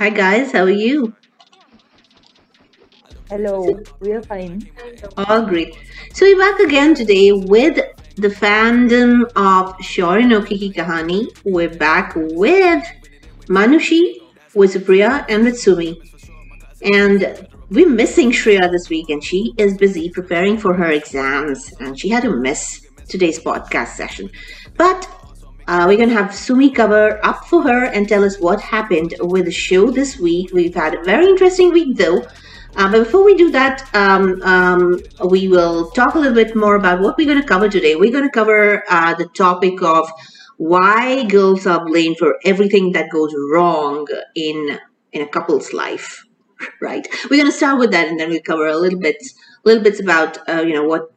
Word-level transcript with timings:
Hi 0.00 0.08
guys, 0.08 0.52
how 0.52 0.62
are 0.62 0.70
you? 0.70 1.14
Hello, 3.28 3.78
we 4.00 4.12
are 4.12 4.22
fine. 4.22 4.66
All 5.18 5.42
great. 5.42 5.76
So 6.14 6.24
we're 6.24 6.38
back 6.38 6.58
again 6.58 6.94
today 6.94 7.32
with 7.32 7.78
the 8.16 8.28
fandom 8.28 9.24
of 9.36 9.74
Shaurya 9.90 10.24
Anokhi 10.24 10.58
Ki 10.58 10.72
Kahani. 10.72 11.26
We're 11.44 11.76
back 11.76 12.14
with 12.16 12.82
Manushi, 13.48 14.22
with 14.54 14.72
Supriya, 14.72 15.26
and 15.28 15.44
with 15.44 15.60
Sumi. 15.60 16.00
And 16.80 17.46
we're 17.68 17.86
missing 17.86 18.30
Shreya 18.30 18.70
this 18.70 18.88
week, 18.88 19.10
and 19.10 19.22
she 19.22 19.52
is 19.58 19.76
busy 19.76 20.08
preparing 20.08 20.56
for 20.56 20.72
her 20.72 20.90
exams, 20.90 21.74
and 21.78 22.00
she 22.00 22.08
had 22.08 22.22
to 22.22 22.34
miss 22.34 22.86
today's 23.06 23.38
podcast 23.38 23.88
session. 23.88 24.30
But 24.78 25.06
uh, 25.66 25.84
we're 25.86 25.96
going 25.96 26.08
to 26.08 26.14
have 26.14 26.34
Sumi 26.34 26.70
cover 26.70 27.24
up 27.24 27.44
for 27.46 27.62
her 27.62 27.84
and 27.84 28.08
tell 28.08 28.24
us 28.24 28.38
what 28.38 28.60
happened 28.60 29.14
with 29.20 29.44
the 29.44 29.52
show 29.52 29.90
this 29.90 30.18
week. 30.18 30.52
We've 30.52 30.74
had 30.74 30.94
a 30.94 31.02
very 31.02 31.26
interesting 31.26 31.72
week, 31.72 31.96
though. 31.96 32.22
Uh, 32.76 32.90
but 32.90 33.04
before 33.04 33.24
we 33.24 33.34
do 33.36 33.50
that, 33.50 33.88
um, 33.94 34.40
um, 34.42 35.00
we 35.28 35.48
will 35.48 35.90
talk 35.90 36.14
a 36.14 36.18
little 36.18 36.34
bit 36.34 36.54
more 36.54 36.76
about 36.76 37.00
what 37.00 37.16
we're 37.18 37.26
going 37.26 37.40
to 37.40 37.46
cover 37.46 37.68
today. 37.68 37.96
We're 37.96 38.12
going 38.12 38.24
to 38.24 38.30
cover 38.30 38.84
uh, 38.88 39.14
the 39.14 39.26
topic 39.36 39.82
of 39.82 40.10
why 40.56 41.24
girls 41.24 41.66
are 41.66 41.84
blamed 41.84 42.18
for 42.18 42.38
everything 42.44 42.92
that 42.92 43.10
goes 43.10 43.34
wrong 43.52 44.06
in 44.34 44.78
in 45.12 45.22
a 45.22 45.26
couple's 45.26 45.72
life. 45.72 46.24
Right. 46.82 47.08
We're 47.30 47.38
going 47.38 47.50
to 47.50 47.56
start 47.56 47.78
with 47.78 47.90
that, 47.92 48.08
and 48.08 48.20
then 48.20 48.28
we'll 48.28 48.42
cover 48.42 48.66
a 48.66 48.76
little 48.76 48.98
bit, 48.98 49.16
little 49.64 49.82
bits 49.82 49.98
about 49.98 50.36
uh, 50.46 50.60
you 50.60 50.74
know 50.74 50.84
what 50.84 51.10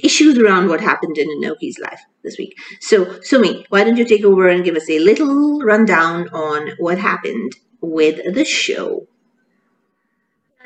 issues 0.00 0.38
around 0.38 0.68
what 0.68 0.80
happened 0.80 1.18
in 1.18 1.28
Anokhi's 1.28 1.78
life 1.80 2.00
this 2.26 2.38
week. 2.38 2.54
So, 2.80 3.18
Sumi, 3.22 3.64
why 3.70 3.84
don't 3.84 3.96
you 3.96 4.04
take 4.04 4.24
over 4.24 4.48
and 4.48 4.64
give 4.64 4.76
us 4.76 4.90
a 4.90 4.98
little 4.98 5.60
rundown 5.60 6.28
on 6.28 6.72
what 6.78 6.98
happened 6.98 7.52
with 7.80 8.20
the 8.34 8.44
show? 8.44 9.06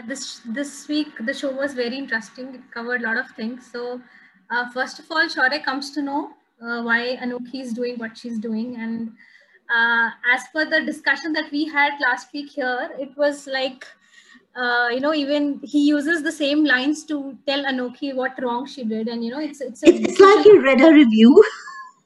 this 0.06 0.40
this 0.46 0.88
week 0.88 1.08
the 1.20 1.34
show 1.34 1.50
was 1.50 1.74
very 1.74 1.96
interesting. 1.96 2.54
It 2.54 2.70
covered 2.70 3.02
a 3.02 3.06
lot 3.06 3.16
of 3.16 3.30
things. 3.30 3.70
So 3.70 4.00
uh, 4.50 4.70
first 4.70 4.98
of 4.98 5.10
all, 5.10 5.26
Shaurya 5.26 5.62
comes 5.64 5.92
to 5.92 6.02
know 6.02 6.30
uh, 6.62 6.82
why 6.82 7.16
Anokhi 7.16 7.60
is 7.62 7.72
doing 7.72 7.98
what 7.98 8.16
she's 8.16 8.38
doing, 8.38 8.76
and 8.76 9.12
uh, 9.74 10.10
as 10.32 10.44
per 10.52 10.64
the 10.64 10.84
discussion 10.84 11.32
that 11.34 11.50
we 11.52 11.66
had 11.66 11.92
last 12.00 12.32
week 12.32 12.50
here, 12.50 12.90
it 12.98 13.16
was 13.16 13.46
like 13.46 13.86
uh, 14.56 14.88
you 14.90 15.00
know, 15.00 15.14
even 15.14 15.60
he 15.62 15.86
uses 15.86 16.22
the 16.22 16.32
same 16.32 16.64
lines 16.64 17.04
to 17.04 17.38
tell 17.46 17.64
Anokhi 17.64 18.14
what 18.14 18.40
wrong 18.42 18.66
she 18.66 18.84
did, 18.84 19.08
and 19.08 19.24
you 19.24 19.30
know, 19.30 19.40
it's 19.40 19.60
it's, 19.60 19.82
it's, 19.82 20.00
it's 20.00 20.20
like 20.20 20.44
he 20.44 20.58
read 20.58 20.80
a 20.80 20.92
review. 20.92 21.42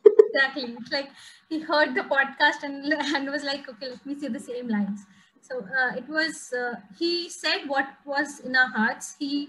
exactly, 0.05 0.77
it's 0.79 0.93
like 0.93 1.09
he 1.49 1.61
heard 1.61 1.95
the 1.95 2.03
podcast 2.03 2.63
and 2.63 2.93
and 2.93 3.31
was 3.31 3.45
like, 3.45 3.69
okay, 3.69 3.89
let 3.89 4.05
me 4.05 4.15
see 4.15 4.29
the 4.29 4.41
same 4.41 4.69
lines. 4.69 5.07
So 5.41 5.61
uh, 5.61 5.97
it 5.97 6.09
was 6.09 6.53
uh, 6.53 6.75
he 6.99 7.29
said 7.31 7.67
what 7.67 7.87
was 8.05 8.41
in 8.41 8.55
our 8.57 8.69
hearts. 8.69 9.17
He 9.19 9.49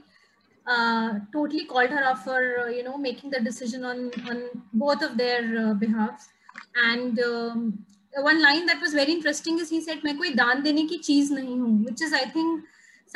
uh, 0.66 1.20
totally 1.34 1.66
called 1.66 1.90
her 1.90 2.06
off 2.06 2.24
for 2.24 2.60
uh, 2.60 2.68
you 2.68 2.84
know 2.84 2.98
making 2.98 3.32
the 3.32 3.42
decision 3.42 3.84
on 3.84 4.12
on 4.30 4.44
both 4.74 5.02
of 5.02 5.18
their 5.18 5.68
uh, 5.68 5.74
behalf, 5.74 6.30
and 6.76 7.20
um, 7.20 7.86
one 8.18 8.42
line 8.42 8.66
that 8.68 8.80
was 8.80 8.94
very 8.94 9.12
interesting 9.12 9.60
is 9.60 9.70
he 9.70 9.82
said, 9.82 10.02
"मैं 10.04 10.18
कोई 10.18 10.34
दान 10.36 10.64
देने 10.64 10.88
की 10.88 10.98
चीज 11.10 11.32
नहीं 11.32 11.60
हूँ," 11.60 11.86
which 11.86 12.02
is 12.02 12.14
I 12.14 12.26
think 12.38 12.64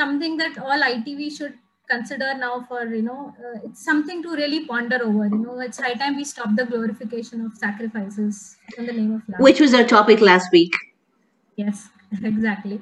something 0.02 0.38
that 0.38 0.58
all 0.58 0.88
ITV 0.92 1.32
should 1.38 1.58
consider 1.90 2.34
now 2.40 2.56
for 2.68 2.82
you 2.86 3.02
know 3.02 3.34
uh, 3.44 3.60
it's 3.68 3.84
something 3.84 4.22
to 4.26 4.36
really 4.42 4.60
ponder 4.66 5.00
over 5.04 5.28
you 5.28 5.40
know 5.46 5.60
it's 5.68 5.80
high 5.86 5.96
time 6.02 6.16
we 6.16 6.26
stop 6.32 6.50
the 6.60 6.66
glorification 6.74 7.46
of 7.46 7.56
sacrifices 7.62 8.58
in 8.78 8.86
the 8.90 8.94
name 8.94 9.16
of 9.16 9.24
love 9.30 9.42
which 9.48 9.60
was 9.60 9.74
our 9.80 9.88
topic 9.94 10.22
last 10.22 10.52
week 10.58 10.76
yes 11.56 11.90
exactly. 12.24 12.82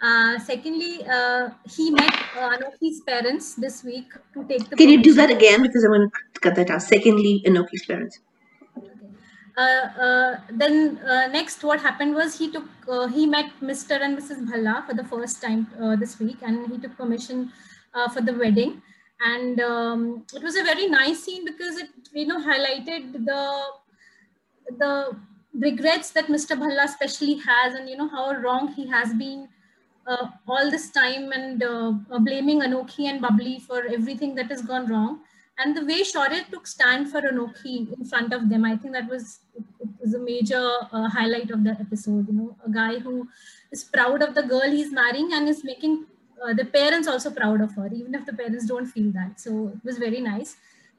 Uh, 0.00 0.38
secondly, 0.38 1.04
uh, 1.10 1.50
he 1.68 1.90
met 1.90 2.14
uh, 2.36 2.56
Anokhi's 2.56 3.00
parents 3.00 3.54
this 3.54 3.82
week 3.82 4.12
to 4.34 4.44
take 4.44 4.68
the. 4.68 4.76
Can 4.76 4.88
you 4.88 5.02
do 5.02 5.12
that 5.14 5.30
again? 5.30 5.62
Because 5.62 5.84
I'm 5.84 5.90
going 5.90 6.08
to 6.08 6.40
cut 6.40 6.54
that 6.54 6.70
out. 6.70 6.82
Secondly, 6.82 7.42
Anokhi's 7.46 7.84
parents. 7.84 8.20
Uh, 9.58 9.88
uh, 10.06 10.36
then 10.52 10.98
uh, 10.98 11.26
next, 11.26 11.64
what 11.64 11.80
happened 11.80 12.14
was 12.14 12.38
he 12.38 12.50
took 12.52 12.66
he 13.12 13.26
met 13.26 13.50
Mr. 13.60 14.00
and 14.00 14.16
Mrs. 14.16 14.46
Bhalla 14.48 14.84
for 14.86 14.94
the 14.94 15.04
first 15.04 15.42
time 15.42 15.66
this 15.98 16.20
week, 16.20 16.36
and 16.42 16.70
he 16.70 16.78
took 16.78 16.96
permission 16.96 17.50
for 18.14 18.20
the 18.20 18.34
wedding. 18.34 18.80
And 19.20 19.60
um, 19.60 20.24
it 20.32 20.44
was 20.44 20.54
a 20.54 20.62
very 20.62 20.86
nice 20.86 21.24
scene 21.24 21.44
because 21.44 21.76
it 21.76 21.88
you 22.12 22.26
know 22.26 22.38
highlighted 22.38 23.12
the 23.24 23.42
the 24.78 25.16
regrets 25.54 26.12
that 26.12 26.28
Mr. 26.28 26.56
Bhalla 26.56 26.84
especially 26.84 27.34
has, 27.38 27.74
and 27.74 27.88
you 27.88 27.96
know 27.96 28.08
how 28.08 28.32
wrong 28.34 28.72
he 28.74 28.86
has 28.86 29.12
been 29.14 29.48
uh, 30.06 30.28
all 30.46 30.70
this 30.70 30.90
time, 30.90 31.32
and 31.32 31.64
uh, 31.64 31.92
blaming 32.20 32.60
Anokhi 32.60 33.06
and 33.10 33.20
Bubbly 33.20 33.58
for 33.58 33.84
everything 33.86 34.36
that 34.36 34.50
has 34.50 34.62
gone 34.62 34.86
wrong. 34.86 35.18
And 35.58 35.76
the 35.76 35.84
way 35.84 36.02
Shaurya 36.02 36.48
took 36.50 36.66
stand 36.66 37.10
for 37.10 37.20
Anokhi 37.20 37.92
in 37.98 38.04
front 38.04 38.32
of 38.32 38.48
them, 38.48 38.64
I 38.64 38.76
think 38.76 38.94
that 38.94 39.08
was 39.08 39.40
it, 39.56 39.64
was 40.00 40.14
a 40.14 40.18
major 40.18 40.64
uh, 40.92 41.08
highlight 41.08 41.50
of 41.50 41.64
the 41.64 41.70
episode. 41.70 42.28
You 42.28 42.34
know, 42.34 42.56
a 42.64 42.70
guy 42.70 43.00
who 43.00 43.28
is 43.72 43.82
proud 43.82 44.22
of 44.22 44.34
the 44.34 44.42
girl 44.42 44.70
he's 44.70 44.92
marrying 44.92 45.32
and 45.32 45.48
is 45.48 45.64
making 45.64 46.06
uh, 46.42 46.54
the 46.54 46.64
parents 46.64 47.08
also 47.08 47.30
proud 47.30 47.60
of 47.60 47.74
her, 47.74 47.90
even 47.92 48.14
if 48.14 48.24
the 48.24 48.32
parents 48.32 48.66
don't 48.66 48.86
feel 48.86 49.10
that. 49.12 49.40
So 49.40 49.72
it 49.74 49.84
was 49.84 49.98
very 49.98 50.20
nice. 50.20 50.56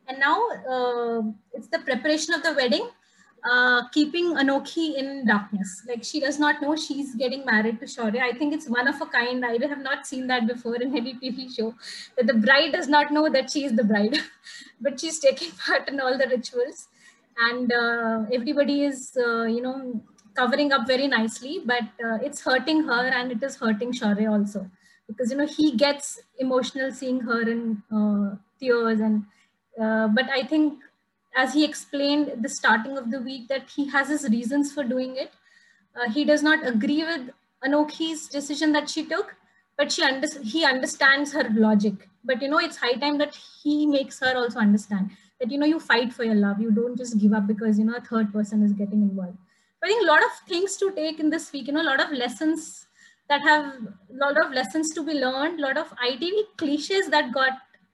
And 0.08 0.20
now 0.20 0.50
uh, 0.70 1.22
it's 1.54 1.68
the 1.68 1.80
preparation 1.80 2.34
of 2.34 2.44
the 2.44 2.54
wedding 2.54 2.90
uh, 3.44 3.88
keeping 3.90 4.36
Anokhi 4.36 4.96
in 4.96 5.26
darkness. 5.26 5.84
Like 5.88 6.04
she 6.04 6.20
does 6.20 6.40
not 6.40 6.62
know 6.62 6.76
she's 6.76 7.16
getting 7.16 7.46
married 7.46 7.80
to 7.80 7.86
Shaurya. 7.86 8.22
I 8.22 8.38
think 8.38 8.54
it's 8.54 8.70
one 8.70 8.88
of 8.88 9.02
a 9.02 9.06
kind. 9.06 9.46
I 9.46 9.58
have 9.68 9.80
not 9.80 10.06
seen 10.06 10.28
that 10.28 10.48
before 10.48 10.76
in 10.76 10.96
any 10.96 11.14
TV 11.14 11.54
show. 11.56 11.76
That 12.18 12.28
the 12.28 12.34
bride 12.34 12.74
does 12.74 12.88
not 12.88 13.12
know 13.12 13.30
that 13.30 13.50
she 13.50 13.66
is 13.66 13.76
the 13.76 13.84
bride, 13.84 14.18
but 14.82 15.00
she's 15.00 15.20
taking 15.20 15.52
part 15.52 15.88
in 15.88 16.00
all 16.00 16.18
the 16.18 16.28
rituals, 16.28 16.88
and 17.38 17.72
uh, 17.72 18.26
everybody 18.34 18.84
is, 18.84 19.18
uh, 19.18 19.44
you 19.44 19.62
know, 19.62 20.02
covering 20.36 20.72
up 20.72 20.88
very 20.88 21.08
nicely. 21.08 21.62
But 21.66 21.84
uh, 22.04 22.18
it's 22.22 22.42
hurting 22.42 22.84
her, 22.84 23.06
and 23.06 23.32
it 23.32 23.44
is 23.44 23.56
hurting 23.58 23.94
Shaurya 23.94 24.32
also, 24.32 24.70
because 25.08 25.32
you 25.32 25.38
know 25.38 25.48
he 25.48 25.76
gets 25.78 26.20
emotional 26.38 26.92
seeing 26.92 27.22
her 27.22 27.42
in 27.42 27.84
uh, 27.92 28.36
tears, 28.60 29.00
and 29.00 29.26
uh, 29.82 30.08
but 30.10 30.30
I 30.30 30.44
think 30.44 30.80
as 31.36 31.54
he 31.54 31.64
explained 31.66 32.44
the 32.44 32.50
starting 32.50 32.98
of 32.98 33.12
the 33.12 33.22
week 33.22 33.48
that 33.48 33.70
he 33.70 33.88
has 33.90 34.10
his 34.10 34.28
reasons 34.30 34.74
for 34.74 34.84
doing 34.84 35.16
it. 35.16 35.32
Uh, 35.96 36.10
he 36.10 36.24
does 36.26 36.44
not 36.44 36.66
agree 36.66 37.04
with 37.04 37.30
Anokhi's 37.64 38.28
decision 38.28 38.72
that 38.74 38.90
she 38.90 39.06
took, 39.06 39.36
but 39.78 39.92
she 39.92 40.04
under- 40.04 40.42
he 40.44 40.64
understands 40.66 41.34
her 41.34 41.48
logic. 41.52 42.10
But 42.24 42.42
you 42.42 42.48
know, 42.50 42.60
it's 42.60 42.78
high 42.78 42.94
time 42.94 43.18
that 43.20 43.36
he 43.36 43.86
makes 43.86 44.20
her 44.20 44.36
also 44.36 44.60
understand 44.60 45.12
that 45.40 45.52
you 45.52 45.58
know 45.58 45.66
you 45.66 45.80
fight 45.80 46.14
for 46.14 46.24
your 46.24 46.36
love. 46.36 46.60
You 46.60 46.72
don't 46.72 46.98
just 46.98 47.18
give 47.18 47.34
up 47.34 47.48
because 47.48 47.80
you 47.80 47.86
know 47.86 47.96
a 47.96 48.02
third 48.02 48.32
person 48.34 48.64
is 48.64 48.74
getting 48.74 49.02
involved. 49.02 49.38
But 49.80 49.90
I 49.90 49.94
think 49.94 50.04
a 50.04 50.12
lot 50.12 50.24
of 50.24 50.32
things 50.48 50.78
to 50.78 50.92
take 50.92 51.20
in 51.20 51.30
this 51.30 51.52
week. 51.52 51.68
You 51.68 51.74
know, 51.74 51.82
a 51.82 51.92
lot 51.92 52.02
of 52.02 52.12
lessons 52.12 52.88
that 53.30 53.42
have 53.42 53.66
a 53.76 54.14
lot 54.14 54.38
of 54.44 54.52
lessons 54.52 54.94
to 54.96 55.04
be 55.04 55.14
learned. 55.14 55.60
A 55.60 55.64
lot 55.64 55.78
of 55.78 55.94
ITV 55.98 56.44
cliches 56.58 57.08
that 57.10 57.32
got 57.32 57.54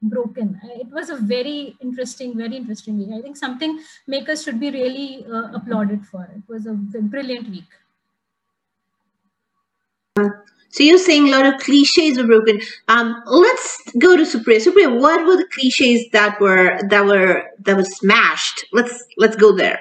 broken. 0.10 0.60
It 0.64 0.88
was 0.88 1.10
a 1.10 1.18
very 1.18 1.76
interesting, 1.82 2.38
very 2.38 2.56
interesting 2.56 2.98
week. 2.98 3.10
I 3.14 3.22
think 3.22 3.38
something 3.38 3.80
makers 4.08 4.44
should 4.44 4.60
be 4.60 4.72
really 4.72 5.26
uh, 5.32 5.54
applauded 5.54 6.06
for. 6.06 6.24
It 6.24 6.44
was 6.48 6.66
a 6.66 6.74
brilliant 6.74 7.50
week. 7.50 7.72
So 10.76 10.84
you're 10.84 10.98
saying 10.98 11.28
a 11.28 11.32
lot 11.32 11.46
of 11.46 11.62
cliches 11.62 12.18
were 12.18 12.28
broken. 12.28 12.60
Um, 12.90 13.22
let's 13.26 13.82
go 13.98 14.18
to 14.18 14.24
Supriya. 14.24 14.60
Supriya, 14.66 15.00
what 15.00 15.26
were 15.26 15.38
the 15.38 15.48
cliches 15.54 16.06
that 16.12 16.40
were 16.42 16.80
that 16.90 17.06
were 17.06 17.44
that 17.60 17.78
were 17.78 17.86
smashed? 17.86 18.66
Let's 18.74 19.04
let's 19.18 19.38
go 19.38 19.56
there. 19.56 19.80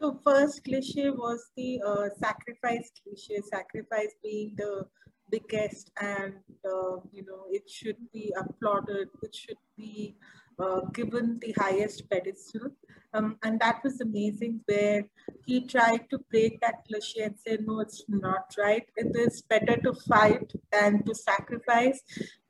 So 0.00 0.20
first 0.24 0.62
cliche 0.64 1.10
was 1.10 1.50
the 1.56 1.80
uh, 1.84 2.08
sacrifice 2.20 2.92
cliche. 3.02 3.40
Sacrifice 3.50 4.14
being 4.22 4.54
the 4.56 4.86
biggest 5.34 5.90
and 6.00 6.34
uh, 6.72 6.96
you 7.16 7.24
know 7.28 7.42
it 7.58 7.68
should 7.76 8.00
be 8.12 8.32
applauded 8.42 9.08
it 9.22 9.34
should 9.34 9.62
be 9.76 10.16
uh, 10.58 10.80
given 10.92 11.38
the 11.40 11.52
highest 11.58 12.08
pedestal. 12.08 12.70
Um, 13.12 13.38
and 13.44 13.60
that 13.60 13.82
was 13.84 14.00
amazing 14.00 14.60
where 14.66 15.04
he 15.46 15.66
tried 15.66 16.10
to 16.10 16.18
break 16.30 16.60
that 16.60 16.84
cliche 16.86 17.22
and 17.22 17.36
say 17.38 17.58
no 17.64 17.80
it's 17.80 18.04
not 18.08 18.54
right. 18.58 18.84
It 18.96 19.16
is 19.16 19.42
better 19.42 19.76
to 19.82 19.92
fight 20.08 20.52
than 20.72 21.04
to 21.04 21.14
sacrifice. 21.14 22.00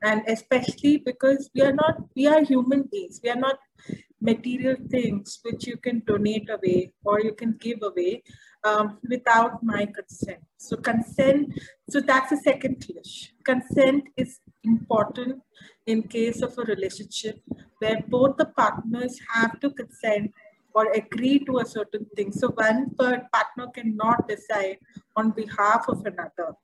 And 0.03 0.23
especially 0.27 0.97
because 0.97 1.49
we 1.53 1.61
are 1.61 1.73
not 1.73 1.95
we 2.15 2.27
are 2.27 2.43
human 2.43 2.83
beings. 2.91 3.19
We 3.23 3.29
are 3.29 3.35
not 3.47 3.59
material 4.25 4.75
things 4.89 5.39
which 5.43 5.67
you 5.67 5.77
can 5.77 6.01
donate 6.07 6.49
away 6.49 6.91
or 7.03 7.21
you 7.21 7.33
can 7.33 7.57
give 7.59 7.79
away 7.83 8.23
um, 8.63 8.97
without 9.09 9.63
my 9.63 9.85
consent. 9.85 10.39
So 10.57 10.77
consent, 10.77 11.53
so 11.89 12.01
that's 12.01 12.31
the 12.31 12.37
second 12.37 12.83
cliche. 12.83 13.31
Consent 13.43 14.05
is 14.17 14.39
important 14.63 15.41
in 15.85 16.03
case 16.03 16.41
of 16.41 16.57
a 16.57 16.63
relationship 16.63 17.39
where 17.79 18.01
both 18.07 18.37
the 18.37 18.45
partners 18.45 19.19
have 19.33 19.59
to 19.59 19.69
consent 19.69 20.31
or 20.73 20.91
agree 20.91 21.39
to 21.45 21.59
a 21.59 21.65
certain 21.65 22.05
thing. 22.15 22.31
So 22.31 22.49
one 22.49 22.93
partner 22.95 23.67
cannot 23.73 24.27
decide 24.27 24.77
on 25.15 25.31
behalf 25.31 25.85
of 25.87 26.05
another. 26.05 26.55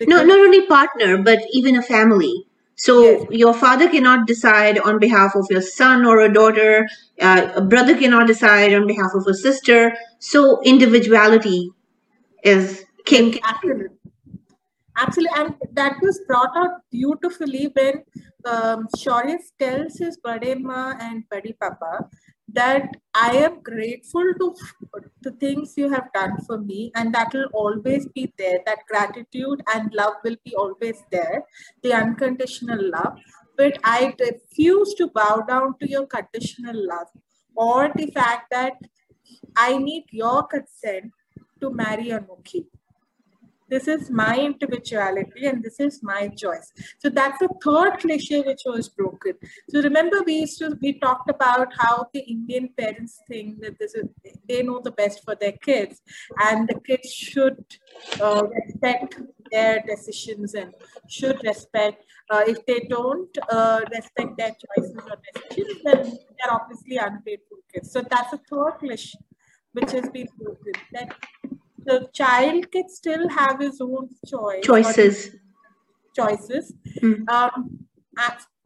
No, 0.00 0.24
not 0.24 0.38
only 0.38 0.66
partner, 0.66 1.18
but 1.18 1.40
even 1.52 1.76
a 1.76 1.82
family. 1.82 2.49
So 2.82 3.02
yes. 3.02 3.26
your 3.30 3.52
father 3.52 3.90
cannot 3.90 4.26
decide 4.26 4.78
on 4.78 4.98
behalf 4.98 5.34
of 5.34 5.46
your 5.50 5.60
son 5.60 6.06
or 6.06 6.20
a 6.20 6.32
daughter. 6.32 6.86
Uh, 7.20 7.52
a 7.56 7.60
brother 7.60 7.94
cannot 7.94 8.26
decide 8.26 8.72
on 8.72 8.86
behalf 8.86 9.10
of 9.14 9.26
a 9.26 9.34
sister. 9.34 9.94
So 10.18 10.62
individuality 10.62 11.70
is 12.42 12.86
king. 13.04 13.38
Absolutely. 13.44 13.88
Absolutely. 14.96 15.36
And 15.36 15.54
that 15.72 15.96
was 16.00 16.20
brought 16.26 16.56
out 16.56 16.80
beautifully 16.90 17.70
when 17.74 18.02
um, 18.46 18.88
Shaurya 18.96 19.36
tells 19.58 19.98
his 19.98 20.16
Bade 20.16 20.62
Ma 20.62 20.94
and 20.98 21.24
Badi 21.30 21.54
Papa 21.60 22.08
that 22.54 22.96
I 23.14 23.36
am 23.36 23.62
grateful 23.62 24.32
to 24.38 24.54
the 25.22 25.32
things 25.32 25.74
you 25.76 25.90
have 25.90 26.12
done 26.12 26.38
for 26.46 26.58
me, 26.58 26.90
and 26.94 27.14
that 27.14 27.32
will 27.32 27.48
always 27.52 28.06
be 28.08 28.32
there. 28.38 28.60
That 28.66 28.80
gratitude 28.88 29.62
and 29.74 29.92
love 29.94 30.14
will 30.24 30.36
be 30.44 30.54
always 30.54 31.02
there, 31.10 31.44
the 31.82 31.92
unconditional 31.92 32.90
love. 32.90 33.18
But 33.56 33.78
I 33.84 34.14
refuse 34.18 34.94
to 34.94 35.08
bow 35.08 35.44
down 35.46 35.76
to 35.80 35.90
your 35.90 36.06
conditional 36.06 36.86
love 36.88 37.08
or 37.54 37.90
the 37.94 38.06
fact 38.06 38.50
that 38.50 38.74
I 39.56 39.76
need 39.78 40.06
your 40.10 40.44
consent 40.44 41.12
to 41.60 41.70
marry 41.70 42.06
Anokhi 42.06 42.66
this 43.70 43.88
is 43.88 44.10
my 44.10 44.36
individuality 44.36 45.46
and 45.46 45.62
this 45.62 45.78
is 45.80 46.02
my 46.02 46.28
choice. 46.28 46.72
So 46.98 47.08
that's 47.08 47.38
the 47.38 47.48
third 47.64 47.98
cliche 48.00 48.42
which 48.42 48.62
was 48.66 48.88
broken. 48.88 49.34
So 49.70 49.80
remember 49.82 50.22
we 50.24 50.40
used 50.40 50.58
to 50.58 50.76
we 50.82 50.98
talked 50.98 51.30
about 51.30 51.68
how 51.78 52.06
the 52.12 52.20
indian 52.20 52.68
parents 52.78 53.20
think 53.28 53.60
that 53.62 53.78
this 53.78 53.94
is 53.94 54.06
they 54.48 54.62
know 54.62 54.80
the 54.82 54.90
best 54.90 55.22
for 55.24 55.34
their 55.34 55.56
kids 55.68 56.00
and 56.46 56.68
the 56.68 56.78
kids 56.88 57.12
should 57.12 57.64
uh, 58.20 58.42
respect 58.58 59.20
their 59.52 59.82
decisions 59.86 60.54
and 60.54 60.72
should 61.08 61.38
respect 61.44 62.04
uh, 62.30 62.42
if 62.46 62.64
they 62.66 62.80
don't 62.88 63.36
uh, 63.50 63.80
respect 63.92 64.36
their 64.36 64.54
choices 64.64 64.96
or 65.10 65.16
decisions 65.32 65.80
then 65.84 66.04
they're 66.04 66.52
obviously 66.52 66.96
ungrateful 66.96 67.58
kids. 67.72 67.92
So 67.92 68.02
that's 68.02 68.30
the 68.30 68.40
third 68.50 68.78
cliche 68.80 69.18
which 69.72 69.92
has 69.92 70.08
been 70.10 70.28
broken. 70.38 70.72
That 70.92 71.16
the 71.84 72.08
child 72.12 72.70
can 72.72 72.88
still 72.88 73.28
have 73.28 73.60
his 73.60 73.80
own 73.80 74.08
choice 74.26 74.64
choices. 74.64 75.36
choices 76.16 76.72
mm. 77.02 77.28
um, 77.28 77.86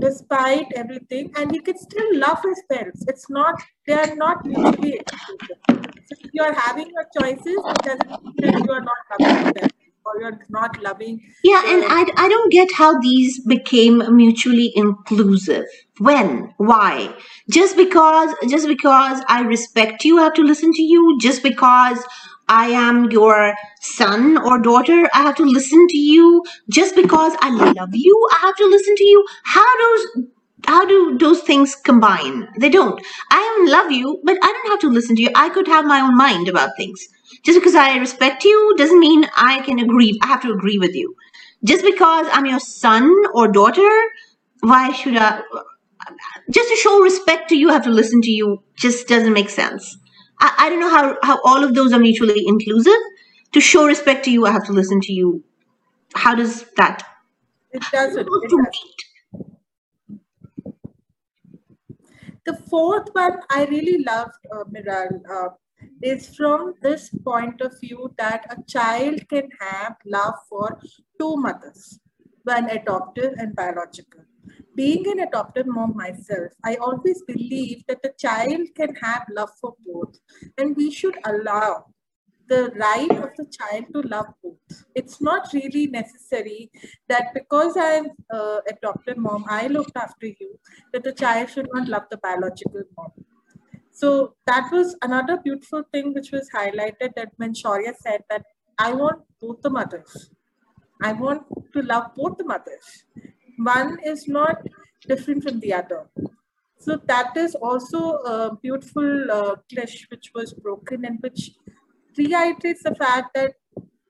despite 0.00 0.66
everything 0.74 1.32
and 1.36 1.52
he 1.52 1.60
can 1.60 1.78
still 1.78 2.18
love 2.18 2.38
his 2.42 2.62
parents. 2.70 3.04
It's 3.06 3.30
not 3.30 3.62
they 3.86 3.94
are 3.94 4.14
not 4.16 4.44
mutually 4.44 4.94
exclusive. 4.94 5.58
So 5.68 6.16
if 6.20 6.30
you 6.32 6.42
are 6.42 6.52
having 6.52 6.90
your 6.90 7.06
choices 7.18 7.46
it 7.46 7.78
doesn't 7.82 8.24
mean 8.24 8.34
that 8.38 8.64
you 8.66 8.72
are 8.72 8.80
not 8.80 9.20
loving 9.20 9.52
them 9.54 9.70
or 10.06 10.20
you're 10.20 10.38
not 10.50 10.82
loving 10.82 11.18
yeah 11.42 11.62
and 11.66 11.82
I, 11.86 12.04
I 12.18 12.28
don't 12.28 12.52
get 12.52 12.70
how 12.72 12.98
these 13.00 13.40
became 13.44 14.02
mutually 14.14 14.72
inclusive. 14.74 15.64
When? 15.98 16.52
Why? 16.58 17.14
Just 17.48 17.76
because 17.76 18.34
just 18.48 18.66
because 18.66 19.22
i 19.28 19.42
respect 19.42 20.04
you 20.04 20.18
i 20.18 20.24
have 20.24 20.34
to 20.34 20.42
listen 20.42 20.72
to 20.72 20.82
you. 20.82 21.18
Just 21.20 21.42
because 21.42 22.04
I 22.48 22.66
am 22.68 23.10
your 23.10 23.54
son 23.80 24.36
or 24.38 24.58
daughter, 24.60 25.08
I 25.14 25.22
have 25.22 25.36
to 25.36 25.44
listen 25.44 25.86
to 25.88 25.98
you. 25.98 26.42
Just 26.70 26.94
because 26.94 27.34
I 27.40 27.50
love 27.50 27.90
you, 27.94 28.28
I 28.32 28.38
have 28.46 28.56
to 28.56 28.66
listen 28.66 28.96
to 28.96 29.04
you. 29.04 29.24
How 29.44 29.78
does 29.78 30.24
how 30.66 30.86
do 30.86 31.18
those 31.18 31.40
things 31.42 31.74
combine? 31.76 32.48
They 32.58 32.70
don't. 32.70 33.00
I 33.30 33.66
love 33.68 33.92
you, 33.92 34.20
but 34.24 34.38
I 34.42 34.46
don't 34.46 34.70
have 34.70 34.80
to 34.80 34.88
listen 34.88 35.16
to 35.16 35.22
you. 35.22 35.30
I 35.34 35.50
could 35.50 35.68
have 35.68 35.84
my 35.84 36.00
own 36.00 36.16
mind 36.16 36.48
about 36.48 36.70
things. 36.76 37.00
Just 37.44 37.60
because 37.60 37.74
I 37.74 37.96
respect 37.98 38.44
you 38.44 38.74
doesn't 38.78 38.98
mean 38.98 39.26
I 39.36 39.60
can 39.60 39.78
agree. 39.78 40.18
I 40.22 40.26
have 40.28 40.42
to 40.42 40.52
agree 40.52 40.78
with 40.78 40.94
you. 40.94 41.14
Just 41.64 41.84
because 41.84 42.26
I'm 42.32 42.46
your 42.46 42.60
son 42.60 43.12
or 43.34 43.48
daughter, 43.48 43.90
why 44.60 44.92
should 44.92 45.16
I? 45.16 45.42
Just 46.50 46.70
to 46.70 46.76
show 46.76 47.00
respect 47.00 47.48
to 47.50 47.56
you, 47.56 47.70
I 47.70 47.74
have 47.74 47.84
to 47.84 47.90
listen 47.90 48.20
to 48.22 48.30
you. 48.30 48.62
Just 48.76 49.08
doesn't 49.08 49.32
make 49.32 49.50
sense. 49.50 49.96
I, 50.40 50.54
I 50.58 50.70
don't 50.70 50.80
know 50.80 50.90
how, 50.90 51.16
how 51.22 51.40
all 51.44 51.64
of 51.64 51.74
those 51.74 51.92
are 51.92 51.98
mutually 51.98 52.44
inclusive. 52.46 53.00
To 53.52 53.60
show 53.60 53.86
respect 53.86 54.24
to 54.24 54.30
you, 54.30 54.46
I 54.46 54.50
have 54.50 54.64
to 54.66 54.72
listen 54.72 55.00
to 55.02 55.12
you. 55.12 55.44
How 56.14 56.34
does 56.34 56.64
that? 56.76 57.04
It 57.72 57.82
doesn't. 57.92 58.28
It 58.28 58.50
doesn't. 58.50 58.76
The 62.46 62.56
fourth 62.68 63.08
one 63.12 63.38
I 63.50 63.64
really 63.66 64.02
loved, 64.04 64.34
uh, 64.52 64.64
Miral, 64.64 65.22
uh, 65.30 65.48
is 66.02 66.34
from 66.34 66.74
this 66.82 67.10
point 67.24 67.60
of 67.60 67.78
view 67.80 68.12
that 68.18 68.44
a 68.50 68.62
child 68.68 69.26
can 69.28 69.48
have 69.60 69.96
love 70.04 70.34
for 70.48 70.78
two 71.18 71.36
mothers, 71.36 72.00
one 72.42 72.68
adoptive 72.68 73.32
and 73.38 73.54
biological 73.54 74.24
being 74.74 75.06
an 75.08 75.20
adopted 75.20 75.66
mom 75.66 75.96
myself, 75.96 76.52
I 76.64 76.76
always 76.76 77.22
believe 77.22 77.84
that 77.88 78.02
the 78.02 78.12
child 78.18 78.68
can 78.74 78.94
have 78.96 79.24
love 79.30 79.50
for 79.60 79.74
both, 79.86 80.18
and 80.58 80.76
we 80.76 80.90
should 80.90 81.16
allow 81.24 81.86
the 82.48 82.70
right 82.76 83.10
of 83.10 83.30
the 83.36 83.46
child 83.46 83.86
to 83.94 84.02
love 84.02 84.26
both. 84.42 84.84
It's 84.94 85.20
not 85.20 85.48
really 85.54 85.86
necessary 85.86 86.70
that 87.08 87.32
because 87.32 87.76
I'm 87.76 88.08
uh, 88.32 88.60
adopted 88.68 89.16
mom, 89.16 89.44
I 89.48 89.68
looked 89.68 89.96
after 89.96 90.26
you, 90.26 90.58
that 90.92 91.04
the 91.04 91.12
child 91.12 91.50
should 91.50 91.68
not 91.72 91.88
love 91.88 92.04
the 92.10 92.18
biological 92.18 92.82
mom. 92.96 93.12
So 93.92 94.34
that 94.46 94.70
was 94.72 94.96
another 95.02 95.38
beautiful 95.38 95.84
thing 95.92 96.12
which 96.12 96.32
was 96.32 96.50
highlighted 96.54 97.14
that 97.16 97.30
when 97.36 97.54
Shaurya 97.54 97.94
said 97.96 98.24
that 98.28 98.44
I 98.78 98.92
want 98.92 99.22
both 99.40 99.62
the 99.62 99.70
mothers. 99.70 100.30
I 101.02 101.12
want 101.12 101.42
to 101.72 101.82
love 101.82 102.14
both 102.16 102.36
the 102.38 102.44
mothers 102.44 103.04
one 103.56 103.98
is 104.04 104.26
not 104.28 104.62
different 105.06 105.42
from 105.42 105.60
the 105.60 105.72
other. 105.72 106.06
So 106.78 107.00
that 107.06 107.36
is 107.36 107.54
also 107.54 108.18
a 108.18 108.56
beautiful 108.56 109.30
uh, 109.30 109.56
clash 109.72 110.06
which 110.10 110.32
was 110.34 110.52
broken 110.52 111.04
and 111.04 111.18
which 111.20 111.52
reiterates 112.16 112.82
the 112.82 112.94
fact 112.94 113.34
that 113.34 113.54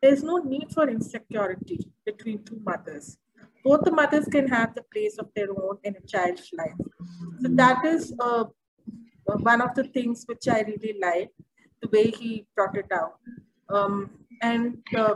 there's 0.02 0.22
no 0.22 0.38
need 0.38 0.70
for 0.72 0.88
insecurity 0.88 1.78
between 2.04 2.42
two 2.44 2.60
mothers. 2.64 3.16
Both 3.64 3.82
the 3.84 3.92
mothers 3.92 4.26
can 4.26 4.48
have 4.48 4.74
the 4.74 4.82
place 4.92 5.16
of 5.18 5.28
their 5.34 5.48
own 5.50 5.78
in 5.84 5.96
a 5.96 6.06
child's 6.06 6.50
life. 6.52 6.74
So 7.40 7.48
that 7.48 7.84
is 7.84 8.12
uh, 8.20 8.44
one 9.24 9.62
of 9.62 9.74
the 9.74 9.84
things 9.84 10.24
which 10.26 10.48
I 10.48 10.60
really 10.60 10.98
like, 11.00 11.30
the 11.80 11.88
way 11.88 12.10
he 12.10 12.46
brought 12.54 12.76
it 12.76 12.92
out. 12.92 13.14
Um, 13.70 14.10
and 14.42 14.78
uh, 14.96 15.14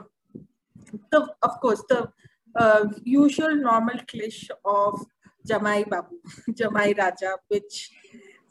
the, 1.10 1.34
of 1.42 1.60
course, 1.60 1.82
the 1.88 2.10
uh, 2.58 2.84
usual 3.04 3.54
normal 3.54 3.98
cliche 4.06 4.50
of 4.64 5.06
Jamai 5.48 5.88
Babu, 5.88 6.16
Jamai 6.50 6.96
Raja, 6.98 7.34
which 7.48 7.90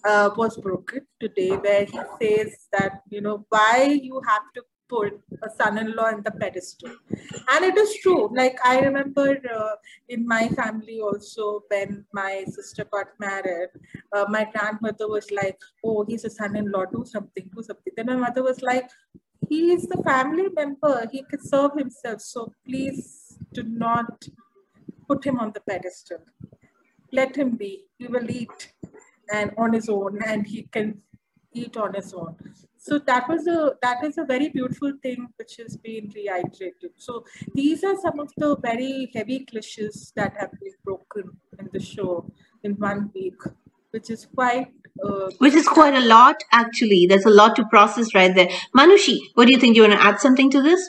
uh, 0.04 0.30
was 0.36 0.58
broken 0.58 1.06
today, 1.20 1.52
where 1.52 1.86
he 1.86 2.00
says 2.22 2.68
that, 2.72 3.02
you 3.10 3.22
know, 3.22 3.46
why 3.50 4.00
you 4.02 4.22
have 4.28 4.44
to 4.56 4.64
put 4.90 5.20
a 5.44 5.50
son-in-law 5.50 6.08
in 6.10 6.24
the 6.24 6.32
pedestal. 6.32 6.92
And 7.52 7.66
it 7.66 7.78
is 7.78 7.98
true. 7.98 8.30
Like 8.34 8.58
I 8.64 8.80
remember 8.80 9.38
uh, 9.54 9.76
in 10.08 10.26
my 10.26 10.48
family 10.50 11.02
also, 11.02 11.64
when 11.68 12.06
my 12.14 12.46
sister 12.48 12.86
got 12.86 13.08
married, 13.20 13.70
uh, 14.14 14.26
my 14.30 14.48
grandmother 14.54 15.10
was 15.10 15.30
like, 15.32 15.60
oh, 15.84 16.06
he's 16.08 16.24
a 16.24 16.30
son-in-law, 16.30 16.86
do 16.86 17.04
something, 17.06 17.50
do 17.54 17.62
something. 17.62 17.94
Then 17.98 18.06
my 18.08 18.16
mother 18.16 18.44
was 18.44 18.62
like, 18.62 18.90
he 19.50 19.72
is 19.72 19.88
the 19.88 20.02
family 20.04 20.48
member. 20.56 21.08
He 21.12 21.24
can 21.24 21.42
serve 21.42 21.72
himself. 21.78 22.22
So 22.22 22.54
please 22.66 23.27
do 23.58 23.64
not 23.64 24.28
put 25.08 25.26
him 25.26 25.40
on 25.40 25.52
the 25.58 25.62
pedestal. 25.62 26.24
Let 27.12 27.36
him 27.36 27.52
be. 27.56 27.72
He 27.98 28.08
will 28.08 28.30
eat 28.30 28.74
and 29.34 29.52
on 29.58 29.74
his 29.74 29.90
own, 29.90 30.20
and 30.26 30.48
he 30.48 30.64
can 30.78 31.02
eat 31.54 31.78
on 31.78 31.94
his 31.94 32.14
own. 32.14 32.36
So 32.78 33.00
that 33.00 33.28
was 33.28 33.48
a 33.48 33.76
that 33.82 34.04
is 34.04 34.18
a 34.18 34.26
very 34.26 34.50
beautiful 34.50 34.94
thing 35.04 35.28
which 35.38 35.56
has 35.58 35.78
been 35.78 36.12
reiterated. 36.16 36.92
So 36.98 37.24
these 37.54 37.84
are 37.84 37.96
some 38.06 38.20
of 38.26 38.32
the 38.38 38.56
very 38.58 39.12
heavy 39.14 39.40
cliches 39.46 40.12
that 40.16 40.38
have 40.40 40.52
been 40.62 40.78
broken 40.84 41.32
in 41.60 41.70
the 41.74 41.80
show 41.80 42.12
in 42.64 42.74
one 42.74 43.12
week, 43.14 43.42
which 43.92 44.10
is 44.10 44.28
quite 44.34 44.72
uh, 45.04 45.30
which 45.40 45.54
is 45.54 45.68
quite 45.68 45.94
a 45.94 46.06
lot 46.06 46.44
actually 46.52 47.06
there's 47.10 47.26
a 47.26 47.34
lot 47.40 47.56
to 47.56 47.64
process 47.74 48.14
right 48.16 48.34
there 48.38 48.50
manushi 48.76 49.18
what 49.36 49.46
do 49.46 49.54
you 49.54 49.60
think 49.64 49.76
you 49.76 49.84
want 49.84 49.94
to 49.94 50.04
add 50.04 50.20
something 50.20 50.50
to 50.56 50.62
this 50.68 50.88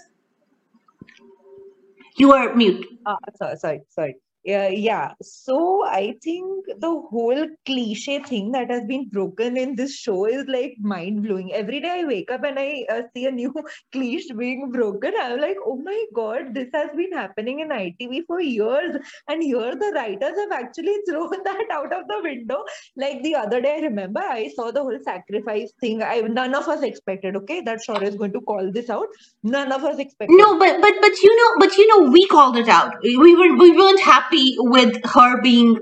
you 2.18 2.32
are 2.32 2.54
mute. 2.54 2.86
Uh, 3.06 3.16
sorry, 3.36 3.56
sorry, 3.56 3.80
sorry. 3.88 4.16
Uh, 4.48 4.68
yeah. 4.68 5.12
So 5.22 5.84
i 5.86 6.14
think 6.22 6.66
the 6.80 6.90
whole 7.10 7.46
cliche 7.66 8.18
thing 8.22 8.52
that 8.52 8.70
has 8.70 8.84
been 8.84 9.08
broken 9.08 9.56
in 9.56 9.74
this 9.76 9.94
show 9.96 10.26
is 10.26 10.44
like 10.48 10.74
mind 10.80 11.22
blowing 11.22 11.52
every 11.52 11.80
day 11.80 11.90
i 12.00 12.04
wake 12.04 12.30
up 12.30 12.44
and 12.44 12.58
i 12.58 12.84
uh, 12.90 13.02
see 13.14 13.26
a 13.26 13.30
new 13.30 13.52
cliche 13.92 14.32
being 14.38 14.70
broken 14.70 15.12
i'm 15.22 15.40
like 15.40 15.56
oh 15.64 15.76
my 15.76 15.98
god 16.14 16.54
this 16.54 16.68
has 16.72 16.90
been 16.96 17.12
happening 17.12 17.60
in 17.60 17.68
itv 17.68 18.22
for 18.26 18.40
years 18.40 18.96
and 19.28 19.42
here 19.42 19.74
the 19.84 19.92
writers 19.94 20.38
have 20.42 20.52
actually 20.52 20.96
thrown 21.08 21.30
that 21.44 21.66
out 21.72 21.92
of 21.92 22.06
the 22.08 22.20
window. 22.22 22.64
Like 22.96 23.22
the 23.22 23.34
other 23.34 23.60
day 23.60 23.76
i 23.78 23.80
remember 23.80 24.20
i 24.20 24.48
saw 24.54 24.70
the 24.70 24.82
whole 24.82 24.98
sacrifice 25.02 25.72
thing. 25.80 26.02
I 26.02 26.20
none 26.20 26.54
of 26.54 26.68
us 26.68 26.82
expected 26.82 27.36
okay 27.36 27.60
that 27.62 27.80
Shaurya 27.86 28.08
is 28.08 28.16
going 28.16 28.32
to 28.32 28.40
call 28.40 28.70
this 28.72 28.90
out. 28.90 29.06
None 29.42 29.72
of 29.72 29.84
us 29.84 29.98
expected. 29.98 30.36
No 30.36 30.58
but 30.58 30.80
but 30.80 30.94
but 31.00 31.18
you 31.22 31.36
know 31.36 31.50
but 31.58 31.76
you 31.76 31.86
know 31.88 32.10
we 32.10 32.26
called 32.26 32.56
it 32.56 32.68
out. 32.68 32.94
We 33.02 33.34
were 33.34 33.56
we 33.56 33.70
weren't 33.72 34.00
happy 34.00 34.37
with 34.58 35.04
her 35.14 35.40
being 35.42 35.78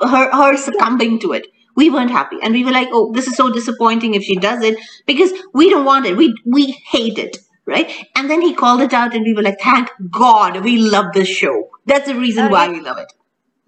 her 0.00 0.30
her 0.32 0.56
succumbing 0.56 1.18
to 1.20 1.32
it. 1.32 1.46
We 1.74 1.90
weren't 1.90 2.10
happy. 2.10 2.38
And 2.42 2.54
we 2.54 2.64
were 2.64 2.76
like 2.76 2.88
oh 2.92 3.12
this 3.12 3.26
is 3.26 3.36
so 3.36 3.50
disappointing 3.52 4.14
if 4.14 4.22
she 4.22 4.36
does 4.36 4.62
it 4.62 4.78
because 5.06 5.32
we 5.52 5.70
don't 5.70 5.84
want 5.84 6.06
it. 6.06 6.16
We 6.16 6.34
we 6.44 6.72
hate 6.94 7.18
it 7.18 7.38
right? 7.66 7.92
And 8.14 8.30
then 8.30 8.42
he 8.42 8.54
called 8.54 8.80
it 8.80 8.92
out 8.92 9.14
and 9.14 9.24
we 9.24 9.34
were 9.34 9.42
like 9.42 9.60
thank 9.60 9.90
god 10.10 10.62
we 10.64 10.78
love 10.78 11.12
this 11.12 11.28
show. 11.28 11.70
That's 11.84 12.06
the 12.06 12.14
reason 12.14 12.46
uh, 12.46 12.50
why 12.50 12.68
we 12.68 12.80
love 12.80 12.98
it 12.98 13.12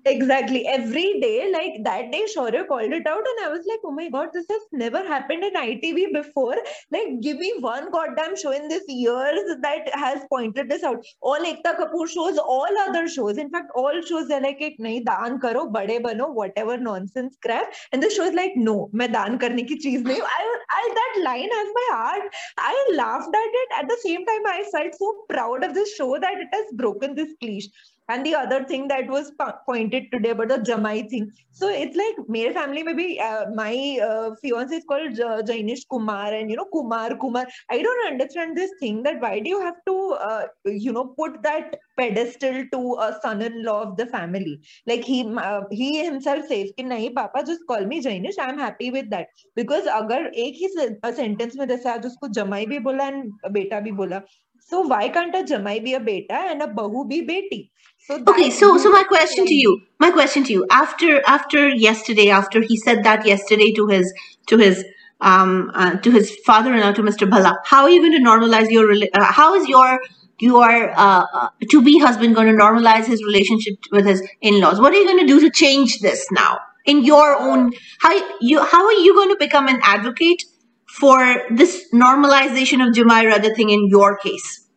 exactly. 0.08 0.66
Every 0.66 1.20
day 1.20 1.50
like 1.52 1.84
that 1.84 2.10
day 2.12 2.24
Shaurya 2.34 2.66
called 2.66 2.92
it 2.92 3.06
out 3.06 3.26
and 3.30 3.44
I 3.44 3.48
was 3.48 3.64
like 3.68 3.80
oh 3.84 3.90
my 3.90 4.08
god 4.08 4.28
this 4.32 4.46
has 4.50 4.62
never 4.72 5.02
happened 5.06 5.44
in 5.44 5.54
ITV 5.54 6.12
before. 6.12 6.56
Like 6.90 7.20
give 7.20 7.38
me 7.38 7.54
one 7.60 7.90
goddamn 7.90 8.36
show 8.36 8.52
in 8.52 8.68
this 8.68 8.84
years 8.88 9.56
that 9.62 9.90
has 9.94 10.22
pointed 10.30 10.68
this 10.68 10.82
out. 10.82 11.04
All 11.20 11.38
Ekta 11.38 11.76
Kapoor 11.78 12.08
shows 12.08 12.38
all 12.38 12.78
other 12.86 13.08
shows. 13.08 13.38
In 13.38 13.50
fact 13.50 13.70
all 13.74 14.00
shows 14.02 14.28
they're 14.28 14.40
like 14.40 14.62
nahi 14.80 15.04
daan 15.04 15.38
karo 15.40 15.68
bade 15.68 16.02
bano 16.02 16.30
whatever 16.30 16.78
nonsense 16.78 17.36
crap. 17.42 17.72
And 17.92 18.02
the 18.02 18.10
show 18.10 18.24
is 18.24 18.34
like 18.34 18.52
no 18.56 18.88
main 18.92 19.12
daan 19.12 19.38
karne 19.38 19.66
ki 19.66 19.78
cheez 19.84 20.02
nahi 20.02 20.20
I, 20.38 20.58
I 20.70 20.94
that 21.00 21.22
line 21.24 21.48
has 21.60 21.68
my 21.74 21.88
heart. 21.92 22.32
I 22.58 22.90
laughed 22.94 23.34
at 23.44 23.60
it. 23.62 23.78
At 23.78 23.88
the 23.88 23.98
same 24.02 24.26
time 24.26 24.46
I 24.46 24.64
felt 24.72 24.94
so 24.94 25.14
proud 25.28 25.64
of 25.64 25.74
this 25.74 25.94
show 25.94 26.18
that 26.18 26.38
it 26.38 26.48
has 26.52 26.66
broken 26.74 27.14
this 27.14 27.34
cliche 27.40 27.70
and 28.09 28.25
the 28.25 28.35
other 28.35 28.63
thing 28.65 28.87
that 28.89 29.07
was 29.07 29.31
pointed 29.65 30.11
today 30.11 30.31
about 30.31 30.49
the 30.49 30.57
Jamai 30.57 31.09
thing. 31.09 31.31
So 31.51 31.69
it's 31.69 31.95
like 31.95 32.27
my 32.27 32.51
family, 32.53 32.83
maybe 32.83 33.19
uh, 33.19 33.45
my 33.53 33.99
uh, 34.03 34.31
fiance 34.41 34.75
is 34.75 34.83
called 34.87 35.19
uh, 35.19 35.41
Jainish 35.43 35.81
Kumar, 35.89 36.33
and 36.33 36.49
you 36.49 36.57
know 36.57 36.65
Kumar 36.65 37.15
Kumar. 37.17 37.45
I 37.69 37.81
don't 37.81 38.07
understand 38.07 38.57
this 38.57 38.71
thing 38.79 39.03
that 39.03 39.21
why 39.21 39.39
do 39.39 39.49
you 39.49 39.61
have 39.61 39.75
to 39.87 39.95
uh, 40.19 40.45
you 40.65 40.91
know 40.91 41.05
put 41.17 41.41
that 41.43 41.79
pedestal 41.97 42.63
to 42.71 42.97
a 42.99 43.17
son-in-law 43.21 43.81
of 43.83 43.97
the 43.97 44.05
family? 44.07 44.59
Like 44.85 45.03
he 45.03 45.23
uh, 45.37 45.61
he 45.71 46.03
himself 46.03 46.47
says 46.47 46.71
कि 46.77 46.83
नहीं 46.83 47.15
Papa, 47.15 47.43
just 47.45 47.61
call 47.67 47.85
me 47.85 48.01
Jainish. 48.01 48.35
I'm 48.39 48.57
happy 48.57 48.91
with 48.91 49.09
that 49.11 49.27
because 49.55 49.87
अगर 49.87 50.31
एक 50.35 50.55
ही 50.61 51.13
sentence 51.15 51.55
में 51.55 51.67
जैसे 51.67 51.89
आज 51.89 52.05
उसको 52.05 52.27
जमाई 52.39 52.65
भी 52.65 52.79
बोला 52.79 53.11
and 53.11 53.53
बेटा 53.53 53.79
भी 53.79 53.91
बोला 53.91 54.21
so 54.65 54.81
why 54.81 55.09
can't 55.09 55.35
a 55.35 55.43
jamai 55.43 55.83
be 55.83 55.93
a 55.93 55.99
beta 55.99 56.35
and 56.51 56.61
a 56.61 56.67
bahu 56.67 57.07
be 57.07 57.21
beti? 57.27 57.69
so 58.08 58.18
okay, 58.26 58.48
so 58.48 58.78
so 58.78 58.90
my 58.90 59.02
question 59.02 59.44
to 59.44 59.54
you, 59.54 59.82
my 60.00 60.10
question 60.10 60.42
to 60.44 60.52
you, 60.54 60.66
after 60.70 61.22
after 61.26 61.68
yesterday, 61.68 62.30
after 62.30 62.62
he 62.62 62.78
said 62.78 63.04
that 63.04 63.26
yesterday 63.26 63.70
to 63.72 63.86
his 63.86 64.10
to 64.46 64.56
his 64.56 64.82
um 65.20 65.70
uh, 65.74 65.96
to 65.96 66.10
his 66.10 66.34
father-in-law 66.46 66.92
to 66.92 67.02
Mr. 67.02 67.28
Bhalla, 67.28 67.56
how 67.66 67.82
are 67.82 67.90
you 67.90 68.00
going 68.00 68.16
to 68.16 68.26
normalize 68.30 68.70
your 68.70 68.90
uh, 68.90 69.24
how 69.24 69.54
is 69.56 69.68
your 69.68 70.00
your 70.38 70.90
uh, 70.98 71.26
uh, 71.34 71.48
to 71.70 71.82
be 71.82 71.98
husband 71.98 72.34
going 72.34 72.46
to 72.46 72.58
normalize 72.58 73.04
his 73.04 73.22
relationship 73.22 73.74
with 73.92 74.06
his 74.06 74.26
in-laws? 74.40 74.80
What 74.80 74.94
are 74.94 74.96
you 74.96 75.04
going 75.04 75.26
to 75.26 75.26
do 75.26 75.40
to 75.40 75.50
change 75.50 75.98
this 76.00 76.26
now 76.32 76.60
in 76.86 77.04
your 77.04 77.36
own 77.36 77.72
how 78.00 78.18
you 78.40 78.64
how 78.64 78.86
are 78.86 79.00
you 79.08 79.12
going 79.16 79.28
to 79.28 79.36
become 79.38 79.68
an 79.68 79.80
advocate? 79.82 80.44
for 80.88 81.42
this 81.50 81.86
normalization 81.92 82.84
of 82.84 82.94
Jamai 82.94 83.30
Raja 83.30 83.54
thing 83.54 83.68
in 83.68 83.88
your 83.88 84.16
case? 84.16 84.67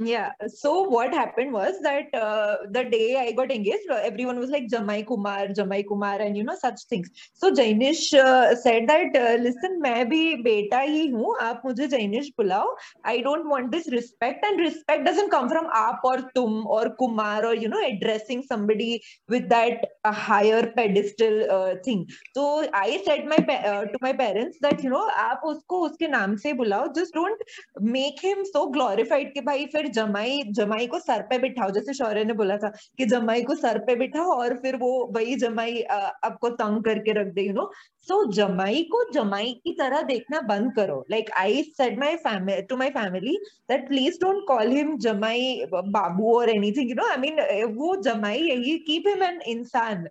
Yeah. 0.00 0.30
So 0.48 0.82
what 0.82 1.12
happened 1.12 1.52
was 1.52 1.80
that 1.82 2.14
uh, 2.14 2.56
the 2.70 2.84
day 2.84 3.16
i 3.16 3.32
got 3.32 3.50
engaged 3.50 3.90
everyone 3.90 4.38
was 4.38 4.50
like 4.50 4.68
jamai 4.68 5.06
kumar 5.06 5.46
jamai 5.58 5.86
kumar 5.86 6.20
and 6.20 6.36
you 6.36 6.44
know 6.44 6.56
such 6.60 6.80
things. 6.90 7.10
So 7.34 7.50
jainish 7.50 8.12
uh, 8.14 8.54
said 8.54 8.88
that 8.88 9.16
uh, 9.16 9.36
listen 9.42 9.80
main 9.80 10.10
bhi 10.10 10.42
beta 10.44 10.76
hi 10.76 11.06
hu. 11.14 11.34
Aap 11.40 11.62
mujhe 11.64 11.88
jainish 11.94 12.28
bulao. 12.38 12.64
I 13.04 13.20
don't 13.20 13.48
want 13.48 13.72
this 13.72 13.88
respect. 13.90 14.44
And 14.44 14.60
respect 14.60 15.04
doesn't 15.04 15.30
come 15.30 15.48
from 15.48 15.66
aap 15.66 15.98
or 16.04 16.16
tum 16.34 16.66
or 16.66 16.94
kumar 16.96 17.44
or 17.44 17.54
you 17.54 17.68
know 17.68 17.82
addressing 17.86 18.42
somebody 18.42 19.02
with 19.28 19.48
that 19.48 19.86
uh, 20.04 20.12
higher 20.12 20.72
pedestal 20.76 21.50
uh, 21.50 21.74
thing. 21.84 22.06
So 22.34 22.68
i 22.72 23.02
said 23.04 23.26
my 23.26 23.38
uh, 23.56 23.84
to 23.86 23.98
my 24.00 24.12
parents 24.12 24.58
that 24.60 24.82
you 24.82 24.90
know 24.90 25.08
aap 25.26 25.40
usko 25.44 25.82
uske 25.90 26.08
naam 26.16 26.38
se 26.38 26.52
bulao. 26.52 26.94
Just 26.94 27.14
don't 27.14 27.40
make 27.80 28.20
him 28.20 28.44
so 28.52 28.68
glorified 28.70 29.32
ke 29.36 29.44
भाई, 29.56 29.66
फिर 29.66 29.86
जमाई 29.88 30.42
जमाई 30.52 30.86
को 30.86 30.98
sir 30.98 31.22
पे 31.28 31.38
बिठाओ, 31.38 31.70
जैसे 31.70 31.92
शौर्य 31.94 32.24
ने 32.24 32.32
बोला 32.32 32.56
था 32.56 32.68
कि 32.98 33.04
जमाई 33.06 33.42
को 33.42 33.54
सर 33.54 33.78
पे 33.86 33.94
बिठाओ 33.96 34.32
और 34.32 34.54
फिर 34.62 34.76
वो 34.76 34.90
वही 35.14 35.34
जमाई 35.36 35.80
आपको 35.90 36.48
तंग 36.58 36.82
करके 36.84 37.12
रख 37.20 37.32
दे 37.34 37.42
यू 37.42 37.52
नो 37.52 37.70
सो 38.08 38.24
जमाई 38.32 38.82
को 38.92 39.02
जमाई 39.12 39.52
की 39.64 39.72
तरह 39.78 40.02
देखना 40.10 40.40
बंद 40.48 40.72
करो। 40.76 41.04
Like 41.10 41.30
I 41.36 41.62
said 41.78 41.98
my 42.00 42.16
family 42.26 42.62
to 42.62 42.76
my 42.76 42.90
family 42.90 43.36
that 43.70 43.88
please 43.88 44.18
don't 44.24 44.44
call 44.48 44.72
him 44.72 44.96
jamai 45.06 45.64
babu 45.72 46.36
और 46.36 46.50
anything 46.50 46.90
you 46.90 46.96
know 46.96 47.08
I 47.10 47.16
mean 47.20 47.40
वो 47.76 47.94
जमाई 48.02 48.42
यही 48.42 48.78
keep 48.86 49.08
him 49.08 49.22
an 49.22 49.40
insaan 49.48 50.06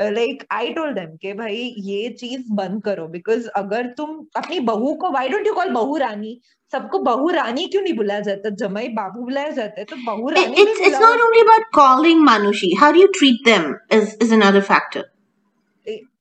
like 0.00 0.44
I 0.52 0.68
told 0.72 0.98
them 0.98 1.16
के 1.22 1.32
भाई 1.34 1.56
ये 1.78 2.08
चीज़ 2.20 2.42
बंद 2.54 2.82
करो 2.82 3.06
बिकॉज़ 3.08 3.48
अगर 3.56 3.86
तुम 3.96 4.16
अपनी 4.36 4.60
बहू 4.70 4.94
को 5.00 5.10
व्हाई 5.10 5.28
डोंट 5.28 5.46
यू 5.46 5.54
कॉल 5.54 5.70
बहू 5.70 5.96
रानी? 5.96 6.40
सबको 6.72 6.98
बहू 6.98 7.28
रानी 7.30 7.66
क्यों 7.66 7.82
नहीं 7.82 7.94
बुलाया 7.96 8.20
जाता? 8.20 8.50
जमाई 8.62 8.88
बाबू 8.96 9.22
बुलाया 9.24 9.50
जाता 9.50 9.80
है 9.80 9.84
तो 9.84 9.96
बहू 10.06 10.28
रानी 10.28 10.62
it's 10.62 10.80
it's 10.80 11.00
not 11.00 11.20
only 11.20 11.40
about 11.40 11.64
calling 11.74 12.22
Manushi 12.24 12.74
how 12.80 12.92
do 12.92 13.00
you 13.00 13.06
treat 13.18 13.44
them 13.44 13.74
is 13.98 14.16
is 14.22 14.34
another 14.34 14.60
factor 14.72 15.08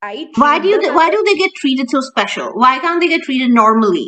I 0.04 0.24
why 0.40 0.60
do 0.60 0.92
why 0.92 1.10
do 1.12 1.22
they 1.22 1.34
get 1.36 1.60
treated 1.62 1.88
so 1.92 2.02
special 2.02 2.52
why 2.58 2.80
can't 2.80 3.00
they 3.02 3.08
get 3.08 3.26
treated 3.26 3.54
normally 3.54 4.06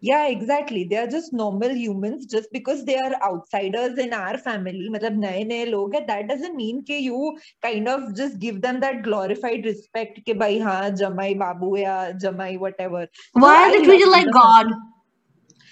yeah 0.00 0.26
exactly. 0.28 0.84
They 0.84 0.96
are 0.96 1.06
just 1.06 1.32
normal 1.32 1.70
humans 1.70 2.26
just 2.26 2.52
because 2.52 2.84
they 2.84 2.96
are 2.96 3.14
outsiders 3.22 3.98
in 3.98 4.12
our 4.12 4.38
family. 4.38 4.88
matlab 4.96 5.16
naye 5.24 5.46
naye 5.52 5.70
log 5.70 5.94
hai 5.94 6.04
that 6.10 6.28
doesn't 6.28 6.56
mean 6.56 6.82
ke 6.90 7.00
you 7.06 7.38
kind 7.62 7.88
of 7.88 8.14
just 8.14 8.38
give 8.38 8.60
them 8.62 8.80
that 8.80 9.02
glorified 9.02 9.64
respect 9.64 10.20
ke 10.28 10.38
bhai 10.44 10.52
ha 10.68 10.76
jamai 11.02 11.30
babu 11.38 11.72
ya 11.78 11.96
jamai 12.26 12.52
whatever. 12.66 13.08
Why 13.32 13.56
so 13.56 13.64
are 13.64 13.72
they 13.76 13.84
treated 13.84 14.08
like 14.08 14.30
god 14.38 14.72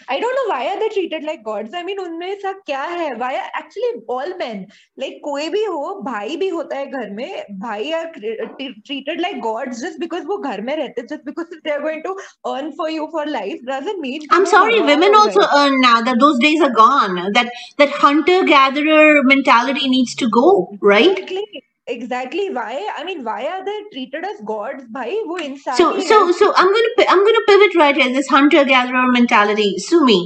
I 0.09 0.21
don't 0.21 0.35
know 0.35 0.47
why 0.49 0.67
are 0.69 0.77
they 0.81 0.89
treated 0.89 1.25
like 1.25 1.43
gods 1.43 1.75
I 1.75 1.83
mean 1.83 1.99
उनमें 1.99 2.27
ऐसा 2.27 2.53
क्या 2.53 2.83
है? 2.83 3.13
Why 3.19 3.35
actually 3.37 4.01
all 4.11 4.35
men 4.39 4.65
like 5.01 5.21
कोई 5.25 5.49
भी 5.49 5.65
हो 5.65 5.95
भाई 6.05 6.37
भी 6.37 6.49
होता 6.49 6.77
है 6.77 6.87
घर 6.91 7.11
में 7.11 7.45
भाई 7.61 7.91
are 7.93 8.07
treated 8.17 9.21
like 9.21 9.41
gods 9.41 9.81
just 9.81 10.01
because 10.01 10.25
वो 10.27 10.37
घर 10.51 10.61
में 10.69 10.75
रहते 10.77 11.01
हैं 11.01 11.07
just 11.07 11.25
because 11.27 11.55
they 11.55 11.71
are 11.71 11.81
going 11.83 12.03
to 12.05 12.13
earn 12.53 12.71
for 12.79 12.91
you 12.91 13.07
for 13.13 13.27
life 13.29 13.61
doesn't 13.71 14.01
mean 14.01 14.27
I 14.33 14.39
am 14.39 14.45
sorry 14.55 14.79
women 14.81 15.15
also 15.23 15.47
earn 15.61 15.81
now 15.81 16.03
that 16.03 16.17
those 16.27 16.39
days 16.41 16.63
are 16.65 16.71
gone 16.83 17.23
that 17.33 17.53
that 17.79 17.95
hunter 18.05 18.43
gatherer 18.53 19.23
mentality 19.27 19.89
needs 19.89 20.17
to 20.21 20.29
go 20.41 20.51
right 20.85 21.19
exactly. 21.19 21.63
Exactly. 21.87 22.51
Why? 22.51 22.89
I 22.97 23.05
mean 23.05 23.25
why 23.25 23.47
are 23.47 23.65
they 23.65 23.79
treated 23.93 24.25
as 24.25 24.41
gods? 24.45 24.85
Bhai 24.89 25.21
wo 25.25 25.37
insan 25.37 25.77
so 25.77 26.01
so 26.01 26.33
so 26.33 26.53
i'm 26.57 26.73
going 26.73 26.89
to 26.99 27.11
i'm 27.11 27.23
going 27.29 27.39
to 27.41 27.45
pivot 27.49 27.79
right 27.83 27.97
here. 27.97 28.13
This 28.13 28.29
hunter 28.29 28.65
gatherer 28.65 29.07
mentality. 29.19 29.79
Sumi 29.79 30.21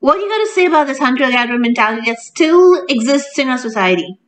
what 0.00 0.18
are 0.18 0.20
you 0.20 0.28
going 0.28 0.46
to 0.46 0.52
say 0.52 0.66
about 0.66 0.86
this 0.86 0.98
hunter 0.98 1.28
gatherer 1.30 1.58
mentality 1.58 2.10
that 2.10 2.18
still 2.18 2.84
exists 2.88 3.38
in 3.38 3.48
our 3.48 3.58
society? 3.58 4.18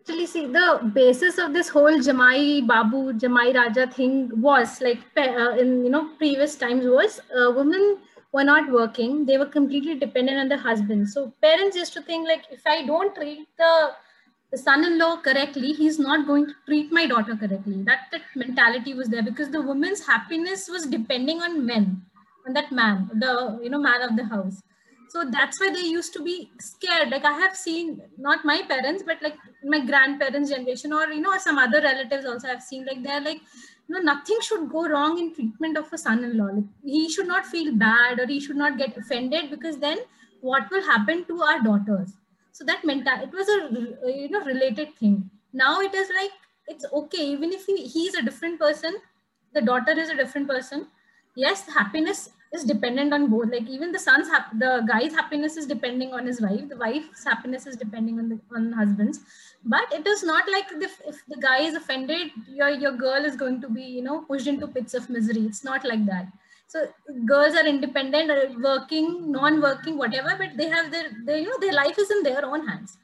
Actually 0.00 0.26
see 0.26 0.46
the 0.46 0.90
basis 0.94 1.38
of 1.38 1.52
this 1.52 1.68
whole 1.68 1.98
jamai 2.08 2.64
babu 2.66 3.12
jamai 3.24 3.46
raja 3.56 3.86
thing 3.86 4.30
was 4.40 4.80
like 4.80 5.00
uh, 5.16 5.56
in 5.62 5.84
you 5.84 5.90
know 5.90 6.04
previous 6.18 6.54
times 6.54 6.84
was 6.86 7.18
uh, 7.36 7.50
women 7.50 7.98
were 8.32 8.44
not 8.44 8.70
working. 8.70 9.24
They 9.26 9.38
were 9.38 9.46
completely 9.46 9.98
dependent 9.98 10.38
on 10.38 10.48
the 10.48 10.58
husband 10.58 11.08
so 11.08 11.32
parents 11.42 11.76
used 11.76 11.94
to 11.94 12.02
think 12.02 12.28
like 12.28 12.44
if 12.50 12.66
i 12.66 12.84
don't 12.86 13.14
treat 13.16 13.48
the 13.58 13.72
the 13.78 14.05
son-in-law 14.58 15.22
correctly, 15.22 15.72
he's 15.72 15.98
not 15.98 16.26
going 16.26 16.46
to 16.46 16.54
treat 16.66 16.92
my 16.92 17.06
daughter 17.06 17.36
correctly. 17.36 17.82
That 17.82 18.06
that 18.12 18.22
mentality 18.34 18.94
was 18.94 19.08
there 19.08 19.22
because 19.22 19.50
the 19.50 19.62
woman's 19.62 20.06
happiness 20.06 20.68
was 20.68 20.86
depending 20.86 21.42
on 21.42 21.66
men, 21.66 22.02
on 22.46 22.54
that 22.54 22.72
man, 22.72 23.10
the 23.14 23.58
you 23.62 23.70
know 23.70 23.80
man 23.80 24.02
of 24.02 24.16
the 24.16 24.24
house. 24.24 24.62
So 25.08 25.24
that's 25.30 25.60
why 25.60 25.70
they 25.70 25.86
used 25.86 26.12
to 26.14 26.22
be 26.22 26.50
scared. 26.58 27.10
Like 27.10 27.24
I 27.24 27.32
have 27.32 27.56
seen, 27.56 28.02
not 28.18 28.44
my 28.44 28.62
parents, 28.62 29.04
but 29.06 29.22
like 29.22 29.36
my 29.64 29.84
grandparents' 29.84 30.50
generation, 30.50 30.92
or 30.92 31.06
you 31.08 31.20
know, 31.20 31.38
some 31.38 31.58
other 31.58 31.80
relatives 31.80 32.26
also 32.26 32.48
have 32.48 32.62
seen. 32.62 32.84
Like 32.84 33.02
they're 33.02 33.20
like, 33.20 33.40
you 33.88 33.94
know, 33.94 34.00
nothing 34.00 34.38
should 34.42 34.68
go 34.68 34.88
wrong 34.88 35.18
in 35.18 35.34
treatment 35.34 35.76
of 35.78 35.92
a 35.92 35.98
son-in-law. 35.98 36.50
Like 36.56 36.64
he 36.84 37.08
should 37.08 37.28
not 37.28 37.46
feel 37.46 37.74
bad 37.74 38.20
or 38.20 38.26
he 38.26 38.40
should 38.40 38.56
not 38.56 38.78
get 38.78 38.96
offended 38.96 39.50
because 39.50 39.78
then 39.78 39.98
what 40.40 40.70
will 40.70 40.82
happen 40.82 41.24
to 41.26 41.42
our 41.42 41.62
daughters? 41.62 42.12
So 42.56 42.64
that 42.64 42.84
meant 42.86 43.04
that 43.04 43.22
it 43.22 43.32
was 43.38 43.48
a 43.54 43.58
uh, 44.04 44.08
you 44.08 44.30
know 44.30 44.40
related 44.44 44.94
thing. 44.96 45.30
Now 45.52 45.80
it 45.80 45.94
is 45.94 46.10
like 46.18 46.30
it's 46.66 46.86
okay 47.00 47.24
even 47.32 47.52
if 47.52 47.66
he, 47.66 47.76
he's 47.86 48.14
a 48.14 48.22
different 48.22 48.58
person, 48.58 48.94
the 49.52 49.60
daughter 49.60 49.92
is 49.92 50.08
a 50.08 50.16
different 50.16 50.48
person. 50.48 50.86
Yes, 51.34 51.66
happiness 51.68 52.30
is 52.54 52.64
dependent 52.64 53.12
on 53.12 53.28
both. 53.28 53.50
Like 53.52 53.68
even 53.68 53.92
the 53.92 53.98
son's 53.98 54.28
hap- 54.28 54.58
the 54.58 54.70
guy's 54.88 55.12
happiness 55.12 55.58
is 55.58 55.66
depending 55.66 56.14
on 56.14 56.24
his 56.24 56.40
wife. 56.40 56.66
The 56.70 56.78
wife's 56.78 57.24
happiness 57.24 57.66
is 57.66 57.76
depending 57.76 58.18
on 58.18 58.30
the 58.30 58.40
on 58.54 58.72
husband's. 58.72 59.20
But 59.62 59.92
it 59.92 60.06
is 60.06 60.22
not 60.22 60.50
like 60.50 60.72
if, 60.88 60.98
if 61.06 61.22
the 61.26 61.36
guy 61.36 61.58
is 61.68 61.74
offended, 61.74 62.30
your 62.48 62.70
your 62.70 62.92
girl 63.04 63.30
is 63.32 63.36
going 63.36 63.60
to 63.60 63.68
be 63.68 63.82
you 63.98 64.02
know 64.08 64.18
pushed 64.32 64.46
into 64.46 64.66
pits 64.78 64.94
of 64.94 65.10
misery. 65.10 65.44
It's 65.52 65.62
not 65.62 65.84
like 65.84 66.06
that 66.06 66.32
so 66.66 66.86
girls 67.24 67.54
are 67.54 67.66
independent 67.66 68.30
uh, 68.30 68.46
working 68.60 69.30
non-working 69.30 69.96
whatever 69.96 70.34
but 70.38 70.56
they 70.56 70.68
have 70.68 70.90
their, 70.90 71.10
their 71.24 71.38
you 71.38 71.48
know 71.48 71.58
their 71.60 71.72
life 71.72 71.98
is 71.98 72.10
in 72.10 72.22
their 72.22 72.44
own 72.44 72.66
hands. 72.66 72.98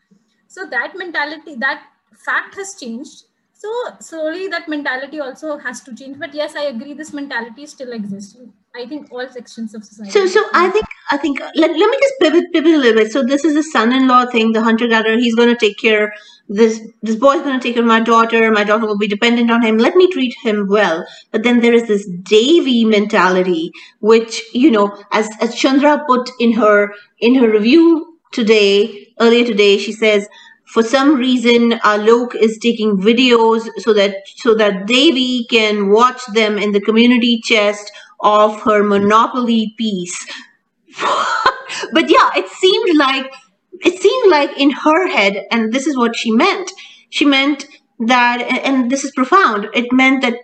So 0.48 0.66
that 0.66 0.94
mentality 0.96 1.54
that 1.56 1.84
fact 2.24 2.54
has 2.56 2.74
changed. 2.78 3.24
So 3.52 3.70
slowly 4.00 4.48
that 4.48 4.68
mentality 4.68 5.20
also 5.20 5.56
has 5.58 5.80
to 5.82 5.94
change. 5.94 6.18
But 6.18 6.34
yes 6.34 6.56
i 6.56 6.64
agree 6.64 6.94
this 6.94 7.12
mentality 7.12 7.66
still 7.66 7.92
exists 7.92 8.36
i 8.76 8.86
think 8.86 9.12
all 9.12 9.28
sections 9.28 9.74
of 9.74 9.84
society 9.84 10.10
so 10.10 10.26
so 10.26 10.42
i 10.54 10.68
think 10.70 10.86
i 11.10 11.16
think 11.16 11.40
uh, 11.40 11.50
let, 11.54 11.70
let 11.70 11.90
me 11.90 11.98
just 12.00 12.14
pivot 12.20 12.44
pivot 12.52 12.74
a 12.74 12.78
little 12.78 13.02
bit. 13.02 13.12
So 13.12 13.22
this 13.22 13.44
is 13.44 13.56
a 13.56 13.62
son-in-law 13.62 14.26
thing 14.26 14.52
the 14.52 14.62
hunter 14.62 14.88
gatherer. 14.88 15.16
He's 15.16 15.34
going 15.34 15.48
to 15.48 15.56
take 15.56 15.78
care 15.78 16.12
this 16.48 16.80
this 17.02 17.16
boy's 17.16 17.42
going 17.42 17.58
to 17.58 17.62
take 17.62 17.74
care 17.74 17.82
of 17.82 17.88
my 17.88 18.00
daughter. 18.00 18.50
My 18.50 18.64
daughter 18.64 18.86
will 18.86 18.98
be 18.98 19.08
dependent 19.08 19.50
on 19.50 19.62
him. 19.62 19.78
Let 19.78 19.94
me 19.96 20.10
treat 20.10 20.34
him 20.42 20.66
well. 20.68 21.04
But 21.30 21.42
then 21.42 21.60
there 21.60 21.74
is 21.74 21.86
this 21.88 22.06
devi 22.22 22.84
mentality 22.84 23.72
which 24.00 24.42
you 24.54 24.70
know 24.70 24.86
as 25.10 25.28
as 25.40 25.54
chandra 25.54 26.04
put 26.06 26.30
in 26.40 26.52
her 26.52 26.94
in 27.18 27.34
her 27.34 27.50
review 27.50 28.18
today 28.32 29.08
earlier 29.20 29.44
today 29.44 29.76
she 29.76 29.92
says 29.92 30.28
for 30.72 30.82
some 30.82 31.16
reason 31.16 31.72
Alok 31.84 32.34
is 32.34 32.58
taking 32.58 32.96
videos 32.96 33.68
so 33.78 33.92
that 33.92 34.14
so 34.36 34.54
that 34.54 34.86
Devi 34.86 35.46
can 35.50 35.90
watch 35.90 36.24
them 36.32 36.56
in 36.56 36.72
the 36.72 36.80
community 36.80 37.40
chest 37.44 37.92
of 38.22 38.60
her 38.62 38.82
monopoly 38.82 39.74
piece. 39.78 40.26
but 41.92 42.10
yeah, 42.10 42.30
it 42.36 42.48
seemed 42.48 42.98
like 42.98 43.32
it 43.84 44.00
seemed 44.00 44.30
like 44.30 44.58
in 44.58 44.70
her 44.70 45.08
head, 45.08 45.44
and 45.50 45.72
this 45.72 45.86
is 45.86 45.96
what 45.96 46.16
she 46.16 46.30
meant. 46.30 46.70
She 47.10 47.24
meant 47.24 47.66
that, 48.00 48.40
and 48.42 48.90
this 48.90 49.04
is 49.04 49.12
profound. 49.12 49.68
It 49.74 49.92
meant 49.92 50.22
that 50.22 50.38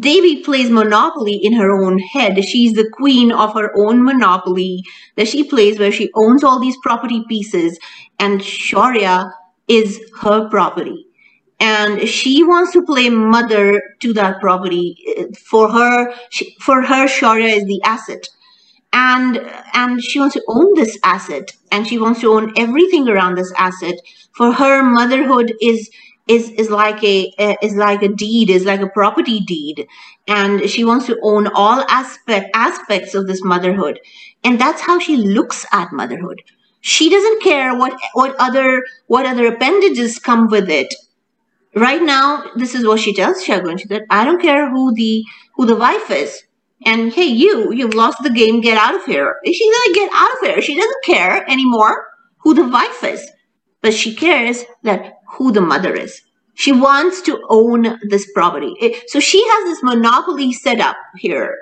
Devi 0.00 0.42
plays 0.42 0.70
Monopoly 0.70 1.40
in 1.42 1.54
her 1.54 1.72
own 1.82 1.98
head. 1.98 2.44
She's 2.44 2.74
the 2.74 2.88
queen 2.92 3.32
of 3.32 3.54
her 3.54 3.72
own 3.76 4.04
Monopoly 4.04 4.84
that 5.16 5.28
she 5.28 5.44
plays, 5.44 5.78
where 5.78 5.92
she 5.92 6.10
owns 6.14 6.44
all 6.44 6.60
these 6.60 6.76
property 6.82 7.24
pieces, 7.28 7.78
and 8.18 8.40
Shaurya 8.40 9.32
is 9.66 10.00
her 10.20 10.48
property. 10.50 11.07
And 11.60 12.08
she 12.08 12.44
wants 12.44 12.72
to 12.72 12.84
play 12.84 13.10
mother 13.10 13.82
to 14.00 14.12
that 14.14 14.40
property. 14.40 14.96
Uh, 15.18 15.24
for 15.46 15.70
her, 15.70 16.14
she, 16.30 16.54
for 16.60 16.82
her, 16.82 17.06
Shaurya 17.08 17.56
is 17.56 17.64
the 17.64 17.80
asset. 17.84 18.28
And, 18.92 19.38
and 19.74 20.02
she 20.02 20.20
wants 20.20 20.34
to 20.34 20.44
own 20.48 20.74
this 20.74 20.98
asset 21.04 21.52
and 21.72 21.86
she 21.86 21.98
wants 21.98 22.20
to 22.20 22.32
own 22.32 22.52
everything 22.56 23.08
around 23.08 23.36
this 23.36 23.52
asset. 23.58 23.96
For 24.32 24.52
her, 24.52 24.82
motherhood 24.82 25.52
is, 25.60 25.90
is 26.28 26.50
is 26.50 26.70
like 26.70 27.02
a 27.02 27.32
is 27.62 27.74
like 27.74 28.02
a 28.02 28.08
deed 28.08 28.50
is 28.50 28.64
like 28.64 28.80
a 28.80 28.88
property 28.88 29.40
deed 29.40 29.86
and 30.28 30.68
she 30.70 30.84
wants 30.84 31.06
to 31.06 31.18
own 31.22 31.48
all 31.48 31.80
aspect 31.88 32.50
aspects 32.54 33.14
of 33.14 33.26
this 33.26 33.42
motherhood 33.42 33.98
and 34.44 34.60
that's 34.60 34.82
how 34.82 34.98
she 34.98 35.16
looks 35.16 35.66
at 35.72 35.92
motherhood 35.92 36.42
she 36.80 37.08
doesn't 37.10 37.42
care 37.42 37.76
what 37.76 37.98
what 38.12 38.36
other 38.38 38.84
what 39.06 39.26
other 39.26 39.46
appendages 39.46 40.18
come 40.18 40.48
with 40.48 40.70
it 40.70 40.94
right 41.80 42.02
now 42.02 42.44
this 42.56 42.74
is 42.74 42.86
what 42.86 43.00
she 43.00 43.14
tells 43.14 43.44
shagun. 43.44 43.78
She 43.80 43.88
said 43.88 44.02
i 44.10 44.24
don't 44.24 44.40
care 44.40 44.70
who 44.70 44.94
the 44.94 45.24
who 45.54 45.66
the 45.66 45.76
wife 45.76 46.10
is. 46.10 46.42
And 46.86 47.12
hey 47.12 47.26
you 47.26 47.72
you've 47.72 47.94
lost 47.94 48.22
the 48.22 48.30
game. 48.30 48.60
Get 48.60 48.78
out 48.78 48.94
of 48.94 49.04
here. 49.04 49.36
She's 49.44 49.74
gonna 49.74 49.94
get 49.94 50.10
out 50.14 50.32
of 50.32 50.38
here 50.48 50.62
she 50.62 50.76
doesn't 50.76 51.04
care 51.04 51.48
anymore 51.50 52.06
who 52.38 52.54
the 52.54 52.68
wife 52.68 53.02
is. 53.04 53.28
But 53.82 53.94
she 53.94 54.14
cares 54.14 54.64
that 54.82 55.14
who 55.34 55.52
the 55.52 55.60
mother 55.60 55.94
is. 55.94 56.22
She 56.54 56.72
wants 56.72 57.22
to 57.22 57.40
own 57.48 57.98
this 58.08 58.30
property. 58.32 58.74
So 59.06 59.20
she 59.20 59.40
has 59.48 59.64
this 59.64 59.82
monopoly 59.82 60.52
set 60.52 60.80
up 60.80 60.96
here 61.16 61.56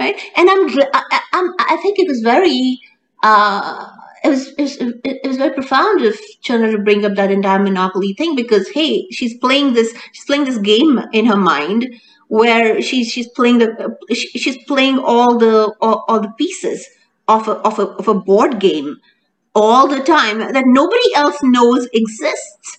right? 0.00 0.20
And 0.36 0.48
i'm 0.50 0.68
i, 0.94 1.20
I'm, 1.32 1.54
I 1.58 1.76
think 1.82 1.98
it 1.98 2.08
was 2.08 2.20
very 2.20 2.80
uh 3.22 3.88
it 4.24 4.28
was, 4.28 4.48
it 4.48 4.62
was 4.62 4.76
it 4.78 5.26
was 5.26 5.36
very 5.36 5.54
profound 5.54 6.04
of 6.04 6.16
Chandra 6.42 6.70
to 6.72 6.78
bring 6.78 7.04
up 7.04 7.14
that 7.16 7.30
entire 7.30 7.58
monopoly 7.58 8.14
thing 8.14 8.36
because 8.36 8.68
hey, 8.68 9.06
she's 9.10 9.36
playing 9.38 9.74
this 9.74 9.94
she's 10.12 10.24
playing 10.24 10.44
this 10.44 10.58
game 10.58 11.00
in 11.12 11.26
her 11.26 11.36
mind 11.36 11.88
where 12.28 12.80
she's 12.80 13.10
she's 13.10 13.28
playing 13.28 13.58
the 13.58 13.96
she's 14.14 14.58
playing 14.64 14.98
all 14.98 15.38
the 15.38 15.74
all, 15.80 16.04
all 16.08 16.20
the 16.20 16.32
pieces 16.38 16.86
of 17.28 17.48
a, 17.48 17.52
of 17.52 17.78
a 17.78 17.88
of 17.88 18.08
a 18.08 18.14
board 18.14 18.60
game 18.60 18.96
all 19.54 19.88
the 19.88 20.00
time 20.00 20.38
that 20.38 20.64
nobody 20.66 21.14
else 21.14 21.36
knows 21.42 21.88
exists. 21.92 22.78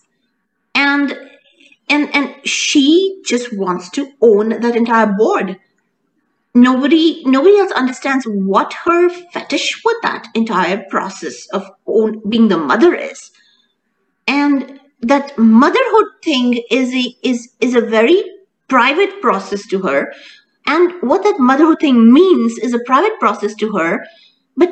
And 0.75 1.17
and 1.89 2.13
and 2.15 2.36
she 2.47 3.21
just 3.25 3.56
wants 3.56 3.89
to 3.91 4.12
own 4.21 4.49
that 4.49 4.75
entire 4.75 5.08
board 5.08 5.60
nobody 6.55 7.23
nobody 7.25 7.57
else 7.57 7.71
understands 7.71 8.25
what 8.25 8.73
her 8.85 9.09
fetish 9.09 9.81
with 9.83 9.97
that 10.03 10.27
entire 10.35 10.83
process 10.89 11.47
of 11.49 11.69
own, 11.87 12.21
being 12.29 12.47
the 12.47 12.57
mother 12.57 12.93
is. 12.93 13.31
And 14.27 14.79
that 15.01 15.37
motherhood 15.37 16.07
thing 16.23 16.63
is 16.71 16.93
a 16.93 17.15
is 17.23 17.53
is 17.59 17.75
a 17.75 17.81
very 17.81 18.23
private 18.67 19.21
process 19.21 19.65
to 19.67 19.79
her. 19.79 20.13
And 20.65 20.93
what 21.01 21.23
that 21.23 21.39
motherhood 21.39 21.79
thing 21.81 22.13
means 22.13 22.57
is 22.59 22.73
a 22.73 22.79
private 22.85 23.19
process 23.19 23.53
to 23.55 23.75
her 23.77 24.05
but 24.55 24.71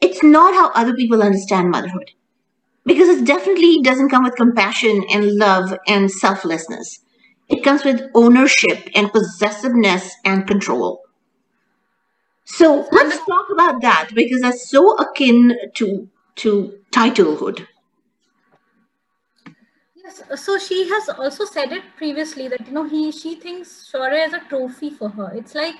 it's 0.00 0.22
not 0.22 0.54
how 0.54 0.70
other 0.72 0.94
people 0.94 1.22
understand 1.22 1.70
motherhood. 1.70 2.10
Because 2.84 3.08
it 3.08 3.26
definitely 3.26 3.82
doesn't 3.82 4.08
come 4.08 4.24
with 4.24 4.34
compassion 4.36 5.04
and 5.12 5.36
love 5.36 5.74
and 5.86 6.10
selflessness. 6.10 7.00
It 7.48 7.62
comes 7.62 7.84
with 7.84 8.00
ownership 8.14 8.88
and 8.94 9.12
possessiveness 9.12 10.10
and 10.24 10.46
control 10.46 11.02
so 12.56 12.86
let's 12.92 13.18
talk 13.26 13.46
about 13.52 13.80
that 13.82 14.10
because 14.14 14.40
that's 14.42 14.68
so 14.70 14.94
akin 14.96 15.56
to 15.74 16.08
to 16.36 16.78
titlehood. 16.92 17.66
Yes, 19.94 20.22
so 20.44 20.58
she 20.58 20.88
has 20.88 21.08
also 21.08 21.44
said 21.44 21.72
it 21.72 21.82
previously 21.96 22.48
that 22.48 22.66
you 22.66 22.72
know 22.72 22.84
he 22.84 23.10
she 23.12 23.34
thinks 23.34 23.90
Shaurya 23.92 24.26
is 24.26 24.32
a 24.32 24.40
trophy 24.48 24.90
for 24.90 25.08
her. 25.10 25.32
It's 25.34 25.54
like 25.54 25.76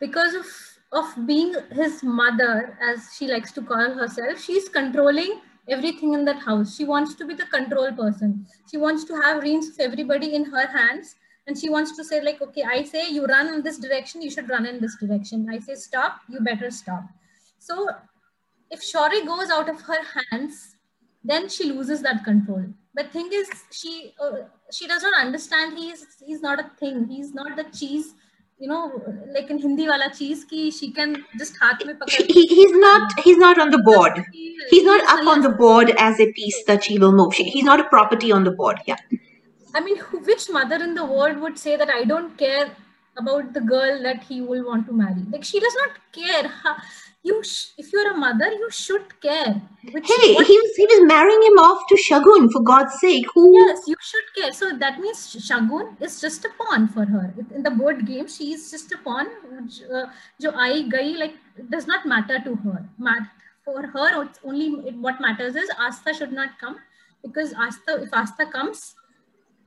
because 0.00 0.34
of 0.34 0.46
of 0.92 1.26
being 1.26 1.54
his 1.72 2.02
mother, 2.02 2.78
as 2.80 3.08
she 3.16 3.26
likes 3.26 3.50
to 3.52 3.62
call 3.62 3.94
herself, 4.00 4.40
she's 4.40 4.68
controlling 4.68 5.40
everything 5.68 6.14
in 6.14 6.24
that 6.26 6.38
house. 6.38 6.76
She 6.76 6.84
wants 6.84 7.14
to 7.16 7.26
be 7.26 7.34
the 7.34 7.46
control 7.46 7.90
person. 7.92 8.46
She 8.70 8.76
wants 8.76 9.04
to 9.06 9.14
have 9.22 9.42
reins 9.42 9.68
of 9.68 9.80
everybody 9.80 10.34
in 10.34 10.44
her 10.44 10.66
hands 10.68 11.16
and 11.46 11.58
she 11.58 11.68
wants 11.68 11.96
to 11.96 12.04
say 12.04 12.20
like 12.22 12.40
okay 12.42 12.62
i 12.62 12.82
say 12.82 13.08
you 13.10 13.24
run 13.26 13.52
in 13.52 13.62
this 13.62 13.78
direction 13.78 14.22
you 14.22 14.30
should 14.30 14.48
run 14.48 14.66
in 14.66 14.80
this 14.80 14.96
direction. 14.96 15.46
I 15.50 15.58
say 15.58 15.74
stop 15.74 16.20
you 16.28 16.40
better 16.40 16.70
stop. 16.70 17.04
So 17.58 17.88
if 18.70 18.80
Shaurya 18.80 19.26
goes 19.26 19.50
out 19.50 19.68
of 19.68 19.80
her 19.82 20.00
hands 20.14 20.76
then 21.22 21.48
she 21.48 21.72
loses 21.72 22.02
that 22.02 22.24
control. 22.24 22.64
But 22.94 23.10
thing 23.10 23.30
is 23.32 23.48
she 23.70 24.14
uh, 24.20 24.48
she 24.72 24.86
does 24.86 25.02
not 25.02 25.20
understand 25.24 25.78
he's 25.78 26.06
he's 26.24 26.42
not 26.42 26.60
a 26.60 26.70
thing. 26.78 27.08
He's 27.08 27.32
not 27.34 27.56
the 27.56 27.64
cheese 27.64 28.14
you 28.58 28.68
know 28.68 29.02
like 29.34 29.50
in 29.50 29.58
hindi 29.58 29.86
wala 29.88 30.08
cheese 30.16 30.44
ki 30.50 30.70
she 30.70 30.90
can 30.98 31.16
just 31.38 31.56
haath 31.62 31.80
mein 31.86 31.96
pakad 32.02 32.30
he, 32.36 32.46
he's 32.52 32.74
not 32.84 33.18
he's 33.24 33.40
not 33.44 33.58
on 33.64 33.70
the 33.76 33.80
board. 33.88 34.24
he's 34.70 34.84
not 34.84 35.02
up 35.14 35.26
on 35.32 35.42
the 35.46 35.50
board 35.62 35.90
as 35.98 36.20
a 36.20 36.26
piece 36.32 36.62
that 36.68 36.84
she 36.84 36.98
will 36.98 37.12
move. 37.12 37.34
She, 37.34 37.44
he's 37.44 37.64
not 37.64 37.80
a 37.80 37.88
property 37.94 38.30
on 38.32 38.44
the 38.44 38.52
board 38.52 38.80
yeah 38.86 38.96
I 39.74 39.80
mean, 39.80 39.98
which 39.98 40.48
mother 40.50 40.76
in 40.76 40.94
the 40.94 41.04
world 41.04 41.38
would 41.38 41.58
say 41.58 41.76
that 41.76 41.90
I 41.90 42.04
don't 42.04 42.36
care 42.38 42.70
about 43.16 43.52
the 43.52 43.60
girl 43.60 44.02
that 44.02 44.22
he 44.24 44.40
will 44.40 44.64
want 44.66 44.86
to 44.86 44.92
marry? 44.92 45.22
Like 45.30 45.44
she 45.44 45.60
does 45.60 45.76
not 45.82 45.90
care. 46.12 46.50
You, 47.26 47.42
if 47.78 47.90
you're 47.90 48.12
a 48.12 48.16
mother, 48.18 48.52
you 48.52 48.70
should 48.70 49.18
care. 49.22 49.62
Which, 49.92 50.06
hey, 50.06 50.34
what, 50.34 50.46
he 50.46 50.58
was 50.58 50.76
he 50.76 50.84
was 50.84 51.06
marrying 51.06 51.42
him 51.42 51.58
off 51.58 51.86
to 51.88 51.94
Shagun 51.96 52.52
for 52.52 52.60
God's 52.62 52.98
sake. 53.00 53.24
Who? 53.34 53.46
Yes, 53.66 53.84
you 53.86 53.96
should 53.98 54.24
care. 54.36 54.52
So 54.52 54.76
that 54.76 55.00
means 55.00 55.34
Shagun 55.34 56.02
is 56.02 56.20
just 56.20 56.44
a 56.44 56.50
pawn 56.58 56.86
for 56.86 57.06
her 57.06 57.32
in 57.54 57.62
the 57.62 57.70
board 57.70 58.06
game. 58.06 58.28
She 58.28 58.52
is 58.52 58.70
just 58.70 58.92
a 58.92 58.98
pawn. 58.98 59.26
Uh, 59.90 60.04
jo 60.38 60.50
I 60.50 60.82
gai 60.82 61.14
like 61.22 61.38
does 61.70 61.86
not 61.86 62.04
matter 62.04 62.40
to 62.44 62.56
her. 62.56 62.84
For 63.64 63.86
her, 63.86 64.22
it's 64.24 64.40
only 64.44 64.68
what 65.06 65.18
matters 65.18 65.56
is 65.56 65.70
Astha 65.80 66.12
should 66.12 66.32
not 66.32 66.58
come 66.60 66.76
because 67.22 67.54
Astha, 67.54 68.02
if 68.02 68.10
Astha 68.10 68.52
comes, 68.52 68.94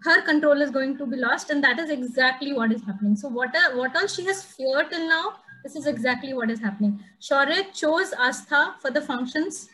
her 0.03 0.21
control 0.21 0.61
is 0.61 0.69
going 0.71 0.97
to 0.97 1.05
be 1.05 1.17
lost 1.17 1.49
and 1.49 1.63
that 1.63 1.79
is 1.79 1.89
exactly 1.89 2.53
what 2.53 2.71
is 2.71 2.83
happening 2.83 3.15
so 3.15 3.27
what 3.27 3.55
are, 3.55 3.77
what 3.77 3.95
all 3.95 4.07
she 4.07 4.25
has 4.25 4.43
feared 4.43 4.89
till 4.91 5.07
now 5.07 5.33
this 5.63 5.75
is 5.75 5.87
exactly 5.87 6.33
what 6.33 6.51
is 6.51 6.59
happening 6.59 6.99
Shaurya 7.21 7.73
chose 7.73 8.11
Astha 8.11 8.79
for 8.79 8.91
the 8.91 9.01
functions 9.01 9.69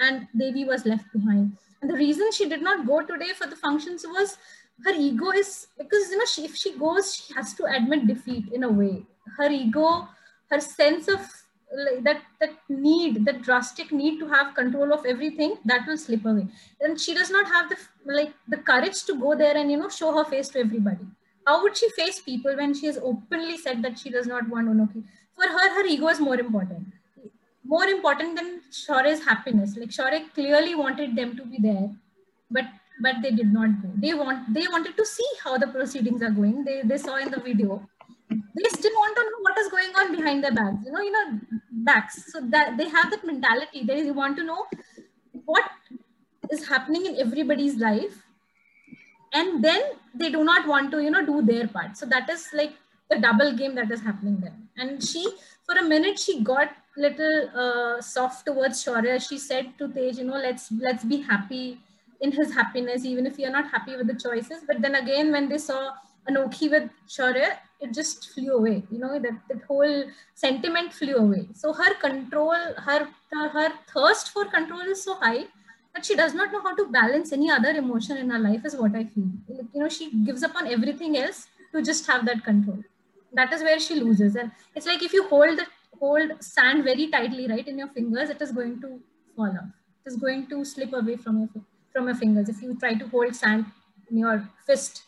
and 0.00 0.26
Devi 0.36 0.64
was 0.64 0.86
left 0.86 1.12
behind. 1.12 1.56
And 1.80 1.90
the 1.90 1.94
reason 1.94 2.30
she 2.32 2.48
did 2.48 2.62
not 2.62 2.86
go 2.86 3.02
today 3.02 3.32
for 3.36 3.46
the 3.46 3.56
functions 3.56 4.04
was 4.06 4.36
her 4.84 4.92
ego 4.92 5.30
is 5.30 5.68
because 5.76 6.10
you 6.10 6.18
know 6.18 6.24
she, 6.24 6.44
if 6.44 6.56
she 6.56 6.76
goes, 6.76 7.14
she 7.14 7.34
has 7.34 7.54
to 7.54 7.64
admit 7.64 8.06
defeat 8.06 8.52
in 8.52 8.64
a 8.64 8.68
way. 8.68 9.04
Her 9.36 9.50
ego, 9.50 10.08
her 10.50 10.60
sense 10.60 11.08
of 11.08 11.20
that 12.02 12.22
that 12.40 12.50
need 12.68 13.24
that 13.26 13.42
drastic 13.42 13.92
need 13.92 14.18
to 14.18 14.26
have 14.28 14.54
control 14.54 14.92
of 14.92 15.04
everything 15.04 15.56
that 15.66 15.86
will 15.86 15.98
slip 15.98 16.24
away 16.24 16.46
and 16.80 16.98
she 16.98 17.14
does 17.14 17.30
not 17.30 17.46
have 17.46 17.68
the 17.68 17.76
like 18.18 18.32
the 18.48 18.56
courage 18.56 19.04
to 19.04 19.14
go 19.20 19.34
there 19.34 19.56
and 19.56 19.70
you 19.70 19.76
know 19.76 19.88
show 19.88 20.12
her 20.16 20.24
face 20.24 20.48
to 20.48 20.58
everybody 20.58 21.06
how 21.48 21.62
would 21.62 21.76
she 21.78 21.88
face 21.96 22.20
people 22.20 22.56
when 22.56 22.74
she 22.78 22.86
has 22.86 22.98
openly 23.10 23.56
said 23.56 23.82
that 23.82 23.98
she 23.98 24.10
does 24.10 24.26
not 24.26 24.48
want 24.48 24.68
Anokhi? 24.68 25.02
For 25.34 25.48
her, 25.48 25.68
her 25.76 25.86
ego 25.86 26.08
is 26.08 26.20
more 26.20 26.38
important. 26.38 26.88
More 27.64 27.84
important 27.84 28.36
than 28.36 28.60
Shaurya's 28.70 29.24
happiness. 29.24 29.74
Like 29.76 29.88
Shaurya 29.88 30.20
clearly 30.34 30.74
wanted 30.74 31.16
them 31.16 31.36
to 31.38 31.46
be 31.46 31.58
there, 31.58 31.88
but 32.50 32.66
but 33.00 33.22
they 33.22 33.30
did 33.30 33.50
not 33.52 33.80
go. 33.82 33.88
They 34.04 34.12
want 34.12 34.52
they 34.52 34.66
wanted 34.74 34.96
to 34.98 35.06
see 35.06 35.30
how 35.42 35.56
the 35.56 35.68
proceedings 35.68 36.22
are 36.22 36.34
going. 36.38 36.64
They 36.64 36.82
they 36.82 36.98
saw 36.98 37.16
in 37.16 37.30
the 37.30 37.40
video 37.40 37.80
they 38.30 38.68
still 38.70 38.94
want 39.02 39.16
to 39.16 39.22
know 39.22 39.40
what 39.46 39.58
is 39.58 39.68
going 39.68 39.94
on 40.00 40.16
behind 40.16 40.44
their 40.44 40.52
backs 40.52 40.84
you 40.84 40.92
know 40.92 41.00
you 41.00 41.12
know 41.12 41.58
backs. 41.88 42.32
So 42.32 42.40
that 42.54 42.76
they 42.76 42.88
have 42.88 43.10
that 43.10 43.24
mentality. 43.24 43.84
They 43.84 44.10
want 44.10 44.36
to 44.36 44.44
know 44.44 44.66
what 45.44 45.70
is 46.50 46.68
happening 46.68 47.06
in 47.06 47.16
everybody's 47.16 47.76
life. 47.76 48.24
And 49.32 49.62
then 49.62 49.80
they 50.14 50.30
do 50.30 50.42
not 50.44 50.66
want 50.66 50.90
to 50.92 51.02
you 51.02 51.10
know 51.10 51.24
do 51.24 51.42
their 51.42 51.68
part. 51.68 51.96
So 51.96 52.06
that 52.06 52.28
is 52.30 52.48
like 52.52 52.74
the 53.10 53.18
double 53.18 53.52
game 53.52 53.74
that 53.74 53.90
is 53.90 54.00
happening 54.00 54.38
there. 54.40 54.56
And 54.76 55.02
she 55.02 55.24
for 55.66 55.76
a 55.76 55.84
minute 55.84 56.18
she 56.18 56.42
got 56.42 56.70
little 56.96 57.50
uh, 57.54 58.00
soft 58.00 58.46
towards 58.46 58.84
Shaurya. 58.84 59.20
She 59.26 59.38
said 59.38 59.74
to 59.78 59.88
Tej, 59.88 60.10
you 60.18 60.24
know, 60.24 60.40
let's 60.48 60.70
let's 60.72 61.04
be 61.04 61.20
happy 61.20 61.80
in 62.20 62.32
his 62.32 62.52
happiness, 62.54 63.04
even 63.04 63.26
if 63.26 63.38
you're 63.38 63.50
not 63.58 63.70
happy 63.70 63.96
with 63.96 64.08
the 64.08 64.14
choices. 64.14 64.64
But 64.66 64.82
then 64.82 64.94
again, 64.96 65.30
when 65.30 65.48
they 65.48 65.58
saw 65.58 65.92
Anokhi 66.28 66.70
with 66.70 66.90
Shaurya, 67.08 67.56
it 67.80 67.92
just 67.92 68.30
flew 68.34 68.54
away. 68.54 68.82
You 68.90 68.98
know, 68.98 69.18
that, 69.18 69.32
that 69.48 69.62
whole 69.64 70.04
sentiment 70.34 70.92
flew 70.92 71.16
away. 71.16 71.48
So 71.54 71.72
her 71.72 71.94
control, 71.94 72.56
her 72.86 73.08
her 73.32 73.70
thirst 73.92 74.30
for 74.30 74.44
control 74.44 74.80
is 74.80 75.02
so 75.02 75.14
high 75.14 75.44
that 75.94 76.04
she 76.04 76.16
does 76.16 76.34
not 76.34 76.52
know 76.52 76.60
how 76.60 76.74
to 76.74 76.86
balance 76.86 77.32
any 77.32 77.50
other 77.50 77.70
emotion 77.70 78.16
in 78.16 78.30
her 78.30 78.38
life, 78.38 78.64
is 78.64 78.76
what 78.76 78.94
I 78.94 79.04
feel. 79.04 79.30
You 79.48 79.82
know, 79.82 79.88
she 79.88 80.10
gives 80.24 80.42
up 80.42 80.54
on 80.54 80.66
everything 80.66 81.16
else 81.16 81.46
to 81.72 81.82
just 81.82 82.06
have 82.06 82.26
that 82.26 82.44
control. 82.44 82.82
That 83.32 83.52
is 83.52 83.62
where 83.62 83.78
she 83.78 83.94
loses. 84.00 84.36
And 84.36 84.50
it's 84.74 84.86
like 84.86 85.02
if 85.02 85.12
you 85.12 85.28
hold 85.28 85.58
the 85.58 85.66
hold 85.98 86.42
sand 86.42 86.84
very 86.84 87.08
tightly, 87.08 87.46
right, 87.48 87.66
in 87.66 87.78
your 87.78 87.88
fingers, 87.88 88.30
it 88.30 88.40
is 88.40 88.52
going 88.52 88.80
to 88.80 89.00
fall 89.36 89.46
off. 89.46 89.70
It 90.04 90.10
is 90.10 90.16
going 90.16 90.46
to 90.48 90.64
slip 90.64 90.92
away 90.92 91.16
from 91.16 91.40
your 91.40 91.64
from 91.92 92.06
your 92.06 92.14
fingers. 92.14 92.48
If 92.48 92.62
you 92.62 92.74
try 92.78 92.94
to 92.94 93.08
hold 93.08 93.34
sand 93.34 93.66
in 94.10 94.18
your 94.18 94.48
fist, 94.66 95.02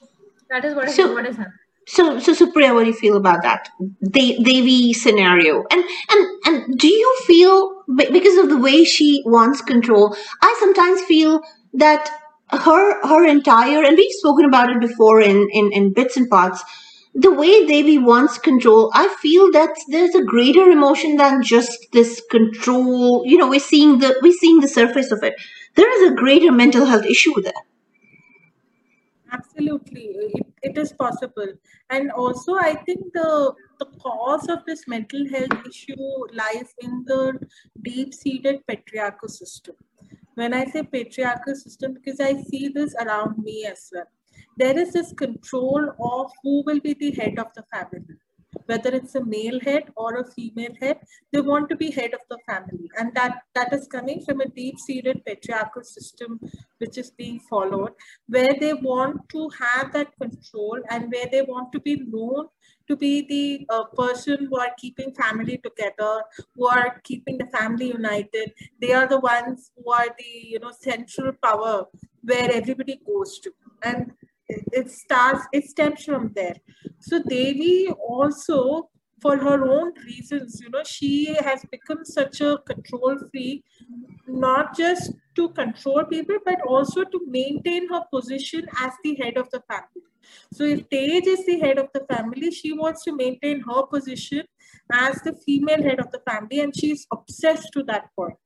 that 0.50 0.64
is 0.64 0.74
what 0.74 0.88
is, 0.88 0.94
so, 0.94 1.12
what 1.12 1.26
is 1.26 1.36
happening. 1.36 1.56
So, 1.86 2.18
so 2.18 2.34
Supriya, 2.34 2.74
what 2.74 2.84
do 2.84 2.90
you 2.90 2.94
feel 2.94 3.16
about 3.16 3.42
that 3.42 3.68
Devi 4.12 4.92
scenario? 4.92 5.64
And 5.70 5.84
and 6.10 6.26
and 6.44 6.78
do 6.78 6.88
you 6.88 7.16
feel 7.26 7.84
because 7.96 8.36
of 8.36 8.48
the 8.48 8.58
way 8.58 8.84
she 8.84 9.22
wants 9.26 9.62
control? 9.62 10.14
I 10.42 10.56
sometimes 10.60 11.00
feel 11.02 11.40
that 11.74 12.10
her 12.50 13.06
her 13.06 13.26
entire 13.26 13.82
and 13.84 13.96
we've 13.96 14.12
spoken 14.12 14.44
about 14.44 14.70
it 14.70 14.80
before 14.80 15.20
in 15.20 15.48
in, 15.52 15.72
in 15.72 15.92
bits 15.92 16.16
and 16.16 16.28
parts. 16.28 16.62
The 17.12 17.32
way 17.32 17.66
Devi 17.66 17.98
wants 17.98 18.38
control, 18.38 18.92
I 18.94 19.08
feel 19.20 19.50
that 19.50 19.70
there's 19.88 20.14
a 20.14 20.22
greater 20.22 20.70
emotion 20.70 21.16
than 21.16 21.42
just 21.42 21.88
this 21.92 22.22
control. 22.30 23.24
You 23.26 23.36
know, 23.36 23.48
we're 23.48 23.58
seeing 23.58 23.98
the 23.98 24.16
we're 24.22 24.38
seeing 24.38 24.60
the 24.60 24.68
surface 24.68 25.10
of 25.10 25.24
it. 25.24 25.34
There 25.74 25.90
is 25.96 26.12
a 26.12 26.14
greater 26.14 26.52
mental 26.52 26.86
health 26.86 27.06
issue 27.06 27.40
there. 27.40 27.64
Absolutely, 29.32 30.06
it, 30.16 30.46
it 30.62 30.78
is 30.78 30.92
possible. 30.92 31.46
And 31.88 32.10
also, 32.10 32.54
I 32.54 32.74
think 32.74 33.12
the 33.12 33.54
the 33.78 33.86
cause 34.02 34.48
of 34.48 34.64
this 34.66 34.86
mental 34.88 35.28
health 35.28 35.66
issue 35.68 36.08
lies 36.32 36.74
in 36.80 37.04
the 37.06 37.38
deep-seated 37.82 38.66
patriarchal 38.66 39.28
system. 39.28 39.76
When 40.34 40.52
I 40.54 40.64
say 40.64 40.82
patriarchal 40.82 41.54
system, 41.54 41.94
because 41.94 42.20
I 42.20 42.42
see 42.42 42.68
this 42.68 42.94
around 42.94 43.38
me 43.38 43.66
as 43.66 43.88
well. 43.92 44.06
There 44.56 44.78
is 44.78 44.92
this 44.92 45.12
control 45.12 45.90
of 46.00 46.30
who 46.42 46.62
will 46.66 46.80
be 46.80 46.94
the 46.94 47.12
head 47.12 47.38
of 47.38 47.52
the 47.54 47.64
family 47.72 48.16
whether 48.66 48.90
it's 48.90 49.14
a 49.14 49.24
male 49.24 49.60
head 49.60 49.84
or 49.96 50.16
a 50.16 50.30
female 50.32 50.74
head, 50.80 50.98
they 51.32 51.40
want 51.40 51.68
to 51.70 51.76
be 51.76 51.90
head 51.90 52.14
of 52.14 52.20
the 52.28 52.38
family. 52.46 52.90
And 52.98 53.14
that, 53.14 53.42
that 53.54 53.72
is 53.72 53.86
coming 53.86 54.22
from 54.24 54.40
a 54.40 54.48
deep-seated 54.48 55.24
patriarchal 55.24 55.82
system 55.82 56.40
which 56.78 56.98
is 56.98 57.10
being 57.10 57.40
followed, 57.40 57.92
where 58.26 58.54
they 58.58 58.74
want 58.74 59.28
to 59.30 59.50
have 59.58 59.92
that 59.92 60.08
control 60.20 60.78
and 60.90 61.12
where 61.12 61.26
they 61.30 61.42
want 61.42 61.72
to 61.72 61.80
be 61.80 61.96
known 61.96 62.46
to 62.88 62.96
be 62.96 63.26
the 63.28 63.66
uh, 63.74 63.84
person 63.96 64.46
who 64.46 64.58
are 64.58 64.72
keeping 64.76 65.14
family 65.14 65.58
together, 65.58 66.22
who 66.56 66.66
are 66.66 67.00
keeping 67.04 67.38
the 67.38 67.46
family 67.46 67.86
united. 67.86 68.52
They 68.80 68.92
are 68.92 69.06
the 69.06 69.20
ones 69.20 69.70
who 69.76 69.92
are 69.92 70.08
the 70.18 70.32
you 70.54 70.58
know 70.58 70.72
central 70.80 71.32
power 71.42 71.84
where 72.22 72.50
everybody 72.52 73.00
goes 73.06 73.38
to. 73.40 73.52
And 73.82 74.12
it 74.72 74.90
starts 74.90 75.46
it 75.52 75.64
stems 75.64 76.04
from 76.04 76.32
there. 76.34 76.56
So 77.00 77.22
devi 77.22 77.88
also 77.90 78.90
for 79.22 79.36
her 79.36 79.70
own 79.70 79.92
reasons 80.04 80.60
you 80.60 80.70
know 80.70 80.82
she 80.84 81.34
has 81.48 81.64
become 81.70 82.04
such 82.04 82.40
a 82.40 82.58
control 82.70 83.16
freak 83.30 83.64
not 84.26 84.76
just 84.76 85.12
to 85.34 85.48
control 85.50 86.04
people 86.04 86.38
but 86.44 86.60
also 86.66 87.04
to 87.04 87.20
maintain 87.26 87.88
her 87.88 88.02
position 88.12 88.66
as 88.80 88.92
the 89.04 89.14
head 89.16 89.36
of 89.36 89.50
the 89.50 89.62
family. 89.68 90.04
So 90.52 90.64
if 90.64 90.88
Tej 90.88 91.22
is 91.26 91.46
the 91.46 91.58
head 91.58 91.78
of 91.78 91.88
the 91.94 92.04
family 92.12 92.50
she 92.50 92.72
wants 92.72 93.04
to 93.04 93.16
maintain 93.16 93.60
her 93.68 93.82
position 93.86 94.44
as 94.92 95.20
the 95.22 95.34
female 95.46 95.82
head 95.82 96.00
of 96.00 96.10
the 96.10 96.22
family 96.28 96.60
and 96.60 96.74
she's 96.76 97.06
obsessed 97.12 97.72
to 97.74 97.82
that 97.84 98.08
point. 98.16 98.36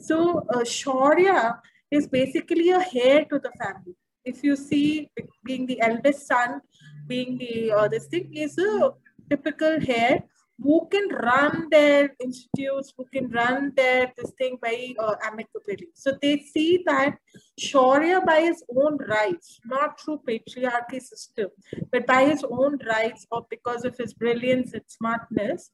So 0.00 0.46
uh, 0.54 1.52
is 1.90 2.08
basically 2.08 2.70
a 2.70 2.84
heir 2.94 3.24
to 3.26 3.38
the 3.38 3.52
family 3.62 3.96
if 4.24 4.42
you 4.44 4.56
see 4.56 5.10
being 5.44 5.66
the 5.66 5.80
eldest 5.80 6.26
son, 6.26 6.60
being 7.06 7.38
the 7.38 7.72
uh, 7.72 7.88
this 7.88 8.06
thing 8.06 8.34
is 8.34 8.58
a 8.58 8.90
typical 9.28 9.78
heir 9.88 10.24
who 10.62 10.86
can 10.90 11.08
run 11.08 11.68
their 11.70 12.14
institutes, 12.22 12.92
who 12.96 13.04
can 13.12 13.28
run 13.30 13.72
their 13.76 14.12
this 14.16 14.30
thing 14.38 14.58
by 14.62 14.94
uh, 14.98 15.14
amicably. 15.24 15.88
So 15.94 16.16
they 16.22 16.38
see 16.38 16.82
that 16.86 17.18
Shaurya 17.60 18.24
by 18.24 18.42
his 18.42 18.62
own 18.76 18.98
rights, 19.08 19.60
not 19.64 20.00
through 20.00 20.20
patriarchy 20.28 21.00
system, 21.00 21.48
but 21.90 22.06
by 22.06 22.24
his 22.26 22.44
own 22.44 22.78
rights 22.86 23.26
or 23.30 23.46
because 23.50 23.84
of 23.84 23.96
his 23.96 24.14
brilliance 24.14 24.72
and 24.72 24.84
smartness, 24.86 25.70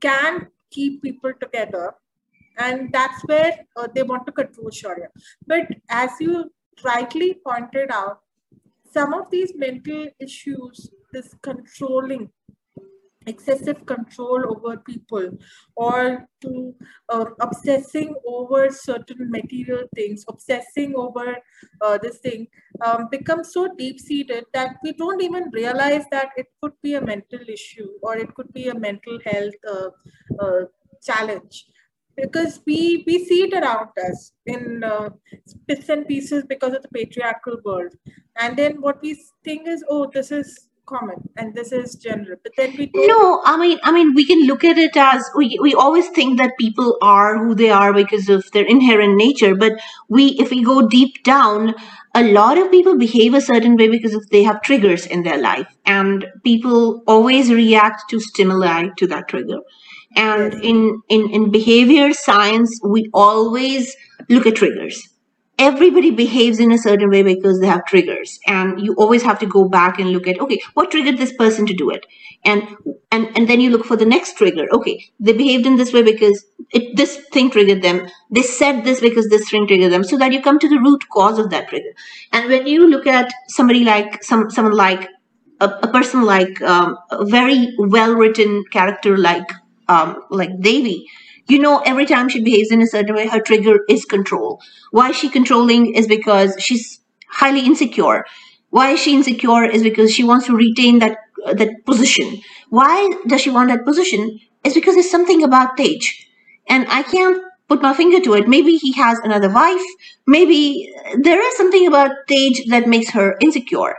can 0.00 0.48
keep 0.70 1.02
people 1.02 1.32
together. 1.40 1.94
And 2.58 2.92
that's 2.92 3.22
where 3.26 3.60
uh, 3.76 3.88
they 3.94 4.02
want 4.02 4.26
to 4.26 4.32
control 4.32 4.70
Shaurya. 4.70 5.08
But 5.46 5.68
as 5.88 6.10
you 6.20 6.50
rightly 6.84 7.34
pointed 7.46 7.90
out, 7.90 8.20
some 8.92 9.14
of 9.14 9.30
these 9.30 9.52
mental 9.56 10.08
issues, 10.20 10.90
this 11.12 11.34
controlling, 11.42 12.30
excessive 13.26 13.86
control 13.86 14.42
over 14.54 14.76
people, 14.78 15.30
or 15.76 16.28
to 16.42 16.74
uh, 17.08 17.24
obsessing 17.40 18.14
over 18.26 18.70
certain 18.70 19.30
material 19.30 19.84
things, 19.94 20.24
obsessing 20.28 20.94
over 20.96 21.36
uh, 21.80 21.98
this 22.02 22.18
thing, 22.18 22.48
um, 22.84 23.08
becomes 23.10 23.52
so 23.52 23.68
deep 23.78 23.98
seated 23.98 24.44
that 24.52 24.76
we 24.82 24.92
don't 24.92 25.22
even 25.22 25.50
realize 25.52 26.04
that 26.10 26.30
it 26.36 26.46
could 26.60 26.72
be 26.82 26.94
a 26.94 27.00
mental 27.00 27.40
issue 27.48 27.88
or 28.02 28.16
it 28.16 28.34
could 28.34 28.52
be 28.52 28.68
a 28.68 28.78
mental 28.78 29.18
health 29.24 29.54
uh, 29.68 29.88
uh 30.40 30.64
challenge 31.02 31.66
because 32.16 32.60
we 32.66 33.04
we 33.06 33.24
see 33.24 33.42
it 33.44 33.54
around 33.54 33.90
us 34.08 34.32
in 34.46 34.84
uh, 34.84 35.10
bits 35.66 35.88
and 35.88 36.06
pieces 36.06 36.44
because 36.48 36.74
of 36.74 36.82
the 36.82 36.88
patriarchal 36.88 37.58
world. 37.64 37.94
And 38.36 38.56
then 38.56 38.80
what 38.80 39.00
we 39.02 39.18
think 39.44 39.66
is 39.66 39.84
oh 39.88 40.10
this 40.12 40.30
is 40.30 40.68
common 40.86 41.28
and 41.36 41.54
this 41.54 41.72
is 41.72 41.94
general. 41.94 42.36
But 42.42 42.52
then 42.56 42.74
we 42.76 42.90
no 42.94 43.42
i 43.44 43.56
mean 43.56 43.78
i 43.84 43.92
mean 43.92 44.14
we 44.14 44.26
can 44.26 44.46
look 44.46 44.64
at 44.64 44.78
it 44.78 44.96
as 44.96 45.30
we, 45.36 45.58
we 45.62 45.74
always 45.74 46.08
think 46.08 46.38
that 46.38 46.58
people 46.58 46.98
are 47.00 47.38
who 47.38 47.54
they 47.54 47.70
are 47.70 47.92
because 47.94 48.28
of 48.28 48.50
their 48.52 48.64
inherent 48.64 49.16
nature. 49.16 49.54
But 49.54 49.72
we 50.08 50.36
if 50.38 50.50
we 50.50 50.62
go 50.62 50.88
deep 50.88 51.22
down 51.24 51.74
a 52.14 52.22
lot 52.22 52.58
of 52.58 52.70
people 52.70 52.98
behave 52.98 53.32
a 53.32 53.40
certain 53.40 53.76
way 53.76 53.88
because 53.88 54.14
of 54.14 54.28
they 54.30 54.42
have 54.42 54.60
triggers 54.60 55.06
in 55.06 55.22
their 55.22 55.38
life. 55.38 55.66
And 55.86 56.26
people 56.44 57.02
always 57.06 57.50
react 57.50 58.10
to 58.10 58.20
stimuli 58.20 58.88
to 58.98 59.06
that 59.06 59.28
trigger 59.28 59.60
and 60.16 60.54
in, 60.54 61.00
in, 61.08 61.30
in 61.30 61.50
behavior 61.50 62.12
science, 62.12 62.80
we 62.84 63.08
always 63.14 63.94
look 64.28 64.46
at 64.46 64.56
triggers. 64.56 65.02
everybody 65.58 66.10
behaves 66.10 66.58
in 66.58 66.72
a 66.72 66.78
certain 66.78 67.10
way 67.10 67.22
because 67.22 67.60
they 67.60 67.66
have 67.66 67.84
triggers. 67.86 68.38
And 68.46 68.80
you 68.80 68.94
always 68.94 69.22
have 69.22 69.38
to 69.40 69.46
go 69.46 69.68
back 69.68 69.98
and 69.98 70.10
look 70.10 70.26
at 70.26 70.40
okay 70.40 70.60
what 70.74 70.90
triggered 70.90 71.18
this 71.18 71.34
person 71.42 71.66
to 71.66 71.74
do 71.74 71.90
it? 71.90 72.06
And 72.44 72.62
and 73.10 73.28
and 73.36 73.48
then 73.48 73.60
you 73.60 73.70
look 73.70 73.84
for 73.84 73.96
the 73.96 74.06
next 74.06 74.36
trigger. 74.38 74.66
Okay 74.72 74.96
they 75.20 75.32
behaved 75.32 75.66
in 75.66 75.76
this 75.76 75.92
way 75.92 76.02
because 76.02 76.44
it 76.70 76.96
this 76.96 77.16
thing 77.32 77.50
triggered 77.50 77.82
them. 77.82 78.08
They 78.30 78.42
said 78.42 78.84
this 78.84 79.00
because 79.00 79.28
this 79.28 79.48
thing 79.50 79.66
triggered 79.66 79.92
them. 79.92 80.04
So 80.04 80.18
that 80.18 80.32
you 80.32 80.42
come 80.42 80.58
to 80.58 80.68
the 80.68 80.80
root 80.80 81.04
cause 81.12 81.38
of 81.38 81.50
that 81.50 81.68
trigger. 81.68 81.92
And 82.32 82.48
when 82.48 82.66
you 82.66 82.88
look 82.88 83.06
at 83.06 83.32
somebody 83.48 83.84
like 83.84 84.22
some 84.24 84.50
someone 84.50 84.74
like 84.74 85.08
a, 85.60 85.68
a 85.82 85.88
person 85.92 86.22
like 86.24 86.60
um, 86.62 86.96
a 87.10 87.24
very 87.26 87.74
well 87.78 88.14
written 88.14 88.64
character 88.72 89.16
like 89.16 89.48
um, 89.88 90.22
like 90.30 90.60
Devi. 90.60 91.06
You 91.48 91.58
know 91.58 91.78
every 91.84 92.06
time 92.06 92.28
she 92.28 92.42
behaves 92.42 92.70
in 92.70 92.80
a 92.82 92.86
certain 92.86 93.14
way 93.14 93.26
her 93.26 93.40
trigger 93.40 93.80
is 93.88 94.04
control. 94.04 94.60
Why 94.90 95.10
is 95.10 95.16
she 95.16 95.28
controlling 95.28 95.94
is 95.94 96.06
because 96.06 96.54
she's 96.58 97.00
highly 97.28 97.60
insecure. 97.66 98.24
Why 98.70 98.90
is 98.92 99.00
she 99.00 99.14
insecure 99.14 99.64
is 99.64 99.82
because 99.82 100.12
she 100.12 100.24
wants 100.24 100.46
to 100.46 100.56
retain 100.56 101.00
that 101.00 101.18
uh, 101.44 101.54
that 101.54 101.84
position. 101.84 102.40
Why 102.70 103.10
does 103.26 103.40
she 103.40 103.50
want 103.50 103.68
that 103.70 103.84
position? 103.84 104.38
Is 104.64 104.74
because 104.74 104.94
there's 104.94 105.10
something 105.10 105.42
about 105.42 105.76
Tej. 105.76 106.00
And 106.68 106.86
I 106.88 107.02
can't 107.02 107.42
put 107.68 107.82
my 107.82 107.94
finger 107.94 108.20
to 108.20 108.34
it. 108.34 108.48
Maybe 108.48 108.76
he 108.76 108.92
has 108.92 109.18
another 109.18 109.50
wife. 109.50 109.82
Maybe 110.26 110.92
there 111.16 111.40
is 111.46 111.56
something 111.56 111.86
about 111.86 112.12
Tej 112.28 112.64
that 112.68 112.86
makes 112.86 113.10
her 113.10 113.36
insecure. 113.40 113.96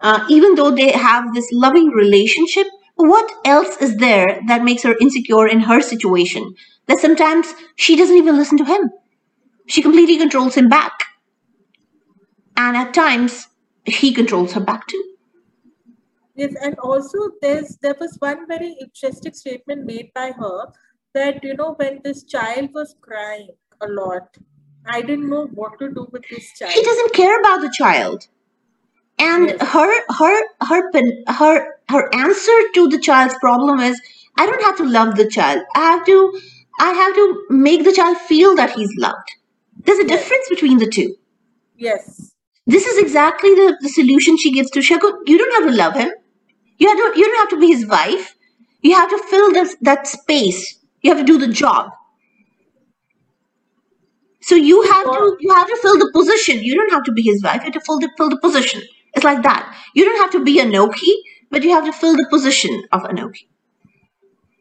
Uh, 0.00 0.24
even 0.28 0.54
though 0.54 0.70
they 0.70 0.92
have 0.92 1.34
this 1.34 1.48
loving 1.52 1.88
relationship 1.88 2.66
what 2.98 3.32
else 3.44 3.76
is 3.80 3.96
there 3.96 4.40
that 4.48 4.64
makes 4.64 4.82
her 4.82 4.96
insecure 5.00 5.46
in 5.46 5.60
her 5.60 5.80
situation? 5.80 6.54
That 6.86 6.98
sometimes 6.98 7.54
she 7.76 7.96
doesn't 7.96 8.16
even 8.16 8.36
listen 8.36 8.58
to 8.58 8.64
him. 8.64 8.90
She 9.66 9.82
completely 9.82 10.18
controls 10.18 10.56
him 10.56 10.68
back. 10.68 10.92
And 12.56 12.76
at 12.76 12.92
times, 12.92 13.48
he 13.84 14.12
controls 14.12 14.52
her 14.54 14.60
back 14.60 14.88
too. 14.88 15.04
Yes, 16.34 16.54
and 16.60 16.76
also 16.78 17.18
there's 17.40 17.76
there 17.82 17.96
was 18.00 18.16
one 18.18 18.46
very 18.48 18.76
interesting 18.80 19.32
statement 19.32 19.84
made 19.84 20.12
by 20.14 20.32
her 20.32 20.66
that 21.14 21.42
you 21.44 21.54
know 21.54 21.74
when 21.74 22.00
this 22.02 22.24
child 22.24 22.70
was 22.74 22.96
crying 23.00 23.48
a 23.80 23.88
lot, 23.88 24.36
I 24.86 25.02
didn't 25.02 25.28
know 25.28 25.46
what 25.46 25.78
to 25.78 25.88
do 25.88 26.08
with 26.10 26.24
this 26.30 26.52
child. 26.58 26.72
He 26.72 26.82
doesn't 26.82 27.12
care 27.12 27.38
about 27.40 27.60
the 27.60 27.72
child 27.76 28.28
and 29.20 29.48
Yes. 29.48 29.60
her 29.60 29.90
her 30.18 30.42
her 30.68 30.82
her 31.28 31.74
her 31.90 32.14
answer 32.14 32.58
to 32.74 32.88
the 32.88 32.98
child's 32.98 33.36
problem 33.40 33.80
is 33.80 34.00
i 34.38 34.46
don't 34.46 34.62
have 34.62 34.76
to 34.78 34.84
love 34.98 35.16
the 35.16 35.28
child 35.28 35.62
i 35.76 35.80
have 35.92 36.04
to 36.06 36.18
i 36.80 36.92
have 37.02 37.14
to 37.14 37.26
make 37.50 37.84
the 37.84 37.92
child 37.92 38.18
feel 38.18 38.56
that 38.56 38.70
he's 38.72 38.94
loved 38.98 39.36
there's 39.84 40.00
a 40.00 40.08
Yes. 40.08 40.16
difference 40.16 40.48
between 40.50 40.78
the 40.78 40.88
two 40.98 41.14
Yes. 41.76 42.32
this 42.66 42.86
is 42.86 42.98
exactly 42.98 43.54
the, 43.54 43.78
the 43.82 43.88
solution 43.90 44.36
she 44.38 44.52
gives 44.52 44.70
to 44.72 44.80
Shagun. 44.80 45.12
You 45.26 45.38
don't 45.38 45.62
have 45.62 45.70
to 45.72 45.76
love 45.76 45.94
him. 45.94 46.10
You 46.78 46.88
have 46.88 46.98
to, 46.98 47.18
you 47.20 47.26
don't 47.26 47.38
have 47.40 47.48
to 47.50 47.60
be 47.60 47.68
his 47.68 47.86
wife. 47.86 48.34
You 48.82 48.94
have 48.96 49.10
to 49.10 49.18
fill 49.30 49.52
this, 49.52 49.76
that 49.82 50.06
space. 50.06 50.78
You 51.02 51.10
have 51.14 51.20
to 51.20 51.26
do 51.26 51.38
the 51.38 51.52
job. 51.52 51.92
So 54.42 54.56
you 54.56 54.82
have 54.82 55.06
to 55.12 55.36
you 55.40 55.54
have 55.54 55.68
to 55.68 55.76
fill 55.82 55.98
the 55.98 56.10
position. 56.14 56.62
You 56.64 56.76
don't 56.76 56.92
have 56.92 57.04
to 57.04 57.12
be 57.12 57.22
his 57.22 57.42
wife. 57.44 57.58
You 57.58 57.66
have 57.66 57.74
to 57.74 57.80
fill 57.80 58.00
the 58.00 58.10
fill 58.18 58.30
the 58.30 58.38
position. 58.40 58.82
It's 59.14 59.24
like 59.24 59.42
that. 59.42 59.74
You 59.94 60.04
don't 60.04 60.20
have 60.20 60.30
to 60.32 60.44
be 60.44 60.60
a 60.60 60.64
Anokhi, 60.64 61.12
but 61.50 61.62
you 61.62 61.70
have 61.70 61.84
to 61.84 61.92
fill 61.92 62.14
the 62.14 62.26
position 62.30 62.84
of 62.92 63.04
a 63.04 63.08
Anokhi. 63.08 63.48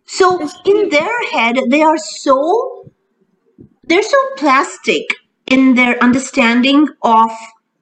So 0.05 0.49
in 0.65 0.89
their 0.89 1.29
head, 1.31 1.57
they 1.69 1.81
are 1.81 1.97
so 1.97 2.91
they're 3.83 4.03
so 4.03 4.17
plastic 4.35 5.03
in 5.45 5.75
their 5.75 6.01
understanding 6.03 6.87
of 7.03 7.31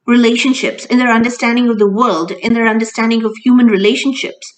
relationships, 0.06 0.86
in 0.86 1.00
their 1.00 1.12
understanding 1.12 1.68
of 1.70 1.80
the 1.80 1.90
world, 1.90 2.32
in 2.32 2.54
their 2.54 2.68
understanding 2.68 3.26
of 3.26 3.36
human 3.38 3.68
relationships, 3.68 4.54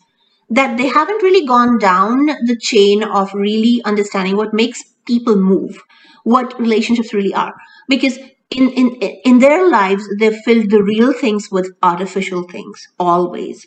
that 0.50 0.78
they 0.78 0.88
haven't 0.88 1.24
really 1.24 1.46
gone 1.46 1.78
down 1.78 2.26
the 2.26 2.58
chain 2.60 3.04
of 3.04 3.34
really 3.34 3.82
understanding 3.86 4.36
what 4.36 4.54
makes 4.54 4.84
people 5.06 5.38
move, 5.38 5.82
what 6.24 6.60
relationships 6.60 7.14
really 7.14 7.34
are. 7.34 7.54
Because 7.88 8.20
in, 8.50 8.70
in, 8.72 8.96
in 9.26 9.40
their 9.40 9.70
lives, 9.70 10.08
they 10.20 10.32
fill 10.44 10.64
the 10.68 10.84
real 10.84 11.14
things 11.14 11.50
with 11.52 11.72
artificial 11.84 12.44
things, 12.50 12.88
always. 13.00 13.66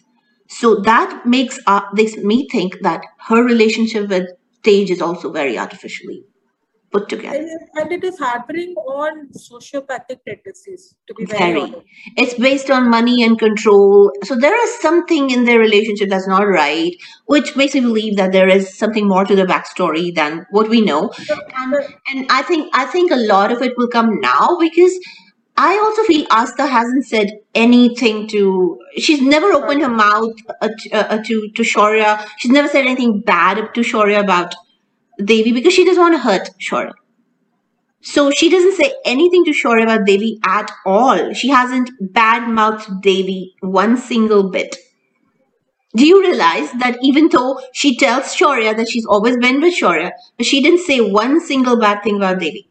So 0.49 0.77
that 0.83 1.23
makes, 1.27 1.59
uh, 1.67 1.83
makes 1.93 2.17
me 2.17 2.49
think 2.51 2.77
that 2.83 3.03
her 3.29 3.43
relationship 3.45 4.09
with 4.09 4.29
Tej 4.63 4.91
is 4.91 5.01
also 5.03 5.31
very 5.33 5.59
artificially 5.59 6.25
put 6.91 7.09
together. 7.09 7.39
And, 7.39 7.49
and 7.75 7.93
it 7.93 8.05
is 8.05 8.19
harboring 8.19 8.75
on 8.75 9.29
sociopathic 9.29 10.19
tendencies, 10.27 10.95
to 11.07 11.15
be 11.15 11.25
very 11.25 11.53
Very. 11.53 11.61
honest. 11.61 11.87
It's 12.17 12.35
based 12.35 12.71
on 12.71 12.91
money 12.91 13.23
and 13.23 13.39
control. 13.39 14.11
So 14.25 14.37
there 14.37 14.63
is 14.65 14.81
something 14.81 15.31
in 15.31 15.45
their 15.45 15.59
relationship 15.59 16.09
that's 16.09 16.27
not 16.29 16.43
right, 16.43 16.95
which 17.27 17.57
makes 17.57 17.75
me 17.75 17.81
believe 17.81 18.17
that 18.17 18.33
there 18.33 18.49
is 18.49 18.77
something 18.77 19.07
more 19.07 19.25
to 19.25 19.37
the 19.37 19.45
backstory 19.45 20.15
than 20.15 20.47
what 20.51 20.69
we 20.69 20.81
know. 20.81 21.13
And 21.57 21.75
and 22.09 22.27
I 22.31 22.43
think 22.43 22.71
I 22.75 22.87
think 22.87 23.11
a 23.11 23.17
lot 23.17 23.53
of 23.53 23.63
it 23.63 23.75
will 23.77 23.89
come 23.89 24.21
now 24.21 24.57
because 24.59 24.99
I 25.57 25.79
also 25.79 26.03
feel 26.05 26.27
Astha 26.29 26.69
hasn't 26.69 27.07
said 27.07 27.33
anything 27.55 28.27
to. 28.29 28.79
She's 28.97 29.21
never 29.21 29.53
opened 29.53 29.83
her 29.83 29.89
mouth 29.89 30.33
uh, 30.61 30.69
to, 30.79 30.91
uh, 30.93 31.23
to 31.23 31.51
to 31.55 31.63
Shaurya. 31.63 32.27
She's 32.39 32.51
never 32.51 32.69
said 32.69 32.87
anything 32.87 33.21
bad 33.21 33.75
to 33.75 33.81
Shaurya 33.83 34.21
about 34.21 34.55
Devi 35.25 35.53
because 35.53 35.73
she 35.73 35.85
doesn't 35.85 36.03
want 36.03 36.15
to 36.15 36.21
hurt 36.21 36.51
Shaurya. 36.61 36.93
So 38.03 38.31
she 38.31 38.49
doesn't 38.49 38.77
say 38.77 38.95
anything 39.05 39.45
to 39.45 39.51
Shaurya 39.51 39.83
about 39.83 40.07
Devi 40.07 40.39
at 40.45 40.71
all. 40.87 41.35
She 41.35 41.49
hasn't 41.49 41.91
bad 42.01 42.49
mouthed 42.49 43.03
Devi 43.03 43.55
one 43.61 43.97
single 43.97 44.51
bit. 44.51 44.77
Do 45.95 46.07
you 46.07 46.21
realize 46.21 46.71
that 46.79 46.99
even 47.03 47.29
though 47.29 47.61
she 47.73 47.97
tells 47.97 48.35
Shaurya 48.35 48.77
that 48.77 48.89
she's 48.89 49.05
always 49.07 49.37
been 49.37 49.61
with 49.61 49.75
Shaurya, 49.75 50.13
but 50.37 50.47
she 50.47 50.63
didn't 50.63 50.81
say 50.81 51.01
one 51.01 51.41
single 51.41 51.79
bad 51.79 52.03
thing 52.03 52.17
about 52.17 52.39
Devi? 52.39 52.69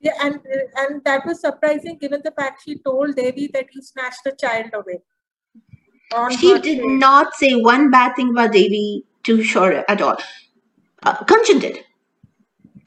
Yeah, 0.00 0.12
and 0.20 0.40
and 0.76 1.04
that 1.04 1.24
was 1.26 1.40
surprising 1.40 1.98
given 1.98 2.22
the 2.24 2.30
fact 2.30 2.62
she 2.64 2.78
told 2.78 3.14
Devi 3.16 3.50
that 3.54 3.66
he 3.70 3.82
snatched 3.82 4.24
the 4.24 4.32
child 4.32 4.70
away. 4.74 5.02
She 6.38 6.58
did 6.60 6.84
not 6.84 7.34
say 7.34 7.54
one 7.54 7.90
bad 7.90 8.14
thing 8.16 8.30
about 8.30 8.52
Devi 8.52 9.04
to 9.24 9.38
Shaurya 9.38 9.84
at 9.88 10.00
all. 10.00 10.16
Uh, 11.04 11.16
Kanchan 11.24 11.60
did. 11.60 11.78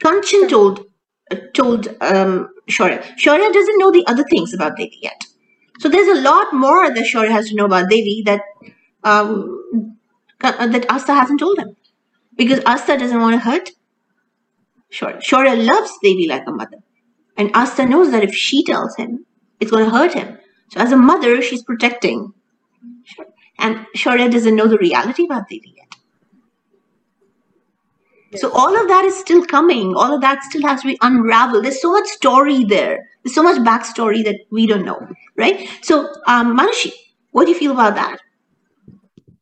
Kanchan 0.03 0.49
told 0.49 0.85
uh, 1.31 1.35
told 1.53 1.87
um, 2.01 2.49
Shaurya. 2.69 3.01
Shaurya 3.17 3.51
doesn't 3.53 3.77
know 3.79 3.91
the 3.91 4.05
other 4.07 4.23
things 4.23 4.53
about 4.53 4.75
Devi 4.77 4.99
yet. 5.01 5.21
So 5.79 5.89
there's 5.89 6.07
a 6.17 6.21
lot 6.21 6.53
more 6.53 6.89
that 6.89 7.05
Shaurya 7.05 7.29
has 7.29 7.49
to 7.49 7.55
know 7.55 7.65
about 7.65 7.89
Devi 7.89 8.23
that 8.25 8.41
um, 9.03 9.97
uh, 10.43 10.67
that 10.67 10.87
Astha 10.87 11.13
hasn't 11.13 11.39
told 11.39 11.59
him. 11.59 11.75
Because 12.35 12.59
Astha 12.61 12.99
doesn't 12.99 13.19
want 13.19 13.35
to 13.35 13.39
hurt 13.39 13.71
Shaurya. 14.91 15.21
Shaurya 15.21 15.65
loves 15.65 15.91
Devi 16.03 16.27
like 16.27 16.43
a 16.47 16.51
mother. 16.51 16.77
And 17.35 17.53
Astha 17.53 17.87
knows 17.87 18.11
that 18.11 18.23
if 18.23 18.33
she 18.33 18.63
tells 18.63 18.95
him, 18.95 19.25
it's 19.59 19.71
going 19.71 19.85
to 19.85 19.91
hurt 19.91 20.13
him. 20.13 20.37
So 20.71 20.81
as 20.81 20.91
a 20.91 20.97
mother, 20.97 21.41
she's 21.41 21.63
protecting. 21.63 22.33
And 23.59 23.85
Shaurya 23.95 24.31
doesn't 24.31 24.55
know 24.55 24.67
the 24.67 24.77
reality 24.77 25.25
about 25.25 25.47
Devi 25.49 25.73
yet. 25.77 25.86
So 28.35 28.51
all 28.51 28.79
of 28.79 28.87
that 28.87 29.05
is 29.05 29.17
still 29.17 29.45
coming. 29.45 29.95
All 29.95 30.13
of 30.13 30.21
that 30.21 30.43
still 30.43 30.61
has 30.63 30.81
to 30.81 30.87
be 30.87 30.97
unraveled. 31.01 31.65
There's 31.65 31.81
so 31.81 31.91
much 31.91 32.07
story 32.07 32.63
there. 32.65 33.07
There's 33.23 33.35
so 33.35 33.43
much 33.43 33.57
backstory 33.59 34.23
that 34.25 34.39
we 34.51 34.67
don't 34.67 34.85
know, 34.85 34.99
right? 35.37 35.67
So, 35.81 36.13
um, 36.27 36.57
Manushi, 36.57 36.91
what 37.31 37.45
do 37.45 37.51
you 37.51 37.57
feel 37.57 37.71
about 37.71 37.95
that? 37.95 38.17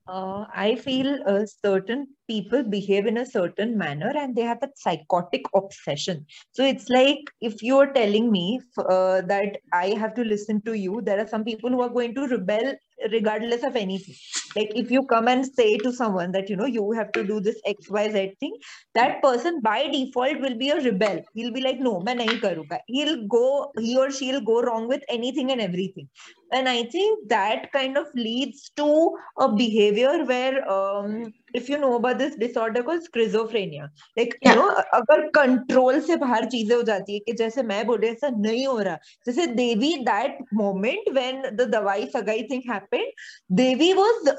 Uh, 0.08 0.46
I 0.56 0.76
feel 0.76 1.18
uh, 1.26 1.46
certain 1.66 2.08
people 2.28 2.62
behave 2.64 3.08
in 3.08 3.18
a 3.18 3.26
certain 3.26 3.76
manner 3.76 4.12
and 4.16 4.36
they 4.36 4.44
have 4.44 4.60
that 4.62 4.78
psychotic 4.78 5.42
obsession. 5.56 6.28
So 6.52 6.64
it's 6.64 6.90
like 6.90 7.18
if 7.42 7.64
you're 7.64 7.92
telling 7.92 8.32
me 8.32 8.62
uh, 8.78 9.22
that 9.22 9.58
I 9.74 9.90
have 9.98 10.14
to 10.16 10.24
listen 10.24 10.62
to 10.62 10.74
you, 10.74 11.02
there 11.02 11.20
are 11.20 11.28
some 11.28 11.44
people 11.44 11.72
who 11.72 11.82
are 11.82 11.90
going 11.90 12.14
to 12.16 12.28
rebel 12.28 12.76
regardless 13.12 13.64
of 13.64 13.76
anything. 13.76 14.16
Like 14.56 14.72
if 14.76 14.90
you 14.90 15.06
come 15.06 15.28
and 15.28 15.46
say 15.46 15.78
to 15.78 15.92
someone 15.92 16.32
that, 16.32 16.50
you 16.50 16.56
know, 16.56 16.66
you 16.66 16.92
have 16.92 17.12
to 17.14 17.24
do 17.24 17.40
this 17.40 17.60
XYZ 17.68 18.38
thing, 18.40 18.54
that 18.94 19.22
person 19.22 19.60
by 19.62 19.88
default 19.88 20.40
will 20.40 20.58
be 20.58 20.70
a 20.70 20.82
rebel. 20.82 21.22
He'll 21.34 21.52
be 21.54 21.62
like, 21.62 21.80
no, 21.80 22.00
main 22.00 22.20
nahi 22.20 22.40
karuga. 22.40 22.80
He'll 22.88 23.28
go, 23.28 23.72
he 23.80 23.98
or 23.98 24.12
she'll 24.12 24.42
go 24.42 24.62
wrong 24.62 24.88
with 24.88 25.04
anything 25.10 25.52
and 25.52 25.62
everything. 25.62 26.08
And 26.52 26.70
I 26.70 26.84
think 26.84 27.28
that 27.30 27.72
kind 27.74 27.98
of 27.98 28.08
leads 28.16 28.72
to 28.78 29.18
a 29.40 29.52
behavior 29.52 30.24
where 30.26 30.70
um, 30.70 31.34
if 31.56 31.72
you 31.72 31.78
know 31.78 31.92
about 31.98 32.16
this 32.18 32.38
disorder 32.40 32.82
को 32.82 32.98
schizophrenia 33.02 33.84
like 34.18 34.36
you 34.48 34.56
know 34.56 34.68
अगर 35.00 35.28
control 35.36 36.00
से 36.00 36.16
बाहर 36.16 36.46
चीज़ें 36.46 36.76
हो 36.76 36.82
जाती 36.84 37.14
है 37.14 37.20
कि 37.20 37.34
जैसे 37.34 37.64
मैं 37.64 37.86
बोल 37.88 38.00
रही 38.00 38.12
ऐसा 38.12 38.30
नहीं 38.30 38.66
हो 38.68 38.80
रहा। 38.80 38.98
जैसे 39.26 39.46
Devi 39.48 39.94
that 40.06 40.38
moment 40.54 41.10
when 41.14 41.42
the 41.56 41.70
दवाई 41.70 42.06
सगाई 42.16 42.44
thing 42.52 42.62
happened 42.72 43.12
Devi 43.58 43.92
was 43.94 44.30